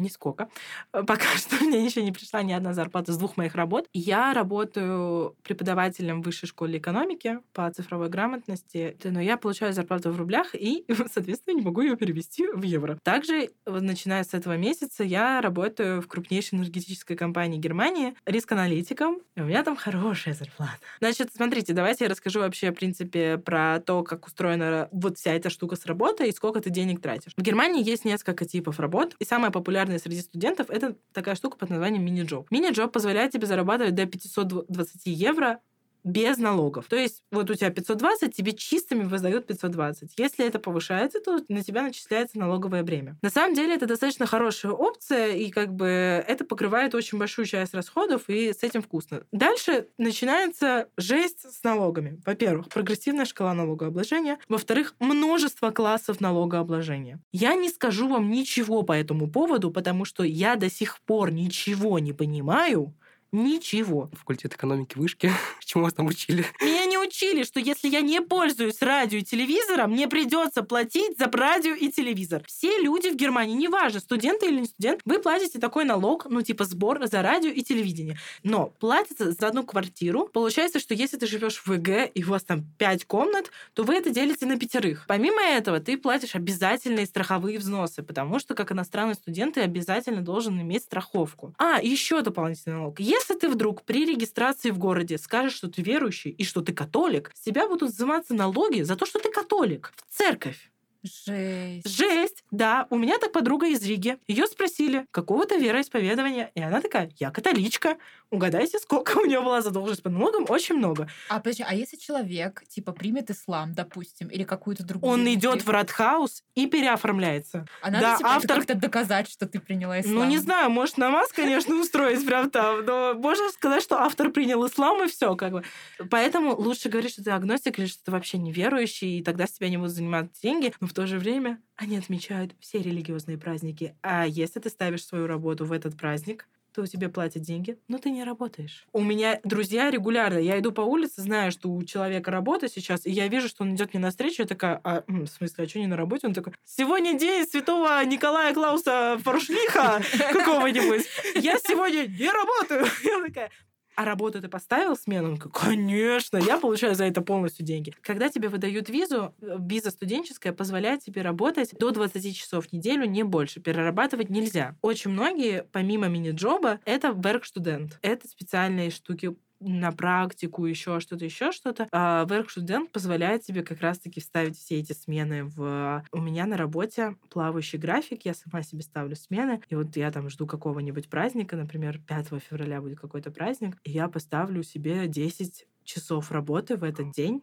Нисколько. 0.00 0.48
Э, 0.92 1.02
пока 1.02 1.24
что 1.36 1.62
мне 1.64 1.84
еще 1.84 2.02
не 2.02 2.12
пришла 2.12 2.42
ни 2.42 2.52
одна 2.52 2.74
зарплата 2.74 3.12
с 3.12 3.18
двух 3.18 3.36
моих 3.36 3.54
работ. 3.54 3.86
Я 3.92 4.34
работаю 4.34 5.36
преподавателем 5.42 6.22
в 6.22 6.24
высшей 6.24 6.48
школе 6.48 6.78
экономики 6.78 7.38
по 7.52 7.70
цифровой 7.70 8.08
грамотности, 8.08 8.96
но 9.04 9.20
я 9.20 9.36
получаю 9.36 9.72
зарплату 9.72 10.10
в 10.10 10.16
рублях 10.16 10.54
и, 10.54 10.84
соответственно, 11.12 11.56
не 11.56 11.62
могу 11.62 11.82
ее 11.82 11.96
перевести 11.96 12.46
в 12.46 12.62
евро. 12.62 12.98
Также, 13.02 13.50
начиная 13.66 14.24
с 14.24 14.34
этого 14.34 14.56
месяца, 14.56 15.04
я 15.04 15.40
работаю 15.40 16.02
в 16.02 16.08
крупнейшей 16.08 16.58
энергетической 16.58 17.16
компании 17.16 17.58
Германии 17.58 18.14
риск-аналитиком. 18.26 19.20
У 19.36 19.42
меня 19.42 19.62
там 19.62 19.76
хорошая 19.76 20.34
зарплата. 20.34 20.78
Значит, 21.00 21.30
смотрите, 21.34 21.72
давайте 21.72 22.04
я 22.04 22.10
расскажу 22.10 22.40
вообще, 22.40 22.70
в 22.70 22.74
принципе, 22.74 23.38
про 23.38 23.80
то, 23.80 24.02
как 24.02 24.26
устроена 24.26 24.88
вот 24.92 25.18
вся 25.18 25.32
эта 25.32 25.50
штука 25.50 25.76
с 25.76 25.86
работой 25.86 26.28
и 26.28 26.32
сколько 26.32 26.60
ты 26.60 26.70
денег 26.70 27.00
тратишь. 27.00 27.32
В 27.36 27.42
Германии 27.42 27.84
есть 27.84 28.04
несколько 28.04 28.44
типов 28.44 28.80
работ, 28.80 29.14
и 29.18 29.24
самая 29.24 29.50
популярная 29.50 29.89
популярная 29.90 29.98
среди 29.98 30.20
студентов, 30.20 30.70
это 30.70 30.96
такая 31.12 31.34
штука 31.34 31.58
под 31.58 31.70
названием 31.70 32.04
мини-джоб. 32.04 32.50
Мини-джоб 32.50 32.92
позволяет 32.92 33.32
тебе 33.32 33.46
зарабатывать 33.46 33.94
до 33.94 34.06
520 34.06 35.02
евро 35.06 35.60
без 36.04 36.38
налогов. 36.38 36.86
То 36.88 36.96
есть 36.96 37.22
вот 37.30 37.50
у 37.50 37.54
тебя 37.54 37.70
520, 37.70 38.34
тебе 38.34 38.52
чистыми 38.52 39.04
выдают 39.04 39.46
520. 39.46 40.14
Если 40.18 40.46
это 40.46 40.58
повышается, 40.58 41.20
то 41.20 41.40
на 41.48 41.62
тебя 41.62 41.82
начисляется 41.82 42.38
налоговое 42.38 42.82
бремя. 42.82 43.16
На 43.22 43.30
самом 43.30 43.54
деле 43.54 43.74
это 43.74 43.86
достаточно 43.86 44.26
хорошая 44.26 44.72
опция, 44.72 45.32
и 45.32 45.50
как 45.50 45.74
бы 45.74 45.86
это 45.86 46.44
покрывает 46.44 46.94
очень 46.94 47.18
большую 47.18 47.46
часть 47.46 47.74
расходов, 47.74 48.28
и 48.28 48.52
с 48.52 48.62
этим 48.62 48.82
вкусно. 48.82 49.22
Дальше 49.32 49.88
начинается 49.98 50.88
жесть 50.96 51.40
с 51.50 51.62
налогами. 51.62 52.20
Во-первых, 52.24 52.68
прогрессивная 52.68 53.24
шкала 53.24 53.54
налогообложения. 53.54 54.38
Во-вторых, 54.48 54.94
множество 54.98 55.70
классов 55.70 56.20
налогообложения. 56.20 57.20
Я 57.32 57.54
не 57.54 57.68
скажу 57.68 58.08
вам 58.08 58.30
ничего 58.30 58.82
по 58.82 58.92
этому 58.92 59.30
поводу, 59.30 59.70
потому 59.70 60.04
что 60.04 60.24
я 60.24 60.56
до 60.56 60.70
сих 60.70 61.00
пор 61.02 61.32
ничего 61.32 61.98
не 61.98 62.12
понимаю, 62.12 62.94
Ничего. 63.32 64.10
Факультет 64.12 64.54
экономики 64.54 64.98
вышки. 64.98 65.30
Чему 65.64 65.84
вас 65.84 65.94
там 65.94 66.06
учили? 66.06 66.44
Меня 66.60 66.84
не 66.86 66.98
учили, 66.98 67.44
что 67.44 67.60
если 67.60 67.88
я 67.88 68.00
не 68.00 68.20
пользуюсь 68.20 68.82
радио 68.82 69.18
и 69.18 69.22
телевизором, 69.22 69.92
мне 69.92 70.08
придется 70.08 70.62
платить 70.62 71.16
за 71.16 71.26
радио 71.26 71.72
и 71.74 71.90
телевизор. 71.90 72.42
Все 72.46 72.78
люди 72.78 73.08
в 73.08 73.16
Германии, 73.16 73.54
неважно, 73.54 74.00
студенты 74.00 74.46
или 74.46 74.60
не 74.60 74.66
студент, 74.66 75.00
вы 75.04 75.20
платите 75.20 75.60
такой 75.60 75.84
налог, 75.84 76.26
ну 76.28 76.42
типа 76.42 76.64
сбор 76.64 77.06
за 77.06 77.22
радио 77.22 77.50
и 77.50 77.62
телевидение. 77.62 78.18
Но 78.42 78.72
платится 78.80 79.30
за 79.30 79.46
одну 79.46 79.62
квартиру. 79.62 80.28
Получается, 80.32 80.80
что 80.80 80.94
если 80.94 81.16
ты 81.16 81.26
живешь 81.28 81.62
в 81.64 81.68
ВГ 81.68 82.10
и 82.12 82.24
у 82.24 82.30
вас 82.30 82.42
там 82.42 82.64
пять 82.78 83.04
комнат, 83.04 83.50
то 83.74 83.84
вы 83.84 83.94
это 83.94 84.10
делите 84.10 84.44
на 84.46 84.58
пятерых. 84.58 85.04
Помимо 85.06 85.40
этого, 85.40 85.78
ты 85.78 85.96
платишь 85.96 86.34
обязательные 86.34 87.06
страховые 87.06 87.58
взносы, 87.58 88.02
потому 88.02 88.40
что 88.40 88.54
как 88.54 88.72
иностранный 88.72 89.14
студент 89.14 89.54
ты 89.54 89.60
обязательно 89.60 90.20
должен 90.20 90.60
иметь 90.60 90.82
страховку. 90.82 91.54
А, 91.58 91.80
еще 91.80 92.22
дополнительный 92.22 92.76
налог. 92.76 92.98
Если 92.98 93.19
ты 93.28 93.48
вдруг 93.48 93.82
при 93.82 94.04
регистрации 94.04 94.70
в 94.70 94.78
городе 94.78 95.18
скажешь, 95.18 95.54
что 95.54 95.68
ты 95.68 95.82
верующий 95.82 96.30
и 96.30 96.44
что 96.44 96.60
ты 96.60 96.72
католик, 96.72 97.32
с 97.34 97.40
тебя 97.40 97.66
будут 97.68 97.90
взиматься 97.90 98.34
налоги 98.34 98.82
за 98.82 98.96
то, 98.96 99.06
что 99.06 99.18
ты 99.18 99.30
католик 99.30 99.92
в 99.96 100.16
церковь. 100.16 100.70
Жесть. 101.02 101.88
Жесть, 101.88 102.44
да. 102.50 102.86
У 102.90 102.96
меня 102.96 103.18
так 103.18 103.32
подруга 103.32 103.66
из 103.66 103.82
Риги. 103.84 104.18
Ее 104.28 104.46
спросили, 104.46 105.06
какого-то 105.10 105.56
вероисповедования. 105.56 106.50
И 106.54 106.60
она 106.60 106.80
такая, 106.80 107.10
я 107.18 107.30
католичка. 107.30 107.96
Угадайте, 108.30 108.78
сколько 108.78 109.18
у 109.18 109.24
нее 109.24 109.40
была 109.40 109.60
задолженность 109.60 110.02
по 110.02 110.10
налогам? 110.10 110.46
Очень 110.48 110.76
много. 110.76 111.08
А 111.28 111.38
подожди, 111.38 111.64
а 111.66 111.74
если 111.74 111.96
человек, 111.96 112.62
типа, 112.68 112.92
примет 112.92 113.30
ислам, 113.30 113.74
допустим, 113.74 114.28
или 114.28 114.44
какую-то 114.44 114.84
другую... 114.84 115.12
Он 115.12 115.20
религию, 115.20 115.52
идет 115.52 115.64
в 115.64 115.70
Радхаус 115.70 116.44
и 116.54 116.66
переоформляется. 116.66 117.66
А 117.82 117.90
надо 117.90 118.00
да, 118.00 118.16
типа, 118.18 118.28
автор- 118.36 118.56
как-то 118.58 118.74
доказать, 118.74 119.28
что 119.28 119.46
ты 119.46 119.58
приняла 119.58 120.00
ислам? 120.00 120.14
Ну, 120.14 120.24
не 120.26 120.38
знаю, 120.38 120.70
может, 120.70 120.96
намаз, 120.98 121.32
конечно, 121.32 121.74
устроить 121.74 122.24
прям 122.24 122.50
там, 122.50 122.84
но 122.84 123.14
можно 123.14 123.48
сказать, 123.50 123.82
что 123.82 124.00
автор 124.00 124.30
принял 124.30 124.64
ислам, 124.66 125.02
и 125.02 125.08
все, 125.08 125.34
как 125.34 125.52
бы. 125.52 125.64
Поэтому 126.10 126.54
лучше 126.54 126.88
говорить, 126.88 127.12
что 127.12 127.24
ты 127.24 127.30
агностик 127.30 127.78
или 127.78 127.86
что 127.86 128.04
ты 128.04 128.10
вообще 128.12 128.38
неверующий, 128.38 129.18
и 129.18 129.22
тогда 129.24 129.46
с 129.46 129.52
тебя 129.52 129.68
не 129.68 129.76
будут 129.76 129.92
занимать 129.92 130.28
деньги, 130.40 130.72
но 130.80 130.86
в 130.90 130.92
то 130.92 131.06
же 131.06 131.20
время 131.20 131.62
они 131.76 131.96
отмечают 131.96 132.56
все 132.58 132.82
религиозные 132.82 133.38
праздники. 133.38 133.94
А 134.02 134.26
если 134.26 134.58
ты 134.58 134.68
ставишь 134.70 135.04
свою 135.04 135.28
работу 135.28 135.64
в 135.64 135.70
этот 135.70 135.96
праздник, 135.96 136.48
то 136.74 136.84
тебе 136.84 137.08
платят 137.08 137.42
деньги, 137.42 137.78
но 137.86 137.98
ты 137.98 138.10
не 138.10 138.24
работаешь. 138.24 138.88
У 138.92 139.00
меня 139.00 139.38
друзья 139.44 139.88
регулярно. 139.88 140.38
Я 140.38 140.58
иду 140.58 140.72
по 140.72 140.80
улице, 140.80 141.22
знаю, 141.22 141.52
что 141.52 141.70
у 141.70 141.84
человека 141.84 142.32
работа 142.32 142.68
сейчас, 142.68 143.06
и 143.06 143.12
я 143.12 143.28
вижу, 143.28 143.46
что 143.46 143.62
он 143.62 143.76
идет 143.76 143.94
мне 143.94 144.02
навстречу, 144.02 144.42
я 144.42 144.48
такая, 144.48 144.80
а, 144.82 145.04
в 145.06 145.28
смысле, 145.28 145.64
а 145.64 145.68
что 145.68 145.78
не 145.78 145.86
на 145.86 145.96
работе? 145.96 146.26
Он 146.26 146.34
такой, 146.34 146.54
сегодня 146.64 147.16
день 147.16 147.46
святого 147.46 148.04
Николая 148.04 148.52
Клауса 148.52 149.16
Форшлиха 149.22 150.02
какого-нибудь. 150.32 151.06
Я 151.36 151.56
сегодня 151.58 152.08
не 152.08 152.30
работаю. 152.30 152.84
Я 153.04 153.22
такая, 153.24 153.50
а 153.96 154.04
работу 154.04 154.40
ты 154.40 154.48
поставил 154.48 154.96
смену? 154.96 155.36
Конечно, 155.36 156.36
я 156.38 156.58
получаю 156.58 156.94
за 156.94 157.04
это 157.04 157.20
полностью 157.22 157.64
деньги. 157.64 157.94
Когда 158.02 158.28
тебе 158.28 158.48
выдают 158.48 158.88
визу, 158.88 159.34
э, 159.40 159.56
виза 159.60 159.90
студенческая 159.90 160.52
позволяет 160.52 161.02
тебе 161.02 161.22
работать 161.22 161.72
до 161.78 161.90
20 161.90 162.32
часов 162.32 162.66
в 162.66 162.72
неделю, 162.72 163.04
не 163.04 163.22
больше. 163.22 163.60
Перерабатывать 163.60 164.30
нельзя. 164.30 164.76
Очень 164.82 165.10
многие, 165.10 165.64
помимо 165.72 166.08
мини-джоба, 166.08 166.80
это 166.84 167.08
work-студент. 167.08 167.98
Это 168.02 168.28
специальные 168.28 168.90
штуки 168.90 169.36
на 169.60 169.92
практику, 169.92 170.64
еще 170.64 171.00
что-то, 171.00 171.24
еще 171.24 171.52
что-то. 171.52 171.86
А 171.92 172.24
Work-студент 172.26 172.90
позволяет 172.92 173.42
тебе 173.42 173.62
как 173.62 173.80
раз-таки 173.80 174.20
вставить 174.20 174.56
все 174.56 174.78
эти 174.80 174.92
смены 174.92 175.44
в... 175.44 176.04
У 176.12 176.20
меня 176.20 176.46
на 176.46 176.56
работе 176.56 177.16
плавающий 177.28 177.78
график, 177.78 178.24
я 178.24 178.34
сама 178.34 178.62
себе 178.62 178.82
ставлю 178.82 179.16
смены, 179.16 179.60
и 179.68 179.74
вот 179.74 179.96
я 179.96 180.10
там 180.10 180.28
жду 180.30 180.46
какого-нибудь 180.46 181.08
праздника, 181.08 181.56
например, 181.56 182.00
5 182.06 182.28
февраля 182.42 182.80
будет 182.80 182.98
какой-то 182.98 183.30
праздник, 183.30 183.76
и 183.84 183.90
я 183.90 184.08
поставлю 184.08 184.62
себе 184.62 185.06
10 185.06 185.66
часов 185.84 186.30
работы 186.30 186.76
в 186.76 186.84
этот 186.84 187.12
день, 187.12 187.42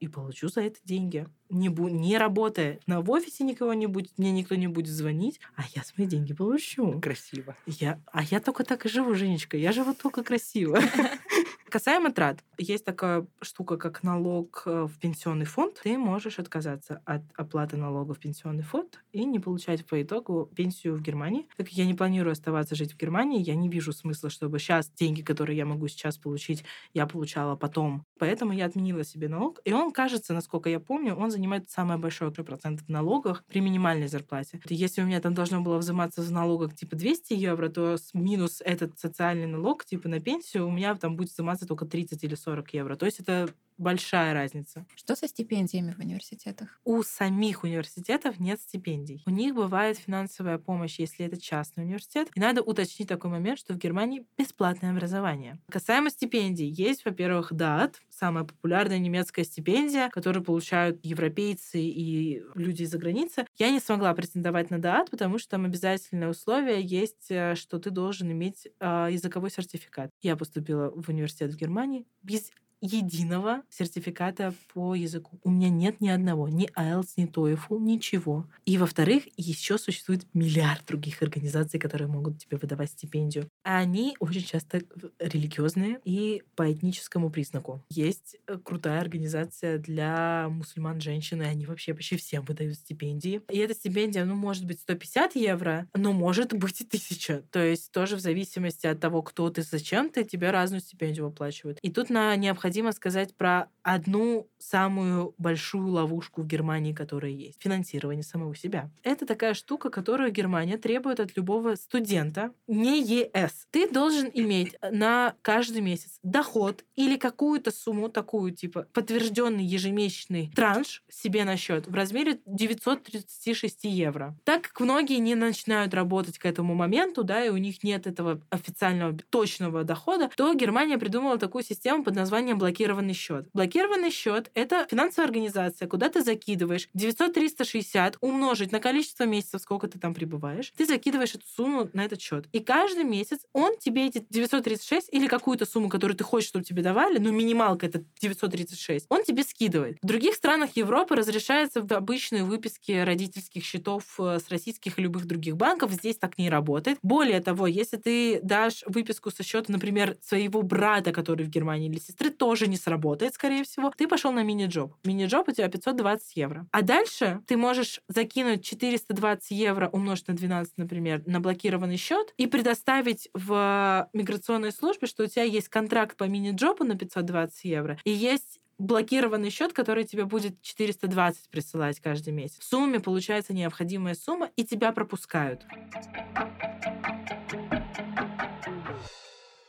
и 0.00 0.08
получу 0.08 0.48
за 0.48 0.62
это 0.62 0.78
деньги. 0.84 1.26
Не, 1.48 1.68
бу- 1.68 1.90
не 1.90 2.18
работая. 2.18 2.80
На 2.86 3.00
в 3.00 3.10
офисе 3.10 3.44
никого 3.44 3.72
не 3.74 3.86
будет, 3.86 4.12
мне 4.18 4.30
никто 4.30 4.54
не 4.54 4.66
будет 4.66 4.92
звонить, 4.92 5.40
а 5.54 5.62
я 5.74 5.82
свои 5.82 6.06
деньги 6.06 6.34
получу. 6.34 7.00
Красиво. 7.00 7.56
Я, 7.66 8.00
а 8.12 8.22
я 8.22 8.40
только 8.40 8.64
так 8.64 8.84
и 8.84 8.88
живу, 8.88 9.14
Женечка. 9.14 9.56
Я 9.56 9.72
живу 9.72 9.94
только 9.94 10.22
красиво. 10.22 10.78
Касаемо 11.68 12.12
трат, 12.12 12.44
есть 12.58 12.84
такая 12.84 13.26
штука, 13.42 13.76
как 13.76 14.02
налог 14.02 14.62
э, 14.66 14.86
в 14.86 14.98
пенсионный 14.98 15.46
фонд. 15.46 15.80
Ты 15.82 15.98
можешь 15.98 16.38
отказаться 16.38 17.02
от 17.04 17.22
оплаты 17.34 17.76
налога 17.76 18.14
в 18.14 18.20
пенсионный 18.20 18.62
фонд 18.62 19.00
и 19.12 19.24
не 19.24 19.40
получать 19.40 19.84
по 19.84 20.00
итогу 20.00 20.50
пенсию 20.54 20.94
в 20.94 21.02
Германии. 21.02 21.48
Так 21.56 21.66
как 21.66 21.72
я 21.72 21.84
не 21.84 21.94
планирую 21.94 22.32
оставаться 22.32 22.76
жить 22.76 22.92
в 22.92 22.96
Германии, 22.96 23.42
я 23.42 23.56
не 23.56 23.68
вижу 23.68 23.92
смысла, 23.92 24.30
чтобы 24.30 24.58
сейчас 24.58 24.90
деньги, 24.90 25.22
которые 25.22 25.56
я 25.56 25.66
могу 25.66 25.88
сейчас 25.88 26.18
получить, 26.18 26.64
я 26.94 27.06
получала 27.06 27.56
потом. 27.56 28.04
Поэтому 28.18 28.52
я 28.52 28.66
отменила 28.66 29.04
себе 29.04 29.28
налог. 29.28 29.60
И 29.64 29.72
он, 29.72 29.90
кажется, 29.90 30.32
насколько 30.34 30.70
я 30.70 30.78
помню, 30.78 31.14
он 31.14 31.30
занимает 31.30 31.68
самое 31.68 31.98
большое 31.98 32.30
процент 32.30 32.82
в 32.82 32.88
налогах 32.88 33.44
при 33.46 33.60
минимальной 33.60 34.08
зарплате. 34.08 34.60
Если 34.68 35.02
у 35.02 35.06
меня 35.06 35.20
там 35.20 35.34
должно 35.34 35.60
было 35.60 35.78
взиматься 35.78 36.22
в 36.22 36.30
налогах 36.30 36.74
типа 36.74 36.96
200 36.96 37.32
евро, 37.32 37.68
то 37.68 37.96
минус 38.14 38.62
этот 38.64 38.98
социальный 38.98 39.46
налог 39.46 39.84
типа 39.84 40.08
на 40.08 40.20
пенсию 40.20 40.68
у 40.68 40.70
меня 40.70 40.94
там 40.94 41.16
будет 41.16 41.30
взиматься 41.30 41.55
только 41.64 41.86
30 41.86 42.22
или 42.24 42.34
40 42.34 42.74
евро. 42.74 42.96
То 42.96 43.06
есть 43.06 43.20
это 43.20 43.48
большая 43.78 44.34
разница. 44.34 44.86
Что 44.94 45.16
со 45.16 45.28
стипендиями 45.28 45.92
в 45.92 45.98
университетах? 45.98 46.80
У 46.84 47.02
самих 47.02 47.64
университетов 47.64 48.38
нет 48.38 48.60
стипендий. 48.60 49.22
У 49.26 49.30
них 49.30 49.54
бывает 49.54 49.98
финансовая 49.98 50.58
помощь, 50.58 50.98
если 50.98 51.26
это 51.26 51.40
частный 51.40 51.84
университет. 51.84 52.28
И 52.34 52.40
надо 52.40 52.62
уточнить 52.62 53.08
такой 53.08 53.30
момент, 53.30 53.58
что 53.58 53.74
в 53.74 53.78
Германии 53.78 54.26
бесплатное 54.38 54.90
образование. 54.92 55.58
Касаемо 55.70 56.10
стипендий, 56.10 56.68
есть, 56.68 57.04
во-первых, 57.04 57.52
ДАТ, 57.52 58.00
самая 58.10 58.44
популярная 58.44 58.98
немецкая 58.98 59.44
стипендия, 59.44 60.08
которую 60.10 60.44
получают 60.44 60.98
европейцы 61.02 61.80
и 61.80 62.42
люди 62.54 62.82
из-за 62.82 62.98
границы. 62.98 63.46
Я 63.56 63.70
не 63.70 63.80
смогла 63.80 64.14
претендовать 64.14 64.70
на 64.70 64.78
ДАТ, 64.78 65.10
потому 65.10 65.38
что 65.38 65.50
там 65.50 65.64
обязательное 65.64 66.28
условие 66.28 66.82
есть, 66.82 67.30
э, 67.30 67.54
что 67.54 67.78
ты 67.78 67.90
должен 67.90 68.30
иметь 68.32 68.68
э, 68.80 69.08
языковой 69.10 69.50
сертификат. 69.50 70.10
Я 70.22 70.36
поступила 70.36 70.90
в 70.90 71.08
университет 71.08 71.52
в 71.52 71.56
Германии 71.56 72.06
без 72.22 72.50
единого 72.80 73.62
сертификата 73.70 74.54
по 74.72 74.94
языку. 74.94 75.38
У 75.42 75.50
меня 75.50 75.68
нет 75.68 76.00
ни 76.00 76.08
одного, 76.08 76.48
ни 76.48 76.68
IELTS, 76.76 77.14
ни 77.16 77.26
TOEFL, 77.26 77.80
ничего. 77.80 78.46
И, 78.64 78.78
во-вторых, 78.78 79.24
еще 79.36 79.78
существует 79.78 80.26
миллиард 80.34 80.84
других 80.86 81.22
организаций, 81.22 81.80
которые 81.80 82.08
могут 82.08 82.38
тебе 82.38 82.56
выдавать 82.56 82.90
стипендию. 82.90 83.48
А 83.64 83.78
они 83.78 84.16
очень 84.20 84.44
часто 84.44 84.82
религиозные 85.18 86.00
и 86.04 86.42
по 86.54 86.70
этническому 86.70 87.30
признаку. 87.30 87.82
Есть 87.88 88.36
э, 88.46 88.58
крутая 88.62 89.00
организация 89.00 89.78
для 89.78 90.48
мусульман 90.50 91.00
женщин, 91.00 91.42
и 91.42 91.46
они 91.46 91.66
вообще 91.66 91.94
почти 91.94 92.16
всем 92.16 92.44
выдают 92.44 92.76
стипендии. 92.76 93.42
И 93.50 93.58
эта 93.58 93.74
стипендия, 93.74 94.24
ну, 94.24 94.34
может 94.34 94.64
быть 94.66 94.80
150 94.80 95.36
евро, 95.36 95.88
но 95.94 96.12
может 96.12 96.52
быть 96.52 96.80
и 96.80 96.84
1000. 96.84 97.44
То 97.50 97.62
есть 97.62 97.92
тоже 97.92 98.16
в 98.16 98.20
зависимости 98.20 98.86
от 98.86 99.00
того, 99.00 99.22
кто 99.22 99.48
ты, 99.50 99.62
зачем 99.62 100.10
ты, 100.10 100.24
тебе 100.24 100.50
разную 100.50 100.80
стипендию 100.80 101.26
выплачивают. 101.26 101.78
И 101.82 101.90
тут 101.90 102.10
на 102.10 102.36
необходимо 102.66 102.90
сказать 102.90 103.32
про 103.34 103.68
одну 103.84 104.48
самую 104.58 105.34
большую 105.38 105.88
ловушку 105.90 106.42
в 106.42 106.46
Германии, 106.46 106.92
которая 106.92 107.30
есть. 107.30 107.62
Финансирование 107.62 108.24
самого 108.24 108.56
себя. 108.56 108.90
Это 109.04 109.26
такая 109.26 109.54
штука, 109.54 109.90
которую 109.90 110.32
Германия 110.32 110.76
требует 110.76 111.20
от 111.20 111.36
любого 111.36 111.76
студента, 111.76 112.50
не 112.66 113.00
ЕС. 113.00 113.68
Ты 113.70 113.88
должен 113.88 114.28
иметь 114.34 114.74
на 114.82 115.36
каждый 115.42 115.82
месяц 115.82 116.18
доход 116.24 116.84
или 116.96 117.16
какую-то 117.16 117.70
сумму 117.70 118.08
такую, 118.08 118.50
типа 118.50 118.88
подтвержденный 118.92 119.64
ежемесячный 119.64 120.50
транш 120.52 121.04
себе 121.08 121.44
на 121.44 121.56
счет 121.56 121.86
в 121.86 121.94
размере 121.94 122.40
936 122.44 123.84
евро. 123.84 124.36
Так 124.42 124.62
как 124.62 124.80
многие 124.80 125.18
не 125.18 125.36
начинают 125.36 125.94
работать 125.94 126.38
к 126.38 126.46
этому 126.46 126.74
моменту, 126.74 127.22
да, 127.22 127.44
и 127.44 127.50
у 127.50 127.56
них 127.56 127.84
нет 127.84 128.08
этого 128.08 128.40
официального 128.50 129.16
точного 129.30 129.84
дохода, 129.84 130.28
то 130.34 130.52
Германия 130.54 130.98
придумала 130.98 131.38
такую 131.38 131.62
систему 131.62 132.02
под 132.02 132.16
названием 132.16 132.55
блокированный 132.58 133.14
счет. 133.14 133.48
Блокированный 133.52 134.10
счет 134.10 134.50
это 134.54 134.86
финансовая 134.90 135.26
организация, 135.26 135.88
куда 135.88 136.08
ты 136.08 136.22
закидываешь 136.22 136.88
900-360 136.96 138.16
умножить 138.20 138.72
на 138.72 138.80
количество 138.80 139.24
месяцев, 139.24 139.60
сколько 139.60 139.88
ты 139.88 139.98
там 139.98 140.14
пребываешь, 140.14 140.72
ты 140.76 140.86
закидываешь 140.86 141.34
эту 141.34 141.46
сумму 141.46 141.88
на 141.92 142.04
этот 142.04 142.20
счет. 142.20 142.46
И 142.52 142.60
каждый 142.60 143.04
месяц 143.04 143.40
он 143.52 143.76
тебе 143.78 144.06
эти 144.06 144.24
936 144.30 145.08
или 145.12 145.26
какую-то 145.26 145.66
сумму, 145.66 145.88
которую 145.88 146.16
ты 146.16 146.24
хочешь, 146.24 146.48
чтобы 146.48 146.64
тебе 146.64 146.82
давали, 146.82 147.18
ну 147.18 147.32
минималка 147.32 147.86
это 147.86 148.02
936, 148.20 149.06
он 149.08 149.24
тебе 149.24 149.42
скидывает. 149.42 149.98
В 150.02 150.06
других 150.06 150.34
странах 150.34 150.70
Европы 150.76 151.14
разрешается 151.14 151.82
в 151.82 151.92
обычные 151.92 152.44
выписки 152.44 152.92
родительских 152.92 153.64
счетов 153.64 154.04
э, 154.18 154.38
с 154.38 154.48
российских 154.48 154.98
и 154.98 155.02
любых 155.02 155.26
других 155.26 155.56
банков. 155.56 155.92
Здесь 155.92 156.16
так 156.16 156.38
не 156.38 156.50
работает. 156.50 156.98
Более 157.02 157.40
того, 157.40 157.66
если 157.66 157.96
ты 157.96 158.40
дашь 158.42 158.82
выписку 158.86 159.30
со 159.30 159.42
счета, 159.42 159.72
например, 159.72 160.16
своего 160.22 160.62
брата, 160.62 161.12
который 161.12 161.44
в 161.44 161.48
Германии, 161.48 161.88
или 161.88 161.98
сестры, 161.98 162.30
тоже 162.46 162.68
не 162.68 162.76
сработает, 162.76 163.34
скорее 163.34 163.64
всего. 163.64 163.92
Ты 163.96 164.06
пошел 164.06 164.30
на 164.30 164.44
мини-джоб. 164.44 164.94
Мини-джоб 165.04 165.48
у 165.48 165.52
тебя 165.52 165.66
520 165.68 166.36
евро. 166.36 166.68
А 166.70 166.82
дальше 166.82 167.40
ты 167.48 167.56
можешь 167.56 168.00
закинуть 168.06 168.64
420 168.64 169.50
евро 169.50 169.88
умножить 169.88 170.28
на 170.28 170.34
12, 170.34 170.74
например, 170.76 171.24
на 171.26 171.40
блокированный 171.40 171.96
счет 171.96 172.32
и 172.36 172.46
предоставить 172.46 173.28
в 173.34 174.08
миграционной 174.12 174.70
службе, 174.70 175.08
что 175.08 175.24
у 175.24 175.26
тебя 175.26 175.42
есть 175.42 175.68
контракт 175.68 176.16
по 176.16 176.22
мини-джобу 176.22 176.84
на 176.84 176.96
520 176.96 177.64
евро 177.64 177.98
и 178.04 178.12
есть 178.12 178.60
блокированный 178.78 179.50
счет, 179.50 179.72
который 179.72 180.04
тебе 180.04 180.24
будет 180.24 180.62
420 180.62 181.48
присылать 181.50 181.98
каждый 181.98 182.32
месяц. 182.32 182.60
В 182.60 182.64
сумме 182.64 183.00
получается 183.00 183.54
необходимая 183.54 184.14
сумма, 184.14 184.50
и 184.54 184.64
тебя 184.64 184.92
пропускают. 184.92 185.66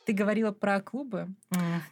Ты 0.08 0.14
говорила 0.14 0.54
про 0.54 0.80
клубы. 0.80 1.28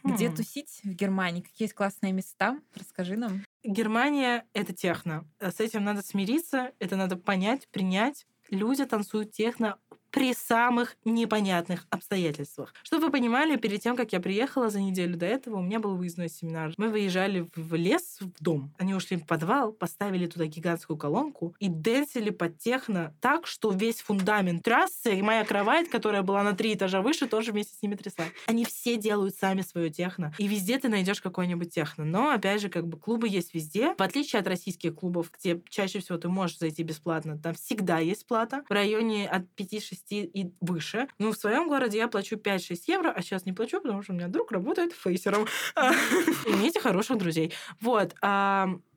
Где 0.02 0.30
тусить 0.30 0.80
в 0.82 0.88
Германии? 0.88 1.42
Какие 1.42 1.66
есть 1.66 1.74
классные 1.74 2.14
места? 2.14 2.58
Расскажи 2.74 3.14
нам. 3.14 3.44
Германия— 3.62 4.46
это 4.54 4.72
техно. 4.72 5.28
С 5.38 5.60
этим 5.60 5.84
надо 5.84 6.00
смириться, 6.00 6.72
это 6.78 6.96
надо 6.96 7.16
понять, 7.16 7.68
принять. 7.68 8.26
Люди 8.48 8.86
танцуют 8.86 9.32
техно 9.32 9.76
при 10.16 10.32
самых 10.32 10.96
непонятных 11.04 11.86
обстоятельствах. 11.90 12.72
Чтобы 12.82 13.06
вы 13.06 13.12
понимали, 13.12 13.56
перед 13.56 13.82
тем, 13.82 13.96
как 13.96 14.14
я 14.14 14.20
приехала 14.20 14.70
за 14.70 14.80
неделю 14.80 15.14
до 15.18 15.26
этого, 15.26 15.56
у 15.56 15.60
меня 15.60 15.78
был 15.78 15.94
выездной 15.94 16.30
семинар. 16.30 16.72
Мы 16.78 16.88
выезжали 16.88 17.46
в 17.54 17.74
лес, 17.74 18.16
в 18.22 18.42
дом. 18.42 18.72
Они 18.78 18.94
ушли 18.94 19.18
в 19.18 19.26
подвал, 19.26 19.72
поставили 19.72 20.26
туда 20.26 20.46
гигантскую 20.46 20.96
колонку 20.96 21.54
и 21.58 21.68
дэнсили 21.68 22.30
под 22.30 22.56
техно 22.56 23.14
так, 23.20 23.46
что 23.46 23.72
весь 23.72 24.00
фундамент 24.00 24.62
трясся, 24.62 25.10
и 25.10 25.20
моя 25.20 25.44
кровать, 25.44 25.90
которая 25.90 26.22
была 26.22 26.42
на 26.42 26.54
три 26.54 26.72
этажа 26.72 27.02
выше, 27.02 27.26
тоже 27.26 27.52
вместе 27.52 27.76
с 27.76 27.82
ними 27.82 27.94
трясла. 27.94 28.24
Они 28.46 28.64
все 28.64 28.96
делают 28.96 29.36
сами 29.36 29.60
свое 29.60 29.90
техно. 29.90 30.32
И 30.38 30.46
везде 30.48 30.78
ты 30.78 30.88
найдешь 30.88 31.20
какой-нибудь 31.20 31.74
техно. 31.74 32.06
Но, 32.06 32.30
опять 32.30 32.62
же, 32.62 32.70
как 32.70 32.86
бы 32.86 32.96
клубы 32.98 33.28
есть 33.28 33.52
везде. 33.52 33.94
В 33.98 34.02
отличие 34.02 34.40
от 34.40 34.46
российских 34.46 34.94
клубов, 34.94 35.30
где 35.38 35.60
чаще 35.68 35.98
всего 35.98 36.16
ты 36.16 36.30
можешь 36.30 36.56
зайти 36.56 36.82
бесплатно, 36.82 37.36
там 37.36 37.54
всегда 37.54 37.98
есть 37.98 38.26
плата. 38.26 38.64
В 38.66 38.72
районе 38.72 39.28
от 39.28 39.42
5-6 39.58 40.05
и 40.10 40.52
выше. 40.60 41.08
Но 41.18 41.32
в 41.32 41.36
своем 41.36 41.68
городе 41.68 41.98
я 41.98 42.08
плачу 42.08 42.36
5-6 42.36 42.76
евро, 42.86 43.10
а 43.10 43.22
сейчас 43.22 43.44
не 43.46 43.52
плачу, 43.52 43.80
потому 43.80 44.02
что 44.02 44.12
у 44.12 44.16
меня 44.16 44.28
друг 44.28 44.52
работает 44.52 44.92
фейсером. 44.92 45.46
Имейте 46.46 46.80
хороших 46.80 47.18
друзей. 47.18 47.52
Вот 47.80 48.14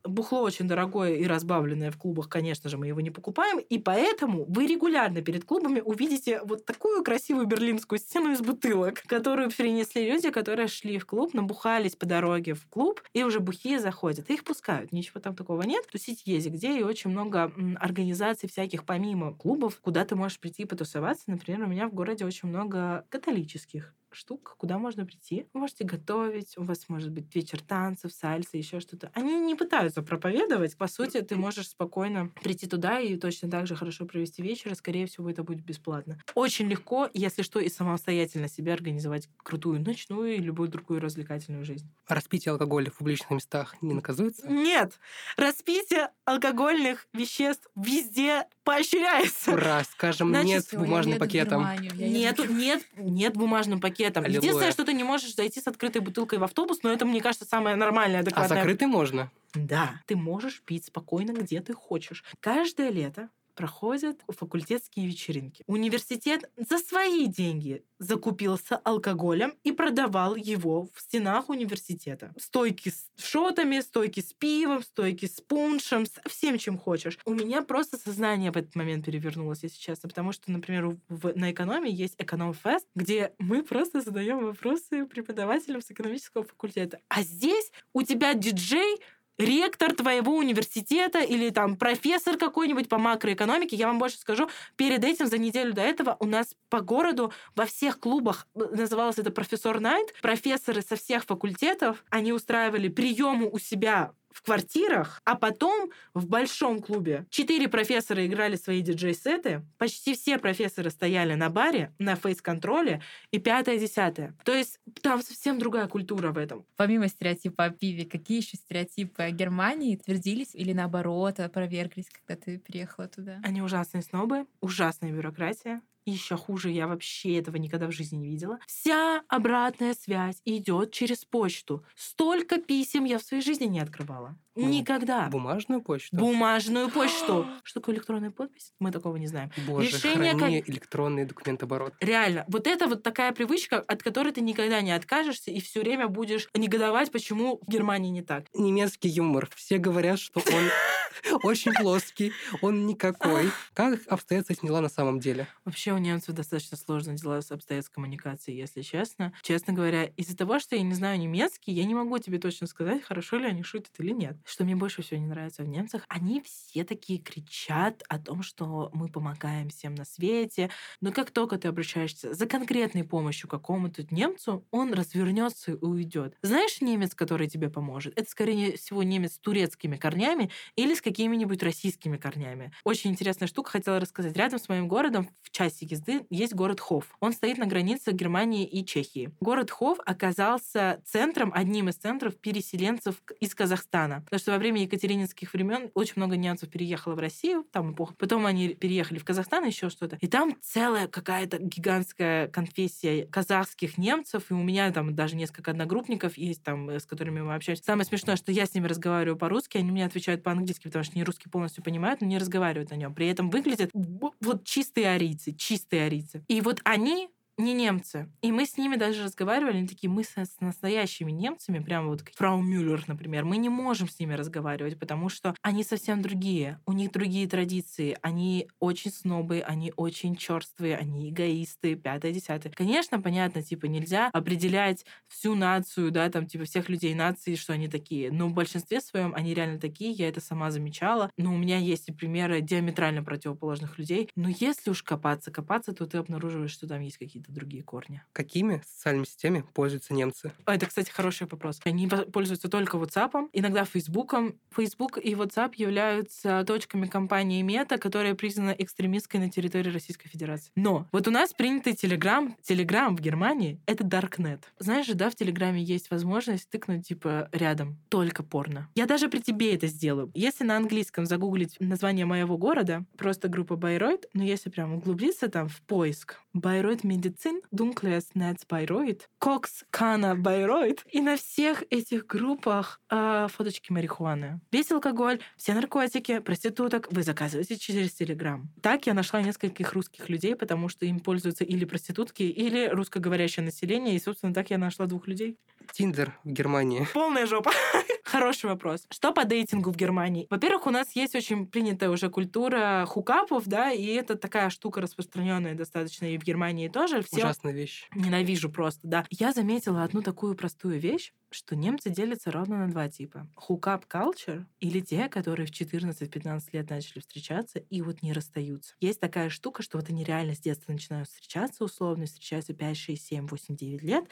бухло 0.04 0.42
очень 0.42 0.68
дорогое 0.68 1.16
и 1.16 1.26
разбавленное 1.26 1.92
в 1.92 1.98
клубах, 1.98 2.30
конечно 2.30 2.70
же, 2.70 2.78
мы 2.78 2.88
его 2.88 3.02
не 3.02 3.12
покупаем, 3.12 3.60
и 3.60 3.78
поэтому 3.78 4.46
вы 4.46 4.68
регулярно 4.68 5.22
перед 5.22 5.46
клубами 5.46 5.82
увидите 5.82 6.42
вот 6.44 6.66
такую 6.66 7.04
красивую 7.04 7.46
берлинскую 7.48 8.00
стену 8.00 8.32
из 8.32 8.42
бутылок, 8.42 9.02
которую 9.08 9.50
принесли 9.52 10.10
люди, 10.10 10.30
которые 10.30 10.68
шли 10.68 10.98
в 11.00 11.06
клуб, 11.06 11.34
набухались 11.34 11.96
по 11.96 12.06
дороге 12.06 12.54
в 12.54 12.66
клуб, 12.68 13.02
и 13.14 13.24
уже 13.24 13.40
бухие 13.40 13.80
заходят. 13.80 14.30
И 14.30 14.34
их 14.34 14.44
пускают, 14.44 14.92
ничего 14.92 15.20
там 15.20 15.36
такого 15.36 15.62
нет. 15.64 15.88
Тусить 15.92 16.24
есть 16.26 16.48
где, 16.50 16.80
и 16.80 16.84
очень 16.84 17.10
много 17.10 17.52
организаций 17.78 18.50
всяких 18.50 18.86
помимо 18.86 19.34
клубов, 19.34 19.80
куда 19.82 20.06
ты 20.06 20.16
можешь 20.16 20.40
прийти 20.40 20.66
потусоваться. 20.66 21.24
Например, 21.28 21.64
у 21.64 21.68
меня 21.68 21.88
в 21.88 21.94
городе 21.94 22.26
очень 22.26 22.50
много 22.50 23.06
католических 23.10 23.94
штук, 24.12 24.56
куда 24.58 24.78
можно 24.78 25.06
прийти. 25.06 25.46
Вы 25.54 25.62
можете 25.62 25.84
готовить, 25.84 26.58
у 26.58 26.64
вас 26.64 26.90
может 26.90 27.12
быть 27.12 27.34
вечер 27.36 27.62
танцев, 27.62 28.12
сальса, 28.12 28.58
еще 28.58 28.80
что-то. 28.80 29.12
Они 29.14 29.40
не 29.40 29.56
пытаются 29.56 30.02
проповедовать. 30.02 30.78
По 30.78 30.88
сути, 30.88 31.22
ты 31.22 31.36
можешь 31.36 31.70
спокойно 31.70 32.32
прийти 32.42 32.68
туда 32.68 33.00
и 33.00 33.16
точно 33.18 33.50
так 33.50 33.68
же 33.68 33.76
хорошо 33.76 34.06
провести 34.06 34.42
вечер, 34.42 34.72
и, 34.72 34.76
скорее 34.76 35.06
всего, 35.06 35.30
это 35.30 35.44
будет 35.44 35.64
бесплатно. 35.64 36.20
Очень 36.36 36.68
легко, 36.68 37.10
если 37.14 37.42
что, 37.42 37.60
и 37.60 37.70
самостоятельно 37.70 38.48
себе 38.48 38.74
организовать 38.74 39.30
крутую 39.38 39.82
ночную 39.82 40.36
и 40.36 40.40
любую 40.40 40.70
другую 40.70 41.02
развлекательную 41.02 41.64
жизнь. 41.64 41.88
Распитие 42.08 42.54
алкоголя 42.54 42.90
в 42.90 42.98
публичных 42.98 43.32
местах 43.32 43.76
не 43.82 43.94
наказывается? 43.94 44.48
Нет! 44.50 45.00
Распитие 45.38 46.10
алкогольных 46.26 47.08
веществ 47.14 47.70
везде 47.76 48.48
поощряется. 48.64 49.52
Ура! 49.52 49.84
Скажем, 49.84 50.30
Значит, 50.30 50.48
нет 50.48 50.66
бумажным 50.74 51.20
пакетом. 51.20 51.68
Нету, 51.96 52.46
нет, 52.46 52.84
нет 52.98 53.34
бумажным 53.36 53.80
пакетом 53.80 53.99
пакетом. 54.00 54.24
Аллилуйя. 54.24 54.42
Единственное, 54.42 54.72
что 54.72 54.86
ты 54.86 54.94
не 54.94 55.04
можешь 55.04 55.36
зайти 55.36 55.60
с 55.62 55.68
открытой 55.68 56.02
бутылкой 56.02 56.40
в 56.40 56.44
автобус, 56.44 56.80
но 56.84 56.92
это, 56.92 57.06
мне 57.06 57.22
кажется, 57.22 57.46
самое 57.46 57.76
нормальное, 57.76 58.22
адекватное. 58.22 58.58
А 58.58 58.62
закрытый 58.62 58.88
можно? 58.88 59.32
Да, 59.54 60.02
ты 60.06 60.16
можешь 60.16 60.62
пить 60.62 60.86
спокойно, 60.86 61.32
где 61.32 61.62
ты 61.62 61.74
хочешь. 61.74 62.24
Каждое 62.40 62.90
лето 62.90 63.30
проходят 63.60 64.22
факультетские 64.30 65.06
вечеринки. 65.06 65.66
Университет 65.68 66.50
за 66.56 66.78
свои 66.78 67.28
деньги 67.28 67.84
закупился 68.00 68.78
алкоголем 68.78 69.54
и 69.66 69.74
продавал 69.74 70.38
его 70.38 70.88
в 70.94 71.02
стенах 71.02 71.50
университета. 71.50 72.34
Стойки 72.38 72.88
с 72.88 73.10
шотами, 73.22 73.82
стойки 73.82 74.22
с 74.22 74.32
пивом, 74.32 74.82
стойки 74.82 75.26
с 75.26 75.42
пуншем, 75.42 76.06
с 76.06 76.14
всем, 76.30 76.58
чем 76.58 76.78
хочешь. 76.78 77.20
У 77.26 77.34
меня 77.34 77.62
просто 77.62 77.98
сознание 77.98 78.54
в 78.54 78.56
этот 78.56 78.76
момент 78.76 79.04
перевернулось, 79.04 79.64
если 79.64 79.78
честно, 79.78 80.08
потому 80.08 80.32
что, 80.32 80.50
например, 80.50 80.98
в, 81.10 81.34
на 81.36 81.52
экономии 81.52 81.92
есть 81.92 82.16
эконом-фест, 82.18 82.88
где 82.96 83.34
мы 83.40 83.62
просто 83.62 84.00
задаем 84.00 84.42
вопросы 84.42 85.06
преподавателям 85.06 85.82
с 85.82 85.92
экономического 85.92 86.46
факультета. 86.46 87.02
А 87.10 87.24
здесь 87.24 87.74
у 87.92 88.04
тебя 88.04 88.34
диджей 88.36 89.00
ректор 89.40 89.96
твоего 89.96 90.36
университета 90.36 91.20
или 91.20 91.50
там 91.50 91.78
профессор 91.78 92.38
какой-нибудь 92.38 92.90
по 92.90 92.98
макроэкономике, 93.00 93.76
я 93.76 93.88
вам 93.88 93.98
больше 93.98 94.18
скажу, 94.18 94.50
перед 94.76 95.04
этим, 95.04 95.26
за 95.28 95.38
неделю 95.38 95.74
до 95.74 95.82
этого, 95.82 96.18
у 96.20 96.26
нас 96.26 96.56
по 96.70 96.82
городу 96.82 97.34
во 97.56 97.66
всех 97.66 98.00
клубах, 98.00 98.48
э, 98.54 98.60
называлось 98.72 99.18
это 99.18 99.32
профессор 99.32 99.80
Найт, 99.80 100.14
профессоры 100.22 100.82
со 100.82 100.96
всех 100.98 101.24
факультетов, 101.24 102.04
они 102.10 102.34
устраивали 102.34 102.90
приемы 102.90 103.50
у 103.50 103.58
себя 103.58 104.12
в 104.40 104.42
квартирах, 104.42 105.22
а 105.26 105.36
потом 105.36 105.90
в 106.14 106.28
большом 106.28 106.82
клубе. 106.82 107.26
Четыре 107.30 107.68
профессора 107.68 108.26
играли 108.26 108.56
свои 108.56 108.82
диджей-сеты, 108.82 109.66
почти 109.78 110.14
все 110.16 110.38
профессоры 110.40 110.92
стояли 110.92 111.34
на 111.34 111.50
баре, 111.50 111.94
на 112.00 112.16
фейс-контроле, 112.16 113.02
и 113.32 113.40
пятое-десятое. 113.40 114.38
То 114.46 114.54
есть 114.54 114.80
там 115.02 115.22
совсем 115.22 115.60
другая 115.60 115.88
культура 115.88 116.32
в 116.32 116.38
этом. 116.38 116.66
Помимо 116.78 117.10
стереотипа 117.10 117.66
о 117.66 117.70
пиве, 117.70 118.06
какие 118.06 118.38
еще 118.38 118.56
стереотипы 118.56 119.24
о 119.24 119.32
Германии 119.32 119.98
твердились 119.98 120.56
или 120.56 120.72
наоборот 120.72 121.42
опроверглись, 121.42 122.08
когда 122.10 122.42
ты 122.42 122.60
переехала 122.60 123.10
туда? 123.10 123.42
Они 123.44 123.62
ужасные 123.62 124.04
снобы, 124.04 124.46
ужасная 124.62 125.12
бюрократия, 125.12 125.82
еще 126.12 126.38
хуже, 126.38 126.72
я 126.72 126.88
вообще 126.88 127.38
этого 127.38 127.58
никогда 127.58 127.88
в 127.88 127.92
жизни 127.92 128.18
не 128.18 128.28
видела. 128.28 128.60
Вся 128.68 129.22
обратная 129.28 129.94
связь 129.94 130.42
идет 130.46 130.92
через 130.92 131.26
почту. 131.26 131.84
Столько 131.96 132.58
писем 132.58 133.06
я 133.06 133.20
в 133.20 133.24
своей 133.24 133.44
жизни 133.44 133.66
не 133.66 133.80
открывала. 133.80 134.38
Никогда. 134.56 135.28
Бумажную 135.28 135.82
почту? 135.82 136.16
Бумажную 136.16 136.90
почту. 136.92 137.48
Что 137.64 137.80
такое 137.80 137.96
электронная 137.96 138.32
подпись? 138.32 138.74
Мы 138.80 138.92
такого 138.92 139.16
не 139.18 139.28
знаем. 139.28 139.52
Боже, 139.68 139.88
Решение 139.88 140.36
храни 140.36 140.62
как... 140.62 140.70
электронный 140.70 141.26
документооборот. 141.26 141.94
Реально. 142.02 142.46
Вот 142.48 142.68
это 142.68 142.88
вот 142.88 143.04
такая 143.04 143.32
привычка, 143.32 143.80
от 143.80 144.04
которой 144.04 144.34
ты 144.34 144.42
никогда 144.42 144.82
не 144.82 144.92
откажешься 144.92 145.52
и 145.52 145.60
все 145.62 145.82
время 145.82 146.08
будешь 146.08 146.50
негодовать, 146.54 147.12
почему 147.12 147.60
в 147.66 147.70
Германии 147.70 148.10
не 148.10 148.22
так. 148.22 148.46
Немецкий 148.54 149.10
юмор. 149.10 149.50
Все 149.56 149.78
говорят, 149.78 150.20
что 150.20 150.42
он 150.42 151.40
очень 151.44 151.74
плоский, 151.74 152.34
он 152.62 152.86
никакой. 152.86 153.52
Как 153.74 154.00
обстоят 154.08 154.48
с 154.48 154.50
этим 154.50 154.68
дела 154.68 154.82
на 154.82 154.90
самом 154.90 155.20
деле? 155.20 155.48
Вообще 155.66 155.94
немцев 156.00 156.36
достаточно 156.36 156.78
сложно 156.78 157.16
дела 157.16 157.40
обстоят 157.50 157.86
с 157.86 157.90
коммуникацией, 157.90 158.58
если 158.58 158.82
честно. 158.82 159.34
Честно 159.42 159.74
говоря, 159.74 160.06
из-за 160.06 160.36
того, 160.36 160.60
что 160.60 160.76
я 160.76 160.82
не 160.82 160.94
знаю 160.94 161.20
немецкий, 161.20 161.72
я 161.72 161.86
не 161.86 161.96
могу 161.96 162.18
тебе 162.20 162.40
точно 162.40 162.68
сказать, 162.68 163.04
хорошо 163.04 163.38
ли 163.38 163.46
они 163.46 163.64
шутят 163.64 163.94
или 164.00 164.12
нет 164.12 164.38
что 164.46 164.64
мне 164.64 164.76
больше 164.76 165.02
всего 165.02 165.20
не 165.20 165.28
нравится 165.28 165.64
в 165.64 165.68
немцах, 165.68 166.06
они 166.10 166.42
все 166.42 166.84
такие 166.84 167.20
кричат 167.20 168.04
о 168.10 168.20
том, 168.20 168.42
что 168.44 168.90
мы 168.94 169.08
помогаем 169.10 169.70
всем 169.70 169.96
на 169.96 170.06
свете. 170.06 170.70
Но 171.02 171.12
как 171.12 171.32
только 171.32 171.58
ты 171.58 171.68
обращаешься 171.68 172.34
за 172.34 172.46
конкретной 172.46 173.04
помощью 173.04 173.50
какому-то 173.50 174.04
немцу, 174.10 174.66
он 174.72 174.94
развернется 174.94 175.72
и 175.72 175.76
уйдет. 175.76 176.36
Знаешь 176.42 176.82
немец, 176.82 177.14
который 177.16 177.48
тебе 177.48 177.70
поможет? 177.70 178.18
Это, 178.18 178.30
скорее 178.30 178.76
всего, 178.78 179.04
немец 179.04 179.34
с 179.34 179.40
турецкими 179.40 179.98
корнями 179.98 180.52
или 180.76 180.94
с 180.94 181.02
какими-нибудь 181.02 181.64
российскими 181.64 182.18
корнями. 182.18 182.72
Очень 182.84 183.12
интересная 183.12 183.48
штука, 183.48 183.72
хотела 183.72 184.00
рассказать. 184.00 184.36
Рядом 184.36 184.60
с 184.60 184.68
моим 184.70 184.88
городом 184.88 185.30
в 185.42 185.52
часе 185.52 185.79
езды 185.86 186.26
есть 186.30 186.54
город 186.54 186.80
Хофф. 186.80 187.06
Он 187.20 187.34
стоит 187.34 187.58
на 187.58 187.66
границе 187.66 188.12
Германии 188.12 188.66
и 188.66 188.86
Чехии. 188.86 189.32
Город 189.40 189.72
Хофф 189.72 190.00
оказался 190.06 191.02
центром, 191.06 191.52
одним 191.54 191.90
из 191.90 191.96
центров 191.96 192.36
переселенцев 192.38 193.16
из 193.40 193.56
Казахстана. 193.56 194.22
Потому 194.22 194.40
что 194.40 194.52
во 194.52 194.58
время 194.58 194.82
екатерининских 194.84 195.54
времен 195.54 195.92
очень 195.94 196.14
много 196.18 196.38
немцев 196.38 196.70
переехало 196.70 197.16
в 197.16 197.20
Россию, 197.20 197.66
там 197.72 197.94
эпоха. 197.94 198.14
Потом 198.18 198.46
они 198.46 198.70
переехали 198.70 199.20
в 199.20 199.26
Казахстан, 199.26 199.66
еще 199.66 199.90
что-то. 199.90 200.18
И 200.22 200.28
там 200.28 200.56
целая 200.62 201.08
какая-то 201.08 201.58
гигантская 201.60 202.48
конфессия 202.48 203.26
казахских 203.26 203.98
немцев, 203.98 204.50
и 204.50 204.54
у 204.54 204.64
меня 204.64 204.92
там 204.92 205.16
даже 205.16 205.36
несколько 205.36 205.72
одногруппников 205.72 206.38
есть 206.38 206.64
там, 206.64 206.90
с 206.90 207.06
которыми 207.06 207.42
мы 207.42 207.56
общаемся. 207.56 207.84
Самое 207.84 208.06
смешное, 208.06 208.36
что 208.36 208.52
я 208.52 208.66
с 208.66 208.74
ними 208.74 208.88
разговариваю 208.88 209.38
по-русски, 209.38 209.78
они 209.78 209.92
мне 209.92 210.06
отвечают 210.06 210.44
по-английски, 210.44 210.84
потому 210.84 211.04
что 211.04 211.16
не 211.16 211.24
русский 211.24 211.50
полностью 211.50 211.84
понимают, 211.84 212.22
но 212.22 212.28
не 212.28 212.38
разговаривают 212.38 212.92
на 212.92 212.96
нем. 212.96 213.14
При 213.14 213.28
этом 213.28 213.50
выглядят 213.50 213.92
вот 213.94 214.64
чистые 214.64 215.10
арийцы, 215.10 215.54
чистые 215.70 216.06
арийцы. 216.06 216.44
И 216.48 216.62
вот 216.62 216.82
они 216.84 217.30
не 217.60 217.74
немцы. 217.74 218.32
И 218.42 218.52
мы 218.52 218.66
с 218.66 218.78
ними 218.78 218.96
даже 218.96 219.24
разговаривали, 219.24 219.78
они 219.78 219.88
такие, 219.88 220.10
мы 220.10 220.24
с, 220.24 220.34
настоящими 220.60 221.32
немцами, 221.32 221.80
прямо 221.80 222.08
вот 222.08 222.24
фрау 222.36 222.62
Мюллер, 222.62 223.04
например, 223.08 223.46
мы 223.46 223.58
не 223.58 223.70
можем 223.70 224.08
с 224.08 224.20
ними 224.20 224.34
разговаривать, 224.34 224.98
потому 225.00 225.30
что 225.30 225.54
они 225.62 225.84
совсем 225.84 226.22
другие, 226.22 226.80
у 226.86 226.94
них 226.94 227.12
другие 227.12 227.48
традиции, 227.48 228.18
они 228.22 228.68
очень 228.80 229.12
снобы, 229.12 229.60
они 229.60 229.94
очень 229.96 230.36
черствые, 230.36 230.98
они 230.98 231.30
эгоисты, 231.30 231.96
пятое, 231.96 232.32
десятое. 232.32 232.72
Конечно, 232.72 233.22
понятно, 233.22 233.62
типа, 233.62 233.86
нельзя 233.86 234.30
определять 234.34 235.06
всю 235.28 235.56
нацию, 235.56 236.12
да, 236.12 236.30
там, 236.30 236.48
типа, 236.48 236.64
всех 236.66 236.90
людей 236.90 237.14
нации, 237.14 237.56
что 237.56 237.74
они 237.74 237.88
такие, 237.88 238.32
но 238.32 238.48
в 238.48 238.54
большинстве 238.54 239.02
своем 239.02 239.34
они 239.36 239.54
реально 239.54 239.80
такие, 239.80 240.12
я 240.12 240.30
это 240.30 240.40
сама 240.40 240.72
замечала, 240.72 241.30
но 241.38 241.54
у 241.54 241.58
меня 241.58 241.78
есть 241.78 242.08
и 242.10 242.14
примеры 242.14 242.62
диаметрально 242.62 243.24
противоположных 243.24 243.98
людей, 243.98 244.30
но 244.36 244.50
если 244.50 244.92
уж 244.92 245.04
копаться, 245.04 245.52
копаться, 245.52 245.94
то 245.94 246.06
ты 246.06 246.18
обнаруживаешь, 246.18 246.72
что 246.72 246.88
там 246.88 247.02
есть 247.02 247.18
какие-то 247.18 247.49
какие-то 247.50 247.54
другие 247.54 247.84
корни. 247.84 248.22
Какими 248.34 248.82
социальными 248.86 249.26
сетями 249.26 249.64
пользуются 249.74 250.14
немцы? 250.14 250.52
Это, 250.66 250.86
кстати, 250.86 251.10
хороший 251.10 251.48
вопрос. 251.48 251.80
Они 251.84 252.08
пользуются 252.08 252.70
только 252.70 252.98
WhatsApp, 252.98 253.50
иногда 253.54 253.86
Фейсбуком. 253.86 254.56
Facebook 254.72 255.18
и 255.18 255.34
WhatsApp 255.34 255.74
являются 255.76 256.64
точками 256.66 257.08
компании 257.08 257.62
Мета, 257.62 257.98
которая 257.98 258.36
признана 258.36 258.72
экстремистской 258.72 259.40
на 259.40 259.50
территории 259.50 259.92
Российской 259.92 260.30
Федерации. 260.30 260.72
Но 260.76 261.08
вот 261.12 261.28
у 261.28 261.32
нас 261.32 261.54
принятый 261.54 261.94
Telegram, 261.94 262.54
Telegram 262.68 263.16
в 263.16 263.20
Германии— 263.20 263.80
это 263.86 264.04
Darknet. 264.04 264.64
Знаешь 264.80 265.08
же, 265.08 265.16
да, 265.16 265.30
в 265.30 265.36
Телеграме 265.36 265.82
есть 265.82 266.12
возможность 266.12 266.70
тыкнуть, 266.70 267.08
типа, 267.08 267.50
рядом 267.52 267.98
только 268.10 268.44
порно. 268.44 268.90
Я 268.96 269.06
даже 269.06 269.30
при 269.30 269.40
тебе 269.40 269.74
это 269.74 269.88
сделаю. 269.88 270.32
Если 270.34 270.64
на 270.64 270.78
английском 270.78 271.26
загуглить 271.26 271.76
название 271.80 272.26
моего 272.26 272.58
города, 272.58 273.06
просто 273.18 273.48
группа 273.48 273.76
Байройт, 273.76 274.28
но 274.34 274.44
если 274.44 274.70
прям 274.70 274.94
углубиться 274.94 275.48
там 275.48 275.68
в 275.68 275.82
поиск, 275.82 276.40
Медицина 276.54 277.04
Медицин, 277.04 277.62
Dunkless 277.72 278.26
Netz 278.36 278.66
Bayreuth, 278.68 279.22
Cox 279.42 279.84
Kana 279.92 280.36
Bayreuth. 280.36 281.00
И 281.12 281.22
на 281.22 281.38
всех 281.38 281.84
этих 281.90 282.26
группах 282.26 283.00
э, 283.10 283.48
фоточки 283.50 283.92
марихуаны. 283.92 284.60
Весь 284.72 284.92
алкоголь, 284.92 285.40
все 285.58 285.74
наркотики, 285.74 286.40
проституток 286.40 287.12
вы 287.12 287.24
заказываете 287.24 287.78
через 287.78 288.14
Телеграм. 288.14 288.70
Так 288.82 289.06
я 289.08 289.14
нашла 289.14 289.42
нескольких 289.42 289.94
русских 289.94 290.30
людей, 290.30 290.56
потому 290.56 290.90
что 290.90 291.06
им 291.06 291.20
пользуются 291.20 291.64
или 291.64 291.86
проститутки, 291.86 292.44
или 292.44 292.88
русскоговорящее 292.88 293.64
население. 293.64 294.16
И, 294.16 294.20
собственно, 294.20 294.54
так 294.54 294.70
я 294.70 294.78
нашла 294.78 295.06
двух 295.06 295.28
людей. 295.28 295.58
Тиндер 295.94 296.38
в 296.44 296.50
Германии. 296.50 297.08
Полная 297.14 297.46
жопа. 297.46 297.72
Хороший 298.24 298.70
вопрос. 298.70 299.06
Что 299.10 299.32
по 299.32 299.44
дейтингу 299.44 299.92
в 299.92 299.96
Германии? 299.96 300.46
Во-первых, 300.52 300.86
у 300.86 300.92
нас 300.92 301.16
есть 301.16 301.34
очень 301.34 301.66
принятая 301.66 302.12
уже 302.12 302.30
культура 302.30 303.06
хукапов, 303.08 303.66
да, 303.66 303.92
и 303.92 304.06
это 304.06 304.36
такая 304.36 304.70
штука 304.70 305.02
распространенная 305.02 305.74
достаточно 305.74 306.26
и 306.26 306.38
в 306.38 306.44
Германии 306.44 306.90
тоже. 306.90 307.24
Все... 307.24 307.38
Ужасная 307.38 307.74
вещь. 307.74 308.08
Ненавижу 308.14 308.70
просто, 308.70 309.08
да. 309.08 309.26
Я 309.32 309.52
заметила 309.52 310.04
одну 310.04 310.22
такую 310.22 310.56
простую 310.56 311.00
вещь, 311.00 311.34
что 311.50 311.76
немцы 311.76 312.10
делятся 312.10 312.52
ровно 312.52 312.86
на 312.86 312.92
два 312.92 313.10
типа. 313.10 313.48
Хукап 313.56 314.06
culture 314.06 314.66
или 314.80 315.00
те, 315.00 315.28
которые 315.28 315.66
в 315.66 315.72
14-15 315.72 316.62
лет 316.74 316.90
начали 316.90 317.20
встречаться 317.20 317.80
и 317.80 318.02
вот 318.04 318.22
не 318.22 318.34
расстаются. 318.34 318.94
Есть 319.00 319.20
такая 319.20 319.50
штука, 319.50 319.82
что 319.82 319.98
вот 319.98 320.10
они 320.10 320.24
реально 320.24 320.54
с 320.54 320.60
детства 320.60 320.92
начинают 320.92 321.28
встречаться 321.30 321.84
условно, 321.84 322.26
встречаются 322.26 322.74
5, 322.74 322.98
6, 322.98 323.26
7, 323.26 323.48
8, 323.48 323.76
9 323.76 324.04
лет, 324.04 324.26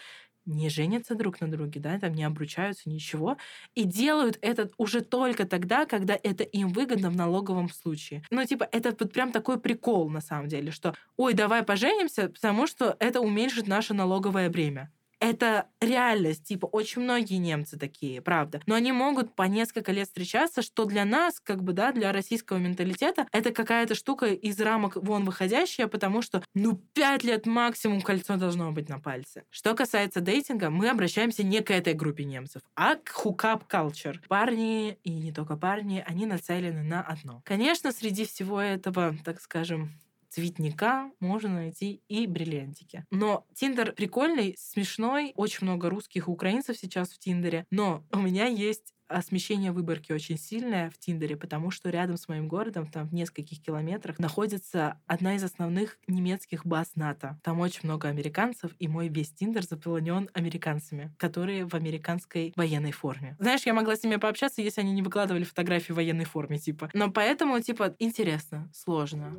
не 0.47 0.69
женятся 0.69 1.15
друг 1.15 1.39
на 1.41 1.47
друге, 1.51 1.79
да, 1.79 1.99
там 1.99 2.13
не 2.13 2.23
обручаются, 2.23 2.89
ничего, 2.89 3.37
и 3.75 3.83
делают 3.83 4.39
это 4.41 4.69
уже 4.77 5.01
только 5.01 5.45
тогда, 5.45 5.85
когда 5.85 6.17
это 6.21 6.43
им 6.43 6.69
выгодно 6.69 7.09
в 7.11 7.15
налоговом 7.15 7.69
случае. 7.69 8.23
Ну, 8.31 8.43
типа, 8.45 8.67
это 8.71 8.95
вот 8.99 9.13
прям 9.13 9.31
такой 9.31 9.59
прикол, 9.59 10.09
на 10.09 10.21
самом 10.21 10.47
деле, 10.47 10.71
что, 10.71 10.95
ой, 11.17 11.33
давай 11.33 11.63
поженимся, 11.63 12.29
потому 12.29 12.67
что 12.67 12.95
это 12.99 13.21
уменьшит 13.21 13.67
наше 13.67 13.93
налоговое 13.93 14.49
бремя 14.49 14.91
это 15.19 15.67
реальность. 15.81 16.45
Типа, 16.45 16.65
очень 16.65 17.01
многие 17.01 17.37
немцы 17.37 17.77
такие, 17.77 18.21
правда. 18.21 18.61
Но 18.65 18.75
они 18.75 18.91
могут 18.91 19.35
по 19.35 19.43
несколько 19.43 19.91
лет 19.91 20.07
встречаться, 20.07 20.61
что 20.61 20.85
для 20.85 21.05
нас, 21.05 21.39
как 21.39 21.63
бы, 21.63 21.73
да, 21.73 21.91
для 21.91 22.11
российского 22.11 22.57
менталитета, 22.57 23.27
это 23.31 23.51
какая-то 23.51 23.95
штука 23.95 24.27
из 24.27 24.59
рамок 24.59 24.95
вон 24.95 25.25
выходящая, 25.25 25.87
потому 25.87 26.21
что, 26.21 26.43
ну, 26.53 26.81
пять 26.93 27.23
лет 27.23 27.45
максимум 27.45 28.01
кольцо 28.01 28.37
должно 28.37 28.71
быть 28.71 28.89
на 28.89 28.99
пальце. 28.99 29.43
Что 29.49 29.73
касается 29.73 30.21
дейтинга, 30.21 30.69
мы 30.69 30.89
обращаемся 30.89 31.43
не 31.43 31.61
к 31.61 31.71
этой 31.71 31.93
группе 31.93 32.23
немцев, 32.23 32.61
а 32.75 32.95
к 32.95 33.09
хукап 33.09 33.71
culture. 33.71 34.17
Парни, 34.27 34.97
и 35.03 35.11
не 35.11 35.31
только 35.31 35.57
парни, 35.57 36.03
они 36.05 36.25
нацелены 36.25 36.83
на 36.83 37.01
одно. 37.01 37.41
Конечно, 37.45 37.91
среди 37.91 38.25
всего 38.25 38.61
этого, 38.61 39.15
так 39.23 39.41
скажем, 39.41 39.91
цветника 40.37 41.09
можно 41.19 41.49
найти 41.49 42.03
и 42.07 42.27
бриллиантики. 42.27 43.05
Но 43.09 43.47
Тиндер 43.55 43.93
прикольный, 43.93 44.55
смешной, 44.59 45.31
очень 45.35 45.65
много 45.65 45.89
русских 45.89 46.27
и 46.27 46.31
украинцев 46.31 46.77
сейчас 46.77 47.09
в 47.09 47.17
Тиндере, 47.17 47.65
но 47.71 48.05
у 48.11 48.19
меня 48.19 48.45
есть 48.45 48.93
а 49.07 49.21
смещение 49.21 49.71
выборки 49.71 50.11
очень 50.11 50.37
сильное 50.37 50.89
в 50.89 50.97
Тиндере, 50.97 51.35
потому 51.35 51.71
что 51.71 51.89
рядом 51.89 52.17
с 52.17 52.27
моим 52.27 52.47
городом, 52.47 52.87
там 52.87 53.07
в 53.07 53.13
нескольких 53.13 53.61
километрах, 53.61 54.19
находится 54.19 54.99
одна 55.05 55.35
из 55.35 55.43
основных 55.43 55.97
немецких 56.07 56.65
баз 56.65 56.91
НАТО. 56.95 57.39
Там 57.43 57.59
очень 57.59 57.81
много 57.83 58.07
американцев, 58.09 58.71
и 58.79 58.87
мой 58.87 59.07
весь 59.07 59.31
Тиндер 59.31 59.63
заполнен 59.63 60.29
американцами, 60.33 61.13
которые 61.17 61.65
в 61.65 61.73
американской 61.73 62.53
военной 62.55 62.91
форме. 62.91 63.35
Знаешь, 63.39 63.65
я 63.65 63.73
могла 63.73 63.95
с 63.95 64.03
ними 64.03 64.17
пообщаться, 64.17 64.61
если 64.61 64.81
они 64.81 64.91
не 64.91 65.01
выкладывали 65.01 65.43
фотографии 65.43 65.91
в 65.93 65.95
военной 65.95 66.25
форме, 66.25 66.57
типа. 66.59 66.89
Но 66.93 67.11
поэтому, 67.11 67.59
типа, 67.61 67.95
интересно, 67.99 68.69
сложно. 68.73 69.37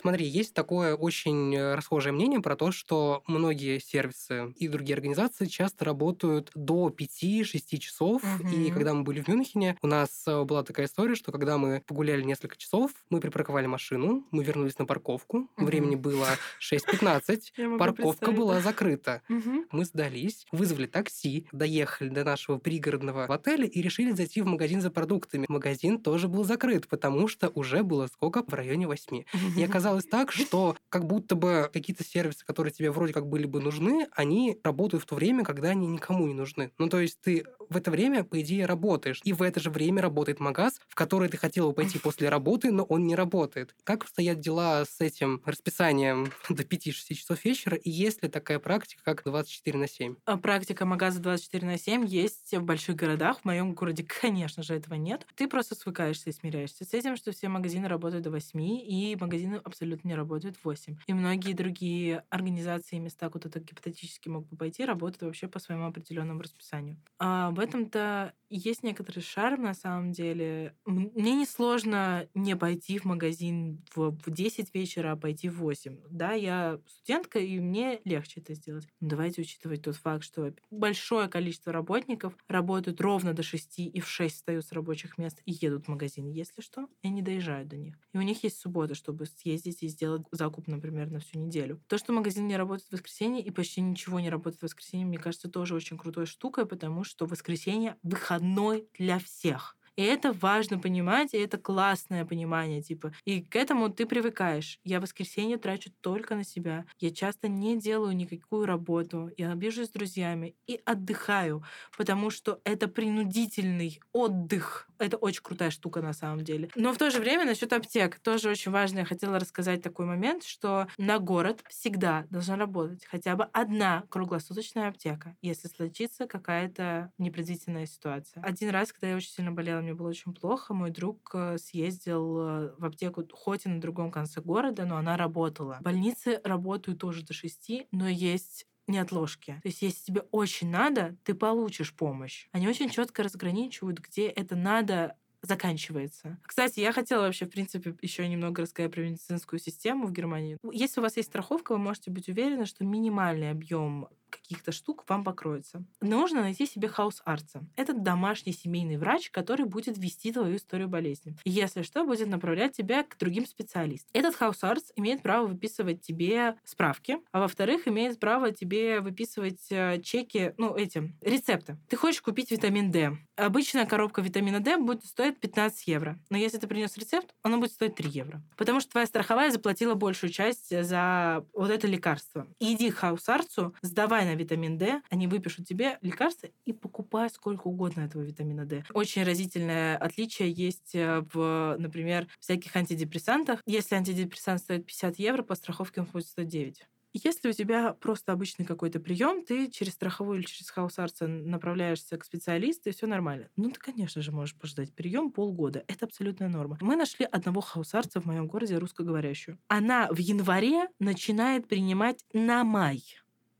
Смотри, 0.00 0.26
есть 0.26 0.54
такое 0.54 0.94
очень 0.94 1.54
э, 1.54 1.74
расхожее 1.74 2.12
мнение 2.12 2.40
про 2.40 2.56
то, 2.56 2.70
что 2.70 3.22
многие 3.26 3.78
сервисы 3.80 4.52
и 4.56 4.68
другие 4.68 4.94
организации 4.94 5.46
часто 5.46 5.84
работают 5.84 6.50
до 6.54 6.88
5-6 6.88 7.78
часов. 7.78 8.22
Угу. 8.22 8.48
И 8.48 8.70
когда 8.70 8.94
мы 8.94 9.02
были 9.02 9.20
в 9.20 9.28
Мюнхене, 9.28 9.76
у 9.82 9.86
нас 9.86 10.24
э, 10.26 10.44
была 10.44 10.62
такая 10.62 10.86
история, 10.86 11.14
что 11.14 11.32
когда 11.32 11.58
мы 11.58 11.82
погуляли 11.86 12.22
несколько 12.22 12.56
часов, 12.56 12.92
мы 13.10 13.20
припарковали 13.20 13.66
машину, 13.66 14.24
мы 14.30 14.44
вернулись 14.44 14.78
на 14.78 14.86
парковку, 14.86 15.48
угу. 15.56 15.66
времени 15.66 15.96
было 15.96 16.28
6.15, 16.60 17.78
парковка 17.78 18.32
была 18.32 18.60
закрыта. 18.60 19.22
Угу. 19.28 19.66
Мы 19.72 19.84
сдались, 19.84 20.46
вызвали 20.52 20.86
такси, 20.86 21.48
доехали 21.52 22.08
до 22.08 22.24
нашего 22.24 22.58
пригородного 22.58 23.24
отеля 23.24 23.66
и 23.66 23.82
решили 23.82 24.12
зайти 24.12 24.42
в 24.42 24.46
магазин 24.46 24.80
за 24.80 24.90
продуктами. 24.90 25.46
Магазин 25.48 25.98
тоже 25.98 26.28
был 26.28 26.44
закрыт, 26.44 26.88
потому 26.88 27.28
что 27.28 27.48
уже 27.48 27.82
было 27.82 28.06
сколько? 28.06 28.42
В 28.46 28.54
районе 28.54 28.86
8. 28.86 29.24
И 29.56 29.64
оказалось, 29.78 29.97
оказалось 29.98 30.04
так, 30.04 30.32
что 30.32 30.76
как 30.88 31.06
будто 31.06 31.34
бы 31.34 31.70
какие-то 31.72 32.04
сервисы, 32.04 32.44
которые 32.44 32.72
тебе 32.72 32.90
вроде 32.90 33.12
как 33.12 33.26
были 33.26 33.46
бы 33.46 33.60
нужны, 33.60 34.06
они 34.12 34.58
работают 34.62 35.04
в 35.04 35.06
то 35.06 35.14
время, 35.14 35.44
когда 35.44 35.70
они 35.70 35.86
никому 35.86 36.26
не 36.26 36.34
нужны. 36.34 36.72
Ну, 36.78 36.88
то 36.88 37.00
есть 37.00 37.20
ты 37.20 37.44
в 37.68 37.76
это 37.76 37.90
время, 37.90 38.24
по 38.24 38.40
идее, 38.40 38.66
работаешь. 38.66 39.20
И 39.24 39.32
в 39.32 39.42
это 39.42 39.60
же 39.60 39.70
время 39.70 40.02
работает 40.02 40.40
магаз, 40.40 40.80
в 40.88 40.94
который 40.94 41.28
ты 41.28 41.36
хотела 41.36 41.72
пойти 41.72 41.98
после 41.98 42.28
работы, 42.28 42.70
но 42.70 42.84
он 42.84 43.06
не 43.06 43.14
работает. 43.14 43.74
Как 43.84 44.06
стоят 44.06 44.40
дела 44.40 44.84
с 44.84 45.00
этим 45.00 45.42
расписанием 45.44 46.32
до 46.48 46.62
5-6 46.62 47.14
часов 47.14 47.44
вечера? 47.44 47.76
И 47.76 47.90
есть 47.90 48.22
ли 48.22 48.28
такая 48.28 48.58
практика, 48.58 49.02
как 49.04 49.22
24 49.24 49.78
на 49.78 49.88
7? 49.88 50.16
А 50.24 50.36
практика 50.38 50.86
магаза 50.86 51.20
24 51.20 51.66
на 51.66 51.78
7 51.78 52.06
есть 52.06 52.54
в 52.54 52.62
больших 52.62 52.96
городах. 52.96 53.40
В 53.40 53.44
моем 53.44 53.74
городе, 53.74 54.04
конечно 54.20 54.62
же, 54.62 54.74
этого 54.74 54.94
нет. 54.94 55.26
Ты 55.34 55.48
просто 55.48 55.74
свыкаешься 55.74 56.30
и 56.30 56.32
смиряешься 56.32 56.84
с 56.84 56.94
этим, 56.94 57.16
что 57.16 57.32
все 57.32 57.48
магазины 57.48 57.88
работают 57.88 58.24
до 58.24 58.30
8, 58.30 58.60
и 58.60 59.16
магазины 59.20 59.56
абсолютно 59.56 59.77
абсолютно 59.78 60.08
не 60.08 60.14
работают 60.14 60.56
в 60.56 60.64
8. 60.64 60.96
И 61.06 61.14
многие 61.14 61.52
другие 61.52 62.24
организации 62.30 62.96
и 62.96 62.98
места, 62.98 63.30
куда 63.30 63.48
ты 63.48 63.60
гипотетически 63.60 64.28
мог 64.28 64.46
бы 64.48 64.56
пойти, 64.56 64.84
работают 64.84 65.22
вообще 65.22 65.46
по 65.46 65.60
своему 65.60 65.86
определенному 65.86 66.42
расписанию. 66.42 66.96
А 67.18 67.50
в 67.50 67.60
этом-то 67.60 68.34
есть 68.50 68.82
некоторый 68.82 69.20
шарм 69.20 69.62
на 69.62 69.74
самом 69.74 70.12
деле. 70.12 70.74
Мне 70.84 71.34
несложно 71.34 72.28
не 72.34 72.56
пойти 72.56 72.98
в 72.98 73.04
магазин 73.04 73.84
в, 73.94 74.10
в 74.10 74.30
10 74.30 74.74
вечера, 74.74 75.12
а 75.12 75.16
пойти 75.16 75.48
в 75.48 75.58
8. 75.58 75.98
Да, 76.10 76.32
я 76.32 76.80
студентка, 76.86 77.38
и 77.38 77.60
мне 77.60 78.00
легче 78.04 78.40
это 78.40 78.54
сделать. 78.54 78.88
Но 79.00 79.08
давайте 79.08 79.42
учитывать 79.42 79.82
тот 79.82 79.96
факт, 79.96 80.24
что 80.24 80.52
большое 80.70 81.28
количество 81.28 81.72
работников 81.72 82.34
работают 82.48 83.00
ровно 83.00 83.34
до 83.34 83.42
6 83.42 83.78
и 83.78 84.00
в 84.00 84.08
6 84.08 84.34
встают 84.34 84.64
с 84.64 84.72
рабочих 84.72 85.18
мест 85.18 85.40
и 85.44 85.52
едут 85.52 85.84
в 85.84 85.88
магазин, 85.88 86.26
если 86.26 86.62
что, 86.62 86.88
и 87.02 87.10
не 87.10 87.22
доезжают 87.22 87.68
до 87.68 87.76
них. 87.76 87.98
И 88.12 88.18
у 88.18 88.22
них 88.22 88.42
есть 88.42 88.58
суббота, 88.58 88.94
чтобы 88.94 89.26
съездить 89.26 89.67
и 89.82 89.88
сделать 89.88 90.22
закуп, 90.32 90.66
например, 90.66 91.10
на 91.10 91.20
всю 91.20 91.38
неделю. 91.38 91.80
То, 91.86 91.98
что 91.98 92.12
магазин 92.12 92.46
не 92.46 92.56
работает 92.56 92.88
в 92.88 92.92
воскресенье 92.92 93.42
и 93.42 93.50
почти 93.50 93.80
ничего 93.80 94.20
не 94.20 94.30
работает 94.30 94.60
в 94.60 94.64
воскресенье, 94.64 95.06
мне 95.06 95.18
кажется, 95.18 95.48
тоже 95.48 95.74
очень 95.74 95.98
крутой 95.98 96.26
штукой, 96.26 96.66
потому 96.66 97.04
что 97.04 97.26
воскресенье 97.26 97.96
выходной 98.02 98.48
одной 98.58 98.88
для 98.98 99.18
всех. 99.18 99.77
И 99.98 100.02
это 100.04 100.32
важно 100.32 100.78
понимать, 100.78 101.34
и 101.34 101.38
это 101.38 101.58
классное 101.58 102.24
понимание, 102.24 102.80
типа. 102.80 103.12
И 103.24 103.42
к 103.42 103.56
этому 103.56 103.88
ты 103.90 104.06
привыкаешь. 104.06 104.78
Я 104.84 105.00
воскресенье 105.00 105.56
трачу 105.56 105.90
только 106.00 106.36
на 106.36 106.44
себя. 106.44 106.84
Я 107.00 107.10
часто 107.10 107.48
не 107.48 107.76
делаю 107.76 108.14
никакую 108.14 108.64
работу. 108.64 109.28
Я 109.36 109.50
обижусь 109.50 109.88
с 109.88 109.90
друзьями 109.90 110.54
и 110.68 110.80
отдыхаю, 110.84 111.64
потому 111.96 112.30
что 112.30 112.60
это 112.62 112.86
принудительный 112.86 114.00
отдых. 114.12 114.88
Это 115.00 115.16
очень 115.16 115.42
крутая 115.42 115.70
штука 115.70 116.00
на 116.00 116.12
самом 116.12 116.44
деле. 116.44 116.70
Но 116.76 116.92
в 116.92 116.98
то 116.98 117.10
же 117.10 117.18
время 117.18 117.44
насчет 117.44 117.72
аптек 117.72 118.20
тоже 118.20 118.50
очень 118.50 118.70
важно. 118.70 119.00
Я 119.00 119.04
хотела 119.04 119.40
рассказать 119.40 119.82
такой 119.82 120.06
момент, 120.06 120.44
что 120.44 120.86
на 120.96 121.18
город 121.18 121.64
всегда 121.68 122.24
должна 122.30 122.56
работать 122.56 123.04
хотя 123.04 123.34
бы 123.34 123.48
одна 123.52 124.04
круглосуточная 124.10 124.88
аптека, 124.90 125.36
если 125.42 125.66
случится 125.66 126.28
какая-то 126.28 127.10
непредвиденная 127.18 127.86
ситуация. 127.86 128.44
Один 128.44 128.70
раз, 128.70 128.92
когда 128.92 129.08
я 129.08 129.16
очень 129.16 129.30
сильно 129.30 129.50
болела, 129.50 129.87
мне 129.88 129.94
было 129.94 130.08
очень 130.08 130.34
плохо. 130.34 130.74
Мой 130.74 130.90
друг 130.90 131.30
э, 131.32 131.56
съездил 131.56 132.38
э, 132.38 132.74
в 132.76 132.84
аптеку, 132.84 133.24
хоть 133.32 133.64
и 133.64 133.70
на 133.70 133.80
другом 133.80 134.10
конце 134.10 134.42
города, 134.42 134.84
но 134.84 134.96
она 134.98 135.16
работала. 135.16 135.78
Больницы 135.80 136.40
работают 136.44 136.98
тоже 136.98 137.24
до 137.24 137.32
шести, 137.32 137.86
но 137.90 138.06
есть 138.06 138.66
неотложки. 138.86 139.58
То 139.62 139.68
есть, 139.68 139.80
если 139.80 140.04
тебе 140.04 140.20
очень 140.30 140.70
надо, 140.70 141.16
ты 141.24 141.34
получишь 141.34 141.94
помощь. 141.94 142.48
Они 142.52 142.68
очень 142.68 142.90
четко 142.90 143.22
разграничивают, 143.22 143.98
где 143.98 144.28
это 144.28 144.56
надо 144.56 145.16
заканчивается. 145.40 146.38
Кстати, 146.42 146.80
я 146.80 146.92
хотела 146.92 147.22
вообще, 147.22 147.46
в 147.46 147.50
принципе, 147.50 147.94
еще 148.02 148.28
немного 148.28 148.62
рассказать 148.62 148.92
про 148.92 149.02
медицинскую 149.02 149.60
систему 149.60 150.06
в 150.06 150.12
Германии. 150.12 150.58
Если 150.72 151.00
у 151.00 151.02
вас 151.02 151.16
есть 151.16 151.28
страховка, 151.28 151.72
вы 151.72 151.78
можете 151.78 152.10
быть 152.10 152.28
уверены, 152.28 152.66
что 152.66 152.84
минимальный 152.84 153.50
объем 153.50 154.08
каких-то 154.30 154.72
штук 154.72 155.04
вам 155.08 155.24
покроется. 155.24 155.84
Нужно 156.00 156.42
найти 156.42 156.66
себе 156.66 156.88
Hausarzt 156.88 157.47
а. 157.47 157.62
Это 157.76 157.92
домашний 157.92 158.52
семейный 158.52 158.96
врач, 158.96 159.30
который 159.30 159.66
будет 159.66 159.98
вести 159.98 160.32
твою 160.32 160.56
историю 160.56 160.88
болезни. 160.88 161.36
Если 161.44 161.82
что, 161.82 162.04
будет 162.04 162.28
направлять 162.28 162.76
тебя 162.76 163.02
к 163.04 163.16
другим 163.18 163.46
специалистам. 163.46 164.10
Этот 164.12 164.34
Hausarzt 164.34 164.90
имеет 164.96 165.22
право 165.22 165.46
выписывать 165.46 166.02
тебе 166.02 166.56
справки, 166.64 167.18
а 167.32 167.40
во-вторых, 167.40 167.88
имеет 167.88 168.18
право 168.18 168.50
тебе 168.50 169.00
выписывать 169.00 169.66
э, 169.70 170.00
чеки, 170.02 170.54
ну, 170.56 170.74
эти, 170.74 171.12
рецепты. 171.20 171.76
Ты 171.88 171.96
хочешь 171.96 172.20
купить 172.20 172.50
витамин 172.50 172.90
D. 172.90 173.16
Обычная 173.36 173.86
коробка 173.86 174.20
витамина 174.20 174.60
D 174.60 174.76
будет 174.76 175.04
стоить 175.04 175.38
15 175.38 175.86
евро. 175.86 176.18
Но 176.30 176.36
если 176.36 176.58
ты 176.58 176.66
принес 176.66 176.96
рецепт, 176.96 177.34
она 177.42 177.58
будет 177.58 177.72
стоить 177.72 177.94
3 177.94 178.08
евро. 178.10 178.42
Потому 178.56 178.80
что 178.80 178.90
твоя 178.90 179.06
страховая 179.06 179.50
заплатила 179.50 179.94
большую 179.94 180.30
часть 180.30 180.70
за 180.84 181.44
вот 181.52 181.70
это 181.70 181.86
лекарство. 181.86 182.46
Иди 182.58 182.90
к 182.90 182.96
Hausarzt 182.96 183.58
у, 183.58 183.74
сдавай 183.82 184.17
давай 184.18 184.34
на 184.34 184.38
витамин 184.38 184.78
D, 184.78 185.00
они 185.10 185.28
выпишут 185.28 185.68
тебе 185.68 185.98
лекарства 186.02 186.48
и 186.64 186.72
покупай 186.72 187.30
сколько 187.30 187.68
угодно 187.68 188.00
этого 188.00 188.22
витамина 188.22 188.64
D. 188.64 188.84
Очень 188.92 189.22
разительное 189.22 189.96
отличие 189.96 190.50
есть 190.50 190.94
э, 190.94 191.24
в, 191.32 191.76
например, 191.78 192.26
всяких 192.40 192.74
антидепрессантах. 192.74 193.62
Если 193.64 193.94
антидепрессант 193.94 194.60
стоит 194.60 194.86
50 194.86 195.18
евро, 195.20 195.42
по 195.42 195.54
страховке 195.54 196.00
он 196.00 196.08
будет 196.08 196.26
стоить 196.26 196.48
9. 196.48 196.84
Если 197.12 197.48
у 197.48 197.52
тебя 197.52 197.94
просто 197.94 198.32
обычный 198.32 198.64
какой-то 198.64 198.98
прием, 198.98 199.44
ты 199.44 199.70
через 199.70 199.92
страховую 199.92 200.38
или 200.38 200.46
через 200.46 200.68
хаусарца 200.70 201.26
направляешься 201.26 202.18
к 202.18 202.24
специалисту, 202.24 202.88
и 202.88 202.92
все 202.92 203.06
нормально. 203.06 203.48
Ну, 203.56 203.70
ты, 203.70 203.78
конечно 203.78 204.20
же, 204.20 204.32
можешь 204.32 204.56
пождать 204.56 204.92
прием 204.92 205.30
полгода. 205.30 205.84
Это 205.86 206.06
абсолютная 206.06 206.48
норма. 206.48 206.76
Мы 206.80 206.96
нашли 206.96 207.24
одного 207.24 207.60
хаусарца 207.60 208.20
в 208.20 208.26
моем 208.26 208.48
городе 208.48 208.78
русскоговорящую. 208.78 209.58
Она 209.68 210.08
в 210.10 210.18
январе 210.18 210.88
начинает 210.98 211.68
принимать 211.68 212.24
на 212.32 212.64
май. 212.64 213.02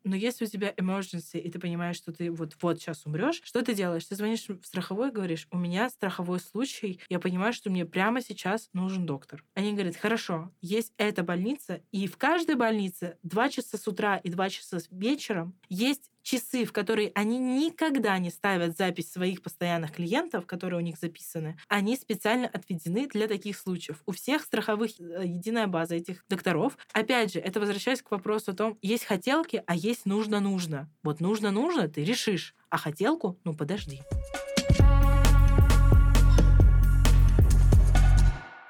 Но 0.08 0.16
если 0.16 0.46
у 0.46 0.48
тебя 0.48 0.72
emergency, 0.72 1.38
и 1.38 1.50
ты 1.50 1.58
понимаешь, 1.58 1.96
что 1.96 2.12
ты 2.12 2.30
вот-вот 2.30 2.80
сейчас 2.80 3.04
умрешь, 3.04 3.42
что 3.44 3.62
ты 3.62 3.74
делаешь? 3.74 4.06
Ты 4.06 4.14
звонишь 4.14 4.48
в 4.48 4.64
страховой 4.64 5.10
и 5.10 5.12
говоришь, 5.12 5.46
у 5.50 5.58
меня 5.58 5.90
страховой 5.90 6.40
случай, 6.40 6.98
я 7.10 7.18
понимаю, 7.18 7.52
что 7.52 7.68
мне 7.68 7.84
прямо 7.84 8.22
сейчас 8.22 8.70
нужен 8.72 9.04
доктор. 9.04 9.44
Они 9.52 9.74
говорят, 9.74 9.96
хорошо, 9.96 10.50
есть 10.62 10.94
эта 10.96 11.22
больница, 11.22 11.82
и 11.92 12.06
в 12.06 12.16
каждой 12.16 12.54
больнице 12.54 13.18
2 13.22 13.50
часа 13.50 13.76
с 13.76 13.86
утра 13.86 14.16
и 14.16 14.30
2 14.30 14.48
часа 14.48 14.78
вечером 14.90 15.54
есть 15.68 16.10
часы, 16.28 16.64
в 16.64 16.72
которые 16.72 17.10
они 17.14 17.38
никогда 17.38 18.18
не 18.18 18.30
ставят 18.30 18.76
запись 18.76 19.10
своих 19.10 19.42
постоянных 19.42 19.92
клиентов, 19.92 20.46
которые 20.46 20.78
у 20.78 20.82
них 20.82 20.98
записаны, 20.98 21.56
они 21.68 21.96
специально 21.96 22.46
отведены 22.46 23.08
для 23.08 23.28
таких 23.28 23.56
случаев. 23.56 24.02
У 24.06 24.12
всех 24.12 24.42
страховых 24.42 24.90
э, 25.00 25.24
единая 25.24 25.66
база 25.66 25.94
этих 25.94 26.24
докторов. 26.28 26.76
Опять 26.92 27.32
же, 27.32 27.40
это 27.40 27.60
возвращаясь 27.60 28.02
к 28.02 28.10
вопросу 28.10 28.50
о 28.52 28.54
том, 28.54 28.78
есть 28.82 29.04
хотелки, 29.04 29.62
а 29.66 29.74
есть 29.74 30.04
нужно-нужно. 30.04 30.90
Вот 31.02 31.20
нужно-нужно 31.20 31.88
ты 31.88 32.04
решишь, 32.04 32.54
а 32.68 32.76
хотелку, 32.76 33.38
ну 33.44 33.54
подожди. 33.54 34.02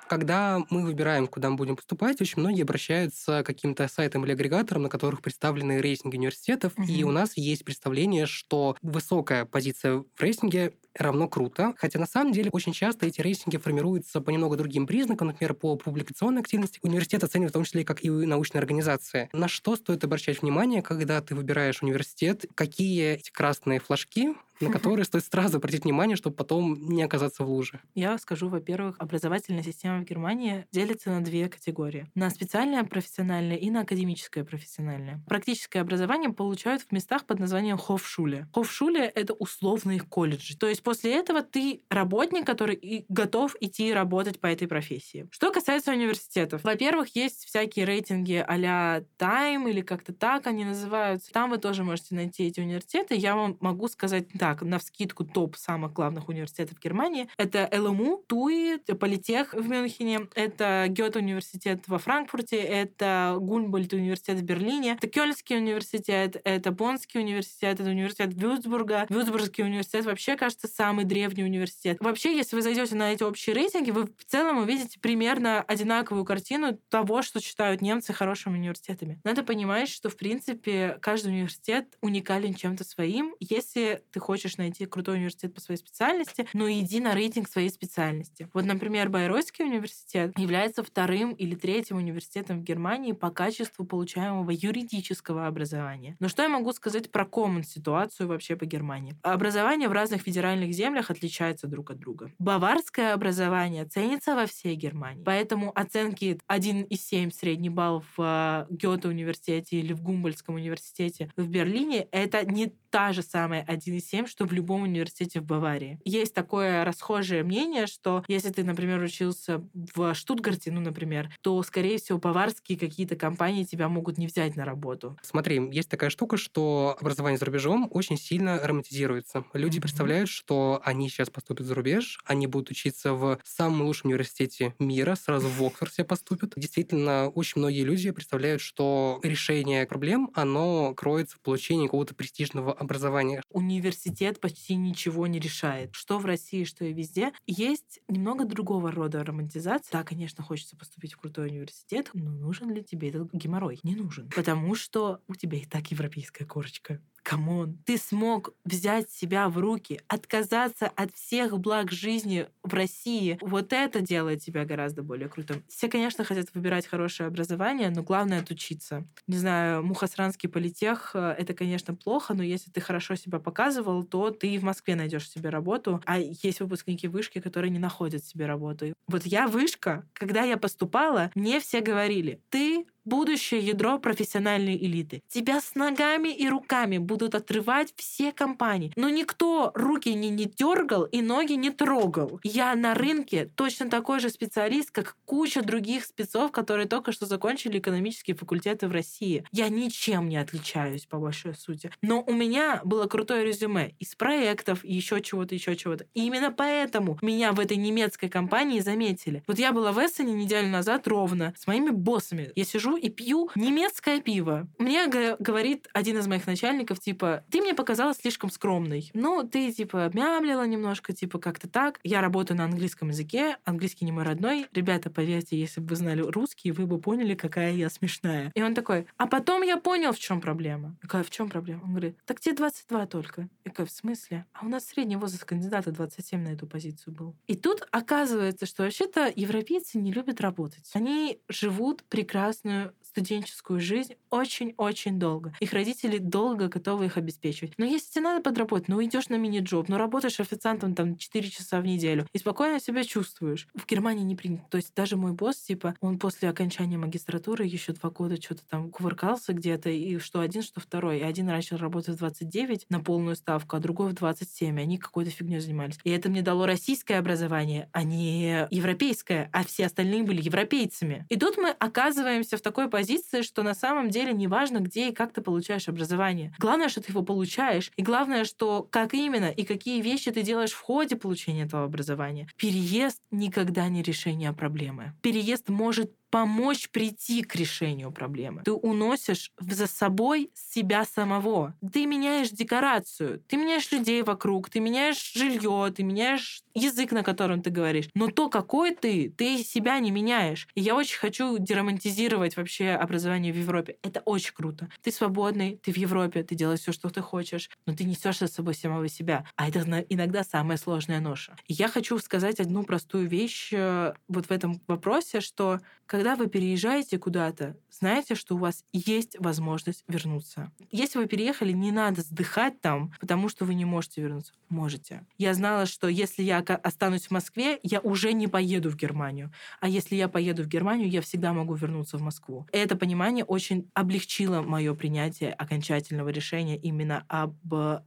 Когда 0.09 0.61
мы 0.71 0.83
выбираем, 0.83 1.27
куда 1.27 1.51
мы 1.51 1.57
будем 1.57 1.77
поступать, 1.77 2.21
очень 2.21 2.41
многие 2.41 2.63
обращаются 2.63 3.43
к 3.43 3.47
каким-то 3.47 3.87
сайтам 3.89 4.25
или 4.25 4.33
агрегаторам, 4.33 4.85
на 4.85 4.89
которых 4.89 5.21
представлены 5.21 5.81
рейтинги 5.81 6.17
университетов, 6.17 6.73
угу. 6.77 6.87
и 6.87 7.03
у 7.05 7.11
нас 7.11 7.37
есть 7.37 7.65
представление, 7.65 8.27
что 8.27 8.77
высокая 8.83 9.45
позиция 9.45 9.99
в 9.99 10.07
рейтинге 10.19 10.73
равно 10.95 11.28
круто. 11.28 11.74
Хотя 11.76 11.99
на 11.99 12.07
самом 12.07 12.32
деле 12.32 12.51
очень 12.53 12.72
часто 12.72 13.07
эти 13.07 13.20
рейтинги 13.20 13.57
формируются 13.57 14.20
по 14.20 14.30
немного 14.30 14.57
другим 14.57 14.86
признакам, 14.86 15.28
например, 15.28 15.55
по 15.55 15.76
публикационной 15.76 16.41
активности. 16.41 16.78
Университет 16.82 17.24
оценивает 17.24 17.51
в 17.51 17.55
том 17.55 17.64
числе 17.64 17.84
как 17.84 18.05
и 18.05 18.11
научные 18.11 18.61
организации. 18.61 19.28
На 19.32 19.49
что 19.49 19.76
стоит 19.76 20.05
обращать 20.05 20.43
внимание, 20.43 20.82
когда 20.82 21.20
ты 21.20 21.34
выбираешь 21.34 21.82
университет, 21.82 22.47
какие 22.55 23.14
эти 23.14 23.30
красные 23.30 23.80
флажки 23.80 24.34
на 24.61 24.72
которые 24.72 25.05
стоит 25.05 25.24
сразу 25.24 25.59
обратить 25.59 25.84
внимание, 25.84 26.16
чтобы 26.16 26.36
потом 26.36 26.89
не 26.89 27.03
оказаться 27.03 27.45
в 27.45 27.49
луже? 27.49 27.80
Я 27.95 28.18
скажу, 28.18 28.49
во-первых, 28.49 28.97
образовательная 28.99 29.62
система 29.62 30.01
в 30.01 30.05
Германии 30.05 30.66
делится 30.72 31.11
на 31.11 31.22
две 31.22 31.49
категории. 31.49 32.07
На 32.14 32.30
специальное 32.30 32.84
профессиональное 32.84 33.57
и 33.57 33.70
на 33.70 33.82
академическое 33.82 34.45
профессиональное. 34.45 35.22
Практическое 35.28 35.80
образование 35.80 36.30
получают 36.32 36.82
в 36.82 36.93
местах 36.93 37.26
под 37.26 37.39
названием 37.39 37.78
Хофшуле. 37.78 38.49
Хофшуле— 38.53 39.05
это 39.14 39.34
условные 39.34 40.01
колледжи. 40.01 40.57
То 40.57 40.68
есть 40.68 40.82
после 40.89 41.16
этого 41.16 41.43
ты 41.43 41.82
работник, 41.91 42.47
который 42.47 42.74
и 42.74 43.05
готов 43.11 43.55
идти 43.61 43.93
работать 43.93 44.41
по 44.41 44.47
этой 44.47 44.66
профессии. 44.66 45.28
Что 45.30 45.53
касается 45.53 45.93
университетов. 45.93 46.64
Во-первых, 46.64 47.14
есть 47.14 47.45
всякие 47.45 47.84
рейтинги 47.84 48.43
а-ля 48.49 49.03
Time 49.18 49.68
или 49.68 49.82
как-то 49.82 50.14
так 50.14 50.47
они 50.47 50.64
называются. 50.64 51.30
Там 51.30 51.51
вы 51.51 51.59
тоже 51.59 51.84
можете 51.84 52.14
найти 52.14 52.47
эти 52.47 52.61
университеты. 52.61 53.16
Я 53.16 53.36
вам 53.36 53.59
могу 53.61 53.89
сказать 53.89 54.28
так, 54.39 54.62
на 54.62 54.78
вскидку 54.78 55.24
топ 55.24 55.57
самых 55.57 55.93
главных 55.93 56.30
университетов 56.30 56.78
Германии. 56.80 57.28
Это 57.36 57.68
ЛМУ, 57.70 58.24
ТУИ, 58.26 58.78
Политех 58.95 59.53
в 59.53 59.68
Мюнхене, 59.68 60.28
это 60.34 60.86
Гёте 60.89 61.18
университет 61.18 61.82
во 61.86 61.99
Франкфурте, 61.99 62.57
это 62.57 63.36
Гумбольд 63.39 63.93
университет 63.93 64.39
в 64.39 64.43
Берлине, 64.43 64.93
это 64.93 65.07
Кёльнский 65.07 65.59
университет, 65.59 66.41
это 66.45 66.72
Боннский 66.72 67.20
университет, 67.20 67.78
это 67.78 67.91
университет 67.91 68.32
Вюрцбурга. 68.32 69.05
Вюрцбургский 69.11 69.64
университет 69.64 70.07
вообще, 70.07 70.36
кажется, 70.36 70.68
самый 70.75 71.05
древний 71.05 71.45
университет. 71.45 71.99
Вообще, 72.01 72.37
если 72.37 72.57
вы 72.57 72.62
зайдете 72.62 72.95
на 72.95 73.12
эти 73.12 73.23
общие 73.23 73.55
рейтинги, 73.55 73.91
вы 73.91 74.05
в 74.05 74.25
целом 74.27 74.59
увидите 74.59 74.99
примерно 75.01 75.62
одинаковую 75.62 76.25
картину 76.25 76.79
того, 76.89 77.23
что 77.23 77.41
считают 77.41 77.81
немцы 77.81 78.12
хорошими 78.12 78.59
университетами. 78.59 79.21
Надо 79.25 79.43
понимать, 79.43 79.89
что, 79.89 80.09
в 80.11 80.16
принципе, 80.16 80.99
каждый 81.01 81.29
университет 81.29 81.97
уникален 82.01 82.55
чем-то 82.55 82.85
своим. 82.85 83.35
Если 83.41 84.03
ты 84.12 84.21
хочешь 84.21 84.57
найти 84.57 84.87
крутой 84.87 85.16
университет 85.16 85.55
по 85.55 85.61
своей 85.61 85.79
специальности, 85.79 86.47
ну 86.53 86.71
иди 86.71 87.01
на 87.01 87.14
рейтинг 87.14 87.49
своей 87.49 87.71
специальности. 87.71 88.49
Вот, 88.53 88.64
например, 88.64 89.09
Байройский 89.09 89.64
университет 89.64 90.39
является 90.39 90.83
вторым 90.83 91.33
или 91.33 91.55
третьим 91.55 91.97
университетом 91.97 92.61
в 92.61 92.64
Германии 92.64 93.12
по 93.12 93.31
качеству 93.31 93.85
получаемого 93.85 94.51
юридического 94.51 95.47
образования. 95.47 96.16
Но 96.21 96.29
что 96.29 96.43
я 96.43 96.49
могу 96.49 96.73
сказать 96.73 97.11
про 97.11 97.25
common 97.25 97.62
ситуацию 97.62 98.29
вообще 98.29 98.57
по 98.57 98.64
Германии? 98.64 99.16
Образование 99.23 99.89
в 99.89 99.93
разных 99.93 100.23
федеральных 100.23 100.58
разных 100.59 100.75
землях 100.75 101.11
отличаются 101.11 101.67
друг 101.67 101.91
от 101.91 101.99
друга. 101.99 102.31
Баварское 102.39 103.15
образование 103.15 103.85
ценится 103.85 104.35
во 104.35 104.47
всей 104.47 104.75
Германии, 104.75 105.23
поэтому 105.25 105.73
оценки 105.75 106.39
1,7 106.49 107.33
средний 107.33 107.71
балл 107.71 108.03
в 108.17 108.67
э, 108.71 108.75
Гёте 108.75 109.09
университете 109.09 109.79
или 109.79 109.93
в 109.93 110.03
Гумбольдском 110.03 110.55
университете 110.55 111.31
в 111.37 111.49
Берлине— 111.49 112.09
это 112.13 112.45
не 112.45 112.73
та 112.91 113.12
же 113.12 113.22
самая 113.22 113.64
1,7, 113.64 114.26
что 114.26 114.47
в 114.47 114.53
любом 114.53 114.82
университете 114.82 115.41
в 115.41 115.45
Баварии. 115.45 116.01
Есть 116.05 116.34
такое 116.34 116.84
расхожее 116.84 117.43
мнение, 117.43 117.86
что 117.86 118.24
если 118.28 118.51
ты, 118.51 118.64
например, 118.64 119.01
учился 119.01 119.62
в 119.95 120.14
Штутгарте, 120.14 120.70
ну, 120.70 120.80
например, 120.80 121.30
то, 121.43 121.62
скорее 121.62 121.99
всего, 121.99 122.18
баварские 122.18 122.78
какие-то 122.78 123.16
компании 123.16 123.64
тебя 123.64 123.89
могут 123.89 124.18
не 124.18 124.26
взять 124.26 124.57
на 124.57 124.64
работу. 124.64 125.16
Смотри, 125.22 125.61
есть 125.72 125.89
такая 125.89 126.11
штука, 126.11 126.36
что 126.36 126.97
образование 127.01 127.39
за 127.39 127.47
рубежом 127.47 127.89
очень 127.91 128.16
сильно 128.16 128.59
романтизируется. 128.62 129.45
Люди 129.53 129.78
mm-hmm. 129.78 129.82
представляют, 129.82 130.28
что 130.28 130.80
они 130.84 131.09
сейчас 131.09 131.30
поступят 131.30 131.66
за 131.66 131.74
рубеж, 131.74 132.18
они 132.24 132.47
будут 132.47 132.70
учиться 132.70 133.12
в 133.14 133.39
самом 133.45 133.82
лучшем 133.82 134.11
университете 134.11 134.74
мира, 134.78 135.14
сразу 135.14 135.49
в 135.49 135.62
Оксфорд 135.62 135.93
все 135.93 136.05
поступят. 136.05 136.53
Действительно, 136.57 137.28
очень 137.28 137.61
многие 137.61 137.82
люди 137.82 138.11
представляют, 138.11 138.61
что 138.61 139.20
решение 139.22 139.86
проблем, 139.86 140.30
оно 140.34 140.95
кроется 140.95 141.36
в 141.36 141.41
получении 141.41 141.86
какого-то 141.86 142.14
престижного 142.14 142.72
образования. 142.79 143.43
Университет 143.51 144.41
почти 144.41 144.74
ничего 144.76 145.26
не 145.26 145.39
решает. 145.39 145.91
Что 145.93 146.18
в 146.18 146.26
России, 146.26 146.64
что 146.64 146.85
и 146.85 146.93
везде. 146.93 147.33
Есть 147.47 148.01
немного 148.09 148.45
другого 148.45 148.93
рода 148.93 149.24
романтизация. 149.24 149.91
Да, 149.93 150.05
конечно, 150.05 150.45
хочется 150.45 150.76
поступить 150.76 151.14
в 151.14 151.18
крутой 151.18 151.49
университет, 151.49 152.11
но 152.14 152.31
нужен 152.31 152.70
ли 152.70 152.83
тебе 152.83 153.09
этот 153.11 153.33
геморрой? 153.33 153.81
Не 153.83 153.97
нужен. 153.97 154.29
Потому 154.35 154.74
что 154.74 155.20
у 155.29 155.35
тебя 155.35 155.59
и 155.59 155.64
так 155.64 155.91
европейская 155.91 156.45
корочка. 156.45 157.01
Come 157.29 157.56
on, 157.56 157.77
ты 157.85 157.99
смог 157.99 158.55
взять 158.64 159.11
себя 159.11 159.51
в 159.51 159.59
руки, 159.59 160.01
отказаться 160.09 160.87
от 160.97 161.14
всех 161.14 161.59
благ 161.59 161.93
жизни 161.93 162.47
в 162.62 162.72
России. 162.72 163.37
Вот 163.43 163.74
это 163.74 164.01
делает 164.01 164.41
тебя 164.41 164.64
гораздо 164.64 165.03
более 165.03 165.29
крутым. 165.29 165.62
Все, 165.68 165.89
конечно, 165.89 166.24
хотят 166.24 166.47
выбирать 166.55 166.87
хорошее 166.87 167.26
образование, 167.26 167.91
но 167.91 168.03
главное 168.03 168.41
отучиться. 168.41 169.07
Не 169.26 169.37
знаю, 169.37 169.85
Мухосранский 169.85 170.49
политех 170.49 171.11
э,— 171.12 171.35
это, 171.39 171.53
конечно, 171.53 171.95
плохо, 171.95 172.33
но 172.33 172.43
если 172.43 172.70
ты 172.70 172.81
хорошо 172.81 173.14
себя 173.14 173.39
показывал, 173.39 174.05
то 174.05 174.31
ты 174.31 174.59
в 174.59 174.62
Москве 174.62 174.95
найдешь 174.95 175.29
себе 175.29 175.51
работу. 175.51 176.01
А 176.07 176.18
есть 176.18 176.61
выпускники 176.61 177.09
вышки, 177.09 177.41
которые 177.41 177.68
не 177.68 177.79
находят 177.79 178.24
себе 178.24 178.47
работу. 178.47 178.95
Вот 179.07 179.26
я 179.26 179.49
вышка, 179.49 180.09
когда 180.14 180.45
я 180.45 180.57
поступала, 180.57 181.31
мне 181.35 181.61
все 181.61 181.83
говорили, 181.83 182.41
ты 182.49 182.87
будущее 183.09 183.61
ядро 183.61 183.99
профессиональной 183.99 184.77
элиты. 184.77 185.23
Тебя 185.29 185.61
с 185.61 185.75
ногами 185.75 186.29
и 186.29 186.49
руками 186.49 186.99
будут 186.99 187.35
отрывать 187.35 187.93
все 187.97 188.33
компании. 188.33 188.93
Но 188.97 189.09
никто 189.09 189.73
руки 189.75 190.13
не, 190.15 190.31
не 190.31 190.45
дергал 190.45 191.05
и 191.05 191.23
ноги 191.23 191.55
не 191.55 191.71
трогал. 191.71 192.41
Я 192.43 192.75
на 192.75 192.95
рынке 192.95 193.51
точно 193.55 193.89
такой 193.91 194.21
же 194.21 194.29
специалист, 194.29 194.91
как 194.91 195.17
куча 195.25 195.63
других 195.63 196.05
спецов, 196.05 196.53
которые 196.53 196.87
только 196.87 197.13
что 197.13 197.27
закончили 197.27 197.79
экономические 197.79 198.37
факультеты 198.37 198.89
в 198.89 198.93
России. 198.93 199.45
Я 199.53 199.69
ничем 199.69 200.29
не 200.29 200.37
отличаюсь, 200.37 201.07
по 201.07 201.19
большой 201.19 201.55
сути. 201.55 201.91
Но 202.03 202.23
у 202.23 202.33
меня 202.33 202.81
было 202.85 203.07
крутое 203.07 203.45
резюме 203.45 203.95
из 203.99 204.15
проектов, 204.15 204.85
еще 204.85 205.21
чего-то, 205.21 205.55
еще 205.55 205.77
чего-то. 205.77 206.07
И 206.15 206.27
именно 206.27 206.53
поэтому 206.53 207.19
меня 207.23 207.53
в 207.53 207.61
этой 207.61 207.77
немецкой 207.77 208.29
компании 208.29 208.81
заметили. 208.81 209.43
Вот 209.47 209.59
я 209.59 209.73
была 209.73 209.93
в 209.93 209.99
Эссене 209.99 210.33
неделю 210.35 210.69
назад 210.69 211.07
ровно 211.09 211.55
с 211.57 211.67
моими 211.67 211.91
боссами. 211.91 212.51
Я 212.55 212.65
сижу 212.65 212.98
и 212.99 213.09
пью 213.09 213.51
немецкое 213.55 214.21
пиво. 214.21 214.69
Мне 214.79 215.07
говорит 215.07 215.89
один 215.93 216.19
из 216.19 216.27
моих 216.27 216.47
начальников, 216.47 217.01
типа, 217.01 217.45
ты 217.51 217.61
мне 217.61 217.75
показалась 217.75 218.19
слишком 218.19 218.51
скромной. 218.51 219.11
Ну, 219.15 219.47
ты, 219.47 219.73
типа, 219.73 220.11
мямлила 220.13 220.67
немножко, 220.67 221.13
типа, 221.13 221.39
как-то 221.39 221.69
так. 221.69 222.01
Я 222.03 222.21
работаю 222.21 222.59
на 222.59 222.65
английском 222.65 223.09
языке, 223.09 223.57
английский 223.65 224.05
не 224.05 224.13
мой 224.13 224.25
родной. 224.25 224.67
Ребята, 224.73 225.11
поверьте, 225.11 225.59
если 225.59 225.81
бы 225.81 225.89
вы 225.89 225.97
знали 225.97 226.21
русский, 226.23 226.73
вы 226.73 226.87
бы 226.87 227.01
поняли, 227.01 227.35
какая 227.35 227.73
я 227.73 227.89
смешная. 227.91 228.53
И 228.55 228.63
он 228.63 228.75
такой, 228.75 229.07
а 229.17 229.27
потом 229.27 229.63
я 229.63 229.77
понял, 229.77 230.13
в 230.13 230.19
чем 230.19 230.41
проблема. 230.41 230.97
Я 231.03 231.09
говорю, 231.09 231.27
в 231.27 231.31
чем 231.31 231.49
проблема? 231.49 231.83
Он 231.85 231.91
говорит, 231.91 232.19
так 232.25 232.41
тебе 232.41 232.55
22 232.55 233.07
только. 233.07 233.49
Я 233.65 233.73
говорю, 233.73 233.89
в 233.91 233.95
смысле? 233.95 234.47
А 234.53 234.67
у 234.67 234.69
нас 234.69 234.87
средний 234.87 235.17
возраст 235.17 235.45
кандидата 235.45 235.93
27 235.93 236.41
на 236.43 236.49
эту 236.49 236.67
позицию 236.67 237.15
был. 237.15 237.37
И 237.47 237.55
тут 237.55 237.87
оказывается, 237.91 238.67
что 238.67 238.83
вообще-то 238.83 239.33
европейцы 239.35 239.99
не 239.99 240.13
любят 240.13 240.41
работать. 240.41 240.91
Они 240.95 241.41
живут 241.49 242.05
прекрасную 242.05 242.88
студенческую 243.09 243.81
жизнь 243.81 244.15
очень-очень 244.31 245.19
долго. 245.19 245.55
Их 245.61 245.73
родители 245.73 246.19
долго 246.19 246.69
готовы 246.69 247.07
их 247.07 247.17
обеспечивать. 247.17 247.75
Но 247.79 247.85
если 247.85 248.13
тебе 248.13 248.25
надо 248.25 248.43
подработать, 248.43 248.89
ну 248.89 249.03
идешь 249.05 249.29
на 249.29 249.37
мини-джоб, 249.37 249.89
ну 249.89 249.97
работаешь 249.97 250.41
официантом 250.41 250.95
там 250.95 251.17
4 251.17 251.51
часа 251.51 251.81
в 251.81 251.87
неделю 251.87 252.27
и 252.33 252.39
спокойно 252.39 252.81
себя 252.81 253.05
чувствуешь. 253.05 253.69
В 253.75 253.87
Германии 253.87 254.25
не 254.25 254.37
принято. 254.37 254.65
То 254.71 254.77
есть 254.77 254.95
даже 254.95 255.17
мой 255.17 255.33
босс, 255.33 255.57
типа, 255.57 255.95
он 256.01 256.19
после 256.19 256.49
окончания 256.49 256.99
магистратуры 256.99 257.65
еще 257.65 257.93
два 257.93 258.11
года 258.11 258.41
что-то 258.41 258.63
там 258.69 258.91
кувыркался 258.91 259.53
где-то, 259.53 259.91
и 259.91 260.19
что 260.19 260.41
один, 260.41 260.63
что 260.63 260.81
второй. 260.81 261.19
И 261.19 261.23
один 261.23 261.47
начал 261.47 261.77
работать 261.77 262.17
в 262.17 262.19
29 262.19 262.87
на 262.89 263.01
полную 263.01 263.37
ставку, 263.37 263.77
а 263.77 263.81
другой 263.81 264.11
в 264.11 264.15
27. 264.15 264.81
Они 264.81 264.99
какой-то 264.99 265.31
фигней 265.31 265.61
занимались. 265.61 265.99
И 266.05 266.11
это 266.11 266.29
мне 266.29 266.43
дало 266.43 266.67
российское 266.67 267.19
образование, 267.19 267.89
а 267.93 268.03
не 268.03 268.67
европейское, 268.71 269.49
а 269.53 269.65
все 269.65 269.87
остальные 269.87 270.23
были 270.23 270.43
европейцами. 270.43 271.27
И 271.29 271.37
тут 271.37 271.57
мы 271.57 271.71
оказываемся 271.71 272.57
в 272.57 272.61
такой 272.61 272.89
позиции, 272.99 273.43
что 273.43 273.63
на 273.63 273.75
самом 273.75 274.11
деле 274.11 274.33
не 274.33 274.49
важно, 274.49 274.79
где 274.79 275.11
и 275.11 275.15
как 275.15 275.33
ты 275.33 275.41
получаешь 275.41 275.89
образование. 275.89 276.53
Главное, 276.59 276.89
что 276.89 277.01
ты 277.01 277.13
его 277.13 277.23
получаешь, 277.23 277.93
и 277.97 278.03
главное, 278.03 278.45
что 278.45 278.89
как 278.91 279.15
именно 279.15 279.51
и 279.51 279.65
какие 279.65 280.03
вещи 280.03 280.33
ты 280.33 280.43
делаешь 280.43 280.73
в 280.73 280.81
ходе 280.81 281.15
получения 281.15 281.63
этого 281.63 281.85
образования. 281.85 282.49
Переезд 282.57 283.21
никогда 283.31 283.89
не 283.89 284.03
решение 284.03 284.53
проблемы. 284.53 285.13
Переезд 285.23 285.69
может 285.69 286.11
помочь 286.31 286.91
прийти 286.91 287.43
к 287.43 287.55
решению 287.57 288.12
проблемы. 288.12 288.62
Ты 288.64 288.72
уносишь 288.72 289.53
за 289.59 289.87
собой 289.87 290.51
себя 290.55 291.05
самого. 291.05 291.74
Ты 291.93 292.07
меняешь 292.07 292.51
декорацию, 292.51 293.43
ты 293.47 293.57
меняешь 293.57 293.91
людей 293.93 294.22
вокруг, 294.22 294.70
ты 294.70 294.81
меняешь 294.81 295.33
жилье, 295.33 295.93
ты 295.95 296.03
меняешь 296.03 296.62
язык, 296.74 297.12
на 297.12 297.22
котором 297.22 297.62
ты 297.62 297.70
говоришь. 297.70 298.09
Но 298.14 298.29
то, 298.29 298.49
какой 298.49 298.95
ты, 298.95 299.31
ты 299.31 299.59
себя 299.62 299.99
не 299.99 300.11
меняешь. 300.11 300.68
И 300.74 300.81
я 300.81 300.95
очень 300.95 301.18
хочу 301.18 301.59
деромантизировать 301.59 302.57
вообще 302.57 302.91
образование 302.91 303.53
в 303.53 303.57
Европе. 303.57 303.97
Это 304.03 304.20
очень 304.20 304.55
круто. 304.55 304.89
Ты 305.03 305.11
свободный, 305.11 305.81
ты 305.83 305.93
в 305.93 305.97
Европе, 305.97 306.43
ты 306.43 306.55
делаешь 306.55 306.81
все, 306.81 306.93
что 306.93 307.11
ты 307.11 307.20
хочешь, 307.20 307.70
но 307.87 307.95
ты 307.95 308.05
несешь 308.05 308.39
за 308.39 308.49
собой 308.49 308.74
самого 308.74 309.09
себя. 309.09 309.45
А 309.57 309.68
это 309.68 309.81
иногда 310.09 310.45
самая 310.45 310.76
сложная 310.76 311.20
ноша. 311.20 311.57
И 311.66 311.74
я 311.74 311.89
хочу 311.89 312.18
сказать 312.18 312.61
одну 312.61 312.85
простую 312.85 313.29
вещь 313.29 313.70
э, 313.72 314.14
вот 314.29 314.47
в 314.47 314.51
этом 314.51 314.81
вопросе, 314.87 315.41
что 315.41 315.81
когда 316.09 316.37
вы 316.37 316.49
переезжаете 316.49 317.19
куда-то, 317.19 317.77
знаете, 317.91 318.35
что 318.35 318.57
у 318.57 318.59
вас 318.59 318.85
есть 318.93 319.37
возможность 319.39 320.05
вернуться. 320.09 320.73
Если 320.91 321.19
вы 321.19 321.27
переехали, 321.27 321.73
не 321.73 321.93
надо 321.93 322.23
сдыхать 322.23 322.81
там, 322.81 323.13
потому 323.21 323.51
что 323.51 323.67
вы 323.67 323.75
не 323.75 323.85
можете 323.85 324.23
вернуться. 324.23 324.55
Можете. 324.71 325.27
Я 325.37 325.53
знала, 325.53 325.85
что 325.85 326.09
если 326.09 326.43
я 326.43 326.59
останусь 326.59 327.27
в 327.27 327.31
Москве, 327.31 327.79
я 327.83 328.01
уже 328.01 328.33
не 328.33 328.49
поеду 328.49 328.91
в 328.91 328.97
Германию. 328.97 329.53
А 329.81 329.89
если 329.89 330.17
я 330.17 330.29
поеду 330.29 330.63
в 330.63 330.67
Германию, 330.67 331.11
я 331.11 331.21
всегда 331.21 331.53
могу 331.53 331.75
вернуться 331.75 332.17
в 332.17 332.23
Москву. 332.23 332.67
Это 332.73 332.97
понимание 332.97 333.45
очень 333.45 333.91
облегчило 333.93 334.63
мое 334.63 334.95
принятие 334.95 335.53
окончательного 335.53 336.31
решения 336.31 336.79
именно 336.79 337.25
об 337.29 337.55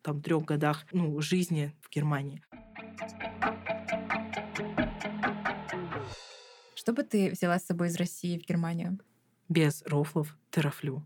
там, 0.02 0.22
трех 0.24 0.44
годах 0.44 0.88
ну, 0.92 1.22
жизни 1.22 1.76
в 1.82 1.90
Германии. 1.90 2.42
Что 6.82 6.94
бы 6.94 7.04
ты 7.04 7.30
взяла 7.30 7.60
с 7.60 7.66
собой 7.68 7.90
из 7.90 7.96
России 7.96 8.40
в 8.40 8.42
Германию? 8.42 8.98
Без 9.50 9.84
рофлов 9.84 10.36
терафлю 10.50 11.04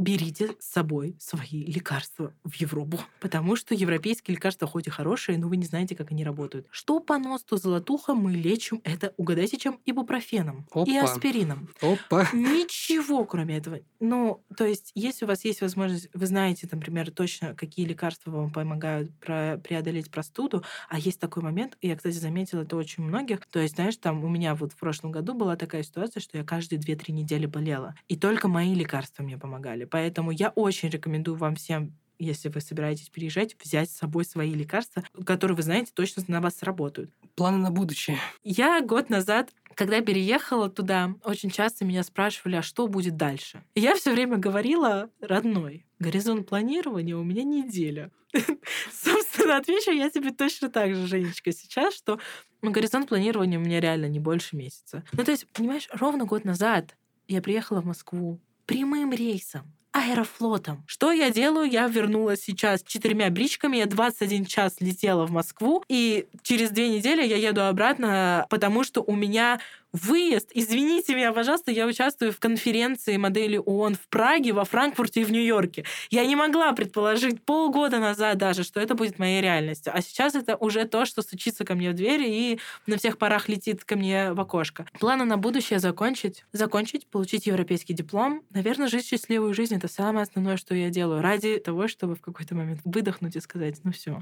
берите 0.00 0.56
с 0.58 0.72
собой 0.72 1.16
свои 1.18 1.64
лекарства 1.64 2.32
в 2.42 2.54
Европу, 2.54 2.98
потому 3.20 3.54
что 3.54 3.74
европейские 3.74 4.36
лекарства 4.36 4.66
хоть 4.66 4.86
и 4.86 4.90
хорошие, 4.90 5.38
но 5.38 5.48
вы 5.48 5.56
не 5.56 5.66
знаете, 5.66 5.94
как 5.94 6.10
они 6.10 6.24
работают. 6.24 6.66
Что 6.70 7.00
по 7.00 7.20
то 7.46 7.56
золотуха 7.56 8.14
мы 8.14 8.32
лечим 8.32 8.80
это, 8.82 9.12
угадайте, 9.16 9.58
чем? 9.58 9.78
Ибупрофеном 9.84 10.66
Опа. 10.70 10.90
и 10.90 10.96
аспирином. 10.96 11.68
Опа. 11.80 12.26
Ничего, 12.32 13.24
кроме 13.24 13.58
этого. 13.58 13.80
Ну, 14.00 14.42
то 14.56 14.64
есть, 14.64 14.90
если 14.94 15.26
у 15.26 15.28
вас 15.28 15.44
есть 15.44 15.60
возможность, 15.60 16.08
вы 16.14 16.26
знаете, 16.26 16.66
например, 16.70 17.10
точно, 17.10 17.54
какие 17.54 17.84
лекарства 17.86 18.30
вам 18.30 18.50
помогают 18.50 19.12
преодолеть 19.20 20.10
простуду, 20.10 20.64
а 20.88 20.98
есть 20.98 21.20
такой 21.20 21.42
момент, 21.42 21.76
и 21.80 21.88
я, 21.88 21.96
кстати, 21.96 22.16
заметила 22.16 22.62
это 22.62 22.76
очень 22.76 23.04
многих, 23.04 23.46
то 23.46 23.58
есть, 23.58 23.74
знаешь, 23.74 23.96
там 23.98 24.24
у 24.24 24.28
меня 24.28 24.54
вот 24.54 24.72
в 24.72 24.76
прошлом 24.76 25.12
году 25.12 25.34
была 25.34 25.56
такая 25.56 25.82
ситуация, 25.82 26.20
что 26.20 26.38
я 26.38 26.44
каждые 26.44 26.80
2-3 26.80 27.12
недели 27.12 27.46
болела, 27.46 27.94
и 28.08 28.16
только 28.16 28.48
мои 28.48 28.74
лекарства 28.74 29.22
мне 29.22 29.36
помогали. 29.36 29.84
Поэтому 29.90 30.30
я 30.30 30.50
очень 30.50 30.88
рекомендую 30.88 31.36
вам 31.36 31.56
всем 31.56 31.96
если 32.22 32.50
вы 32.50 32.60
собираетесь 32.60 33.08
переезжать, 33.08 33.56
взять 33.58 33.90
с 33.90 33.96
собой 33.96 34.26
свои 34.26 34.52
лекарства, 34.52 35.02
которые, 35.24 35.56
вы 35.56 35.62
знаете, 35.62 35.90
точно 35.94 36.22
на 36.28 36.42
вас 36.42 36.58
сработают. 36.58 37.10
Планы 37.34 37.56
на 37.56 37.70
будущее. 37.70 38.18
Я 38.44 38.82
год 38.82 39.08
назад 39.08 39.50
когда 39.74 40.02
переехала 40.02 40.68
туда, 40.68 41.14
очень 41.24 41.48
часто 41.48 41.86
меня 41.86 42.02
спрашивали, 42.02 42.56
а 42.56 42.62
что 42.62 42.86
будет 42.86 43.16
дальше. 43.16 43.62
И 43.74 43.80
я 43.80 43.94
все 43.94 44.12
время 44.12 44.36
говорила, 44.36 45.08
родной, 45.20 45.86
горизонт 45.98 46.46
планирования 46.46 47.16
у 47.16 47.22
меня 47.22 47.44
неделя. 47.44 48.10
Собственно, 48.92 49.56
отвечу 49.56 49.90
я 49.90 50.10
тебе 50.10 50.32
точно 50.32 50.68
так 50.68 50.94
же, 50.94 51.06
Женечка, 51.06 51.52
сейчас, 51.52 51.94
что 51.94 52.20
горизонт 52.60 53.08
планирования 53.08 53.58
у 53.58 53.62
меня 53.62 53.80
реально 53.80 54.06
не 54.06 54.20
больше 54.20 54.54
месяца. 54.54 55.02
Ну, 55.12 55.24
то 55.24 55.30
есть, 55.30 55.46
понимаешь, 55.54 55.88
ровно 55.92 56.26
год 56.26 56.44
назад 56.44 56.96
я 57.26 57.40
приехала 57.40 57.80
в 57.80 57.86
Москву, 57.86 58.38
прямым 58.66 59.12
рейсом 59.14 59.72
аэрофлотом. 59.92 60.84
Что 60.86 61.12
я 61.12 61.30
делаю? 61.30 61.68
Я 61.68 61.88
вернулась 61.88 62.42
сейчас 62.42 62.82
четырьмя 62.82 63.30
бричками, 63.30 63.78
я 63.78 63.86
21 63.86 64.44
час 64.44 64.76
летела 64.80 65.26
в 65.26 65.30
Москву, 65.30 65.82
и 65.88 66.28
через 66.42 66.70
две 66.70 66.88
недели 66.88 67.26
я 67.26 67.36
еду 67.36 67.62
обратно, 67.62 68.46
потому 68.50 68.84
что 68.84 69.02
у 69.02 69.16
меня 69.16 69.60
выезд. 69.92 70.50
Извините 70.54 71.14
меня, 71.14 71.32
пожалуйста, 71.32 71.70
я 71.70 71.86
участвую 71.86 72.32
в 72.32 72.38
конференции 72.38 73.16
модели 73.16 73.56
ООН 73.56 73.94
в 73.94 74.08
Праге, 74.08 74.52
во 74.52 74.64
Франкфурте 74.64 75.22
и 75.22 75.24
в 75.24 75.32
Нью-Йорке. 75.32 75.84
Я 76.10 76.24
не 76.26 76.36
могла 76.36 76.72
предположить 76.72 77.42
полгода 77.42 77.98
назад 77.98 78.38
даже, 78.38 78.62
что 78.64 78.80
это 78.80 78.94
будет 78.94 79.18
моей 79.18 79.40
реальностью. 79.40 79.92
А 79.94 80.00
сейчас 80.00 80.34
это 80.34 80.56
уже 80.56 80.84
то, 80.84 81.04
что 81.04 81.22
стучится 81.22 81.64
ко 81.64 81.74
мне 81.74 81.90
в 81.90 81.94
дверь 81.94 82.22
и 82.22 82.60
на 82.86 82.96
всех 82.96 83.18
парах 83.18 83.48
летит 83.48 83.84
ко 83.84 83.96
мне 83.96 84.32
в 84.32 84.40
окошко. 84.40 84.86
Планы 84.98 85.24
на 85.24 85.36
будущее 85.36 85.78
закончить. 85.78 86.44
Закончить, 86.52 87.06
получить 87.06 87.46
европейский 87.46 87.94
диплом. 87.94 88.42
Наверное, 88.50 88.88
жить 88.88 89.06
счастливую 89.06 89.54
жизнь— 89.54 89.74
это 89.76 89.88
самое 89.88 90.22
основное, 90.22 90.56
что 90.56 90.74
я 90.74 90.90
делаю. 90.90 91.22
Ради 91.22 91.58
того, 91.58 91.88
чтобы 91.88 92.14
в 92.14 92.20
какой-то 92.20 92.54
момент 92.54 92.80
выдохнуть 92.84 93.36
и 93.36 93.40
сказать, 93.40 93.76
ну 93.84 93.92
все. 93.92 94.20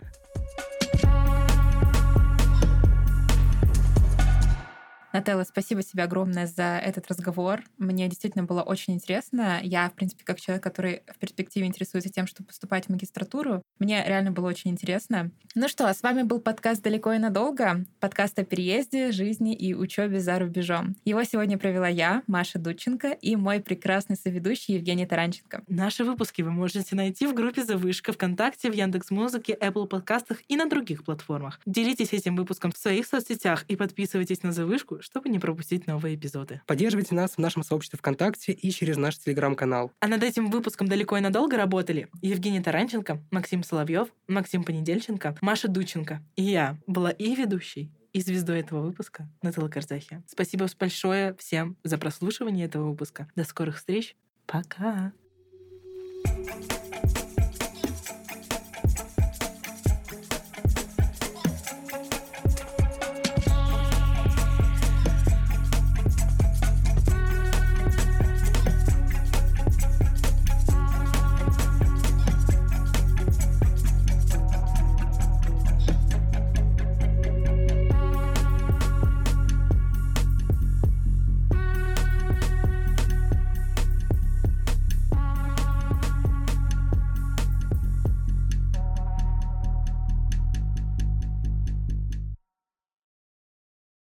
Нателла, 5.12 5.44
спасибо 5.44 5.82
тебе 5.82 6.02
огромное 6.02 6.46
за 6.46 6.78
этот 6.78 7.08
разговор. 7.08 7.62
Мне 7.78 8.08
действительно 8.08 8.44
было 8.44 8.62
очень 8.62 8.94
интересно. 8.94 9.58
Я, 9.62 9.88
в 9.88 9.94
принципе, 9.94 10.22
как 10.24 10.38
человек, 10.40 10.62
который 10.62 11.02
в 11.06 11.18
перспективе 11.18 11.66
интересуется 11.66 12.10
тем, 12.10 12.26
чтобы 12.26 12.48
поступать 12.48 12.86
в 12.86 12.88
магистратуру, 12.90 13.62
мне 13.78 14.04
реально 14.06 14.32
было 14.32 14.48
очень 14.48 14.70
интересно. 14.70 15.30
Ну 15.54 15.66
что, 15.68 15.92
с 15.92 16.02
вами 16.02 16.22
был 16.22 16.40
подкаст 16.40 16.82
«Далеко 16.82 17.14
и 17.14 17.18
надолго», 17.18 17.86
подкаст 18.00 18.38
о 18.38 18.44
переезде, 18.44 19.10
жизни 19.10 19.54
и 19.54 19.72
учебе 19.72 20.20
за 20.20 20.38
рубежом. 20.38 20.94
Его 21.04 21.24
сегодня 21.24 21.56
провела 21.56 21.88
я, 21.88 22.22
Маша 22.26 22.58
Дудченко, 22.58 23.12
и 23.12 23.34
мой 23.36 23.60
прекрасный 23.60 24.16
соведущий 24.16 24.74
Евгений 24.74 25.06
Таранченко. 25.06 25.62
Наши 25.68 26.04
выпуски 26.04 26.42
вы 26.42 26.50
можете 26.50 26.94
найти 26.94 27.26
в 27.26 27.34
группе 27.34 27.64
«Завышка» 27.64 28.12
ВКонтакте, 28.12 28.70
в 28.70 28.74
Яндекс.Музыке, 28.74 29.56
Apple 29.58 29.86
подкастах 29.86 30.38
и 30.48 30.56
на 30.56 30.68
других 30.68 31.04
платформах. 31.04 31.60
Делитесь 31.64 32.12
этим 32.12 32.36
выпуском 32.36 32.72
в 32.72 32.76
своих 32.76 33.06
соцсетях 33.06 33.64
и 33.68 33.76
подписывайтесь 33.76 34.42
на 34.42 34.52
«Завышку», 34.52 34.97
чтобы 35.02 35.28
не 35.28 35.38
пропустить 35.38 35.86
новые 35.86 36.14
эпизоды. 36.14 36.60
Поддерживайте 36.66 37.14
нас 37.14 37.32
в 37.32 37.38
нашем 37.38 37.62
сообществе 37.62 37.98
ВКонтакте 37.98 38.52
и 38.52 38.70
через 38.70 38.96
наш 38.96 39.18
телеграм-канал. 39.18 39.92
А 40.00 40.08
над 40.08 40.22
этим 40.22 40.50
выпуском 40.50 40.88
далеко 40.88 41.16
и 41.16 41.20
надолго 41.20 41.56
работали 41.56 42.08
Евгений 42.22 42.60
Таранченко, 42.60 43.22
Максим 43.30 43.62
Соловьев, 43.62 44.08
Максим 44.26 44.64
Понедельченко, 44.64 45.36
Маша 45.40 45.68
Дученко. 45.68 46.22
И 46.36 46.42
я 46.42 46.78
была 46.86 47.10
и 47.10 47.34
ведущей, 47.34 47.90
и 48.12 48.20
звездой 48.20 48.60
этого 48.60 48.82
выпуска 48.82 49.28
Наталья 49.42 49.68
Карзахия. 49.68 50.22
Спасибо 50.26 50.66
большое 50.78 51.34
всем 51.34 51.76
за 51.84 51.98
прослушивание 51.98 52.66
этого 52.66 52.90
выпуска. 52.90 53.28
До 53.36 53.44
скорых 53.44 53.76
встреч. 53.76 54.16
Пока. 54.46 55.12
thank 56.24 56.72
you 56.72 56.77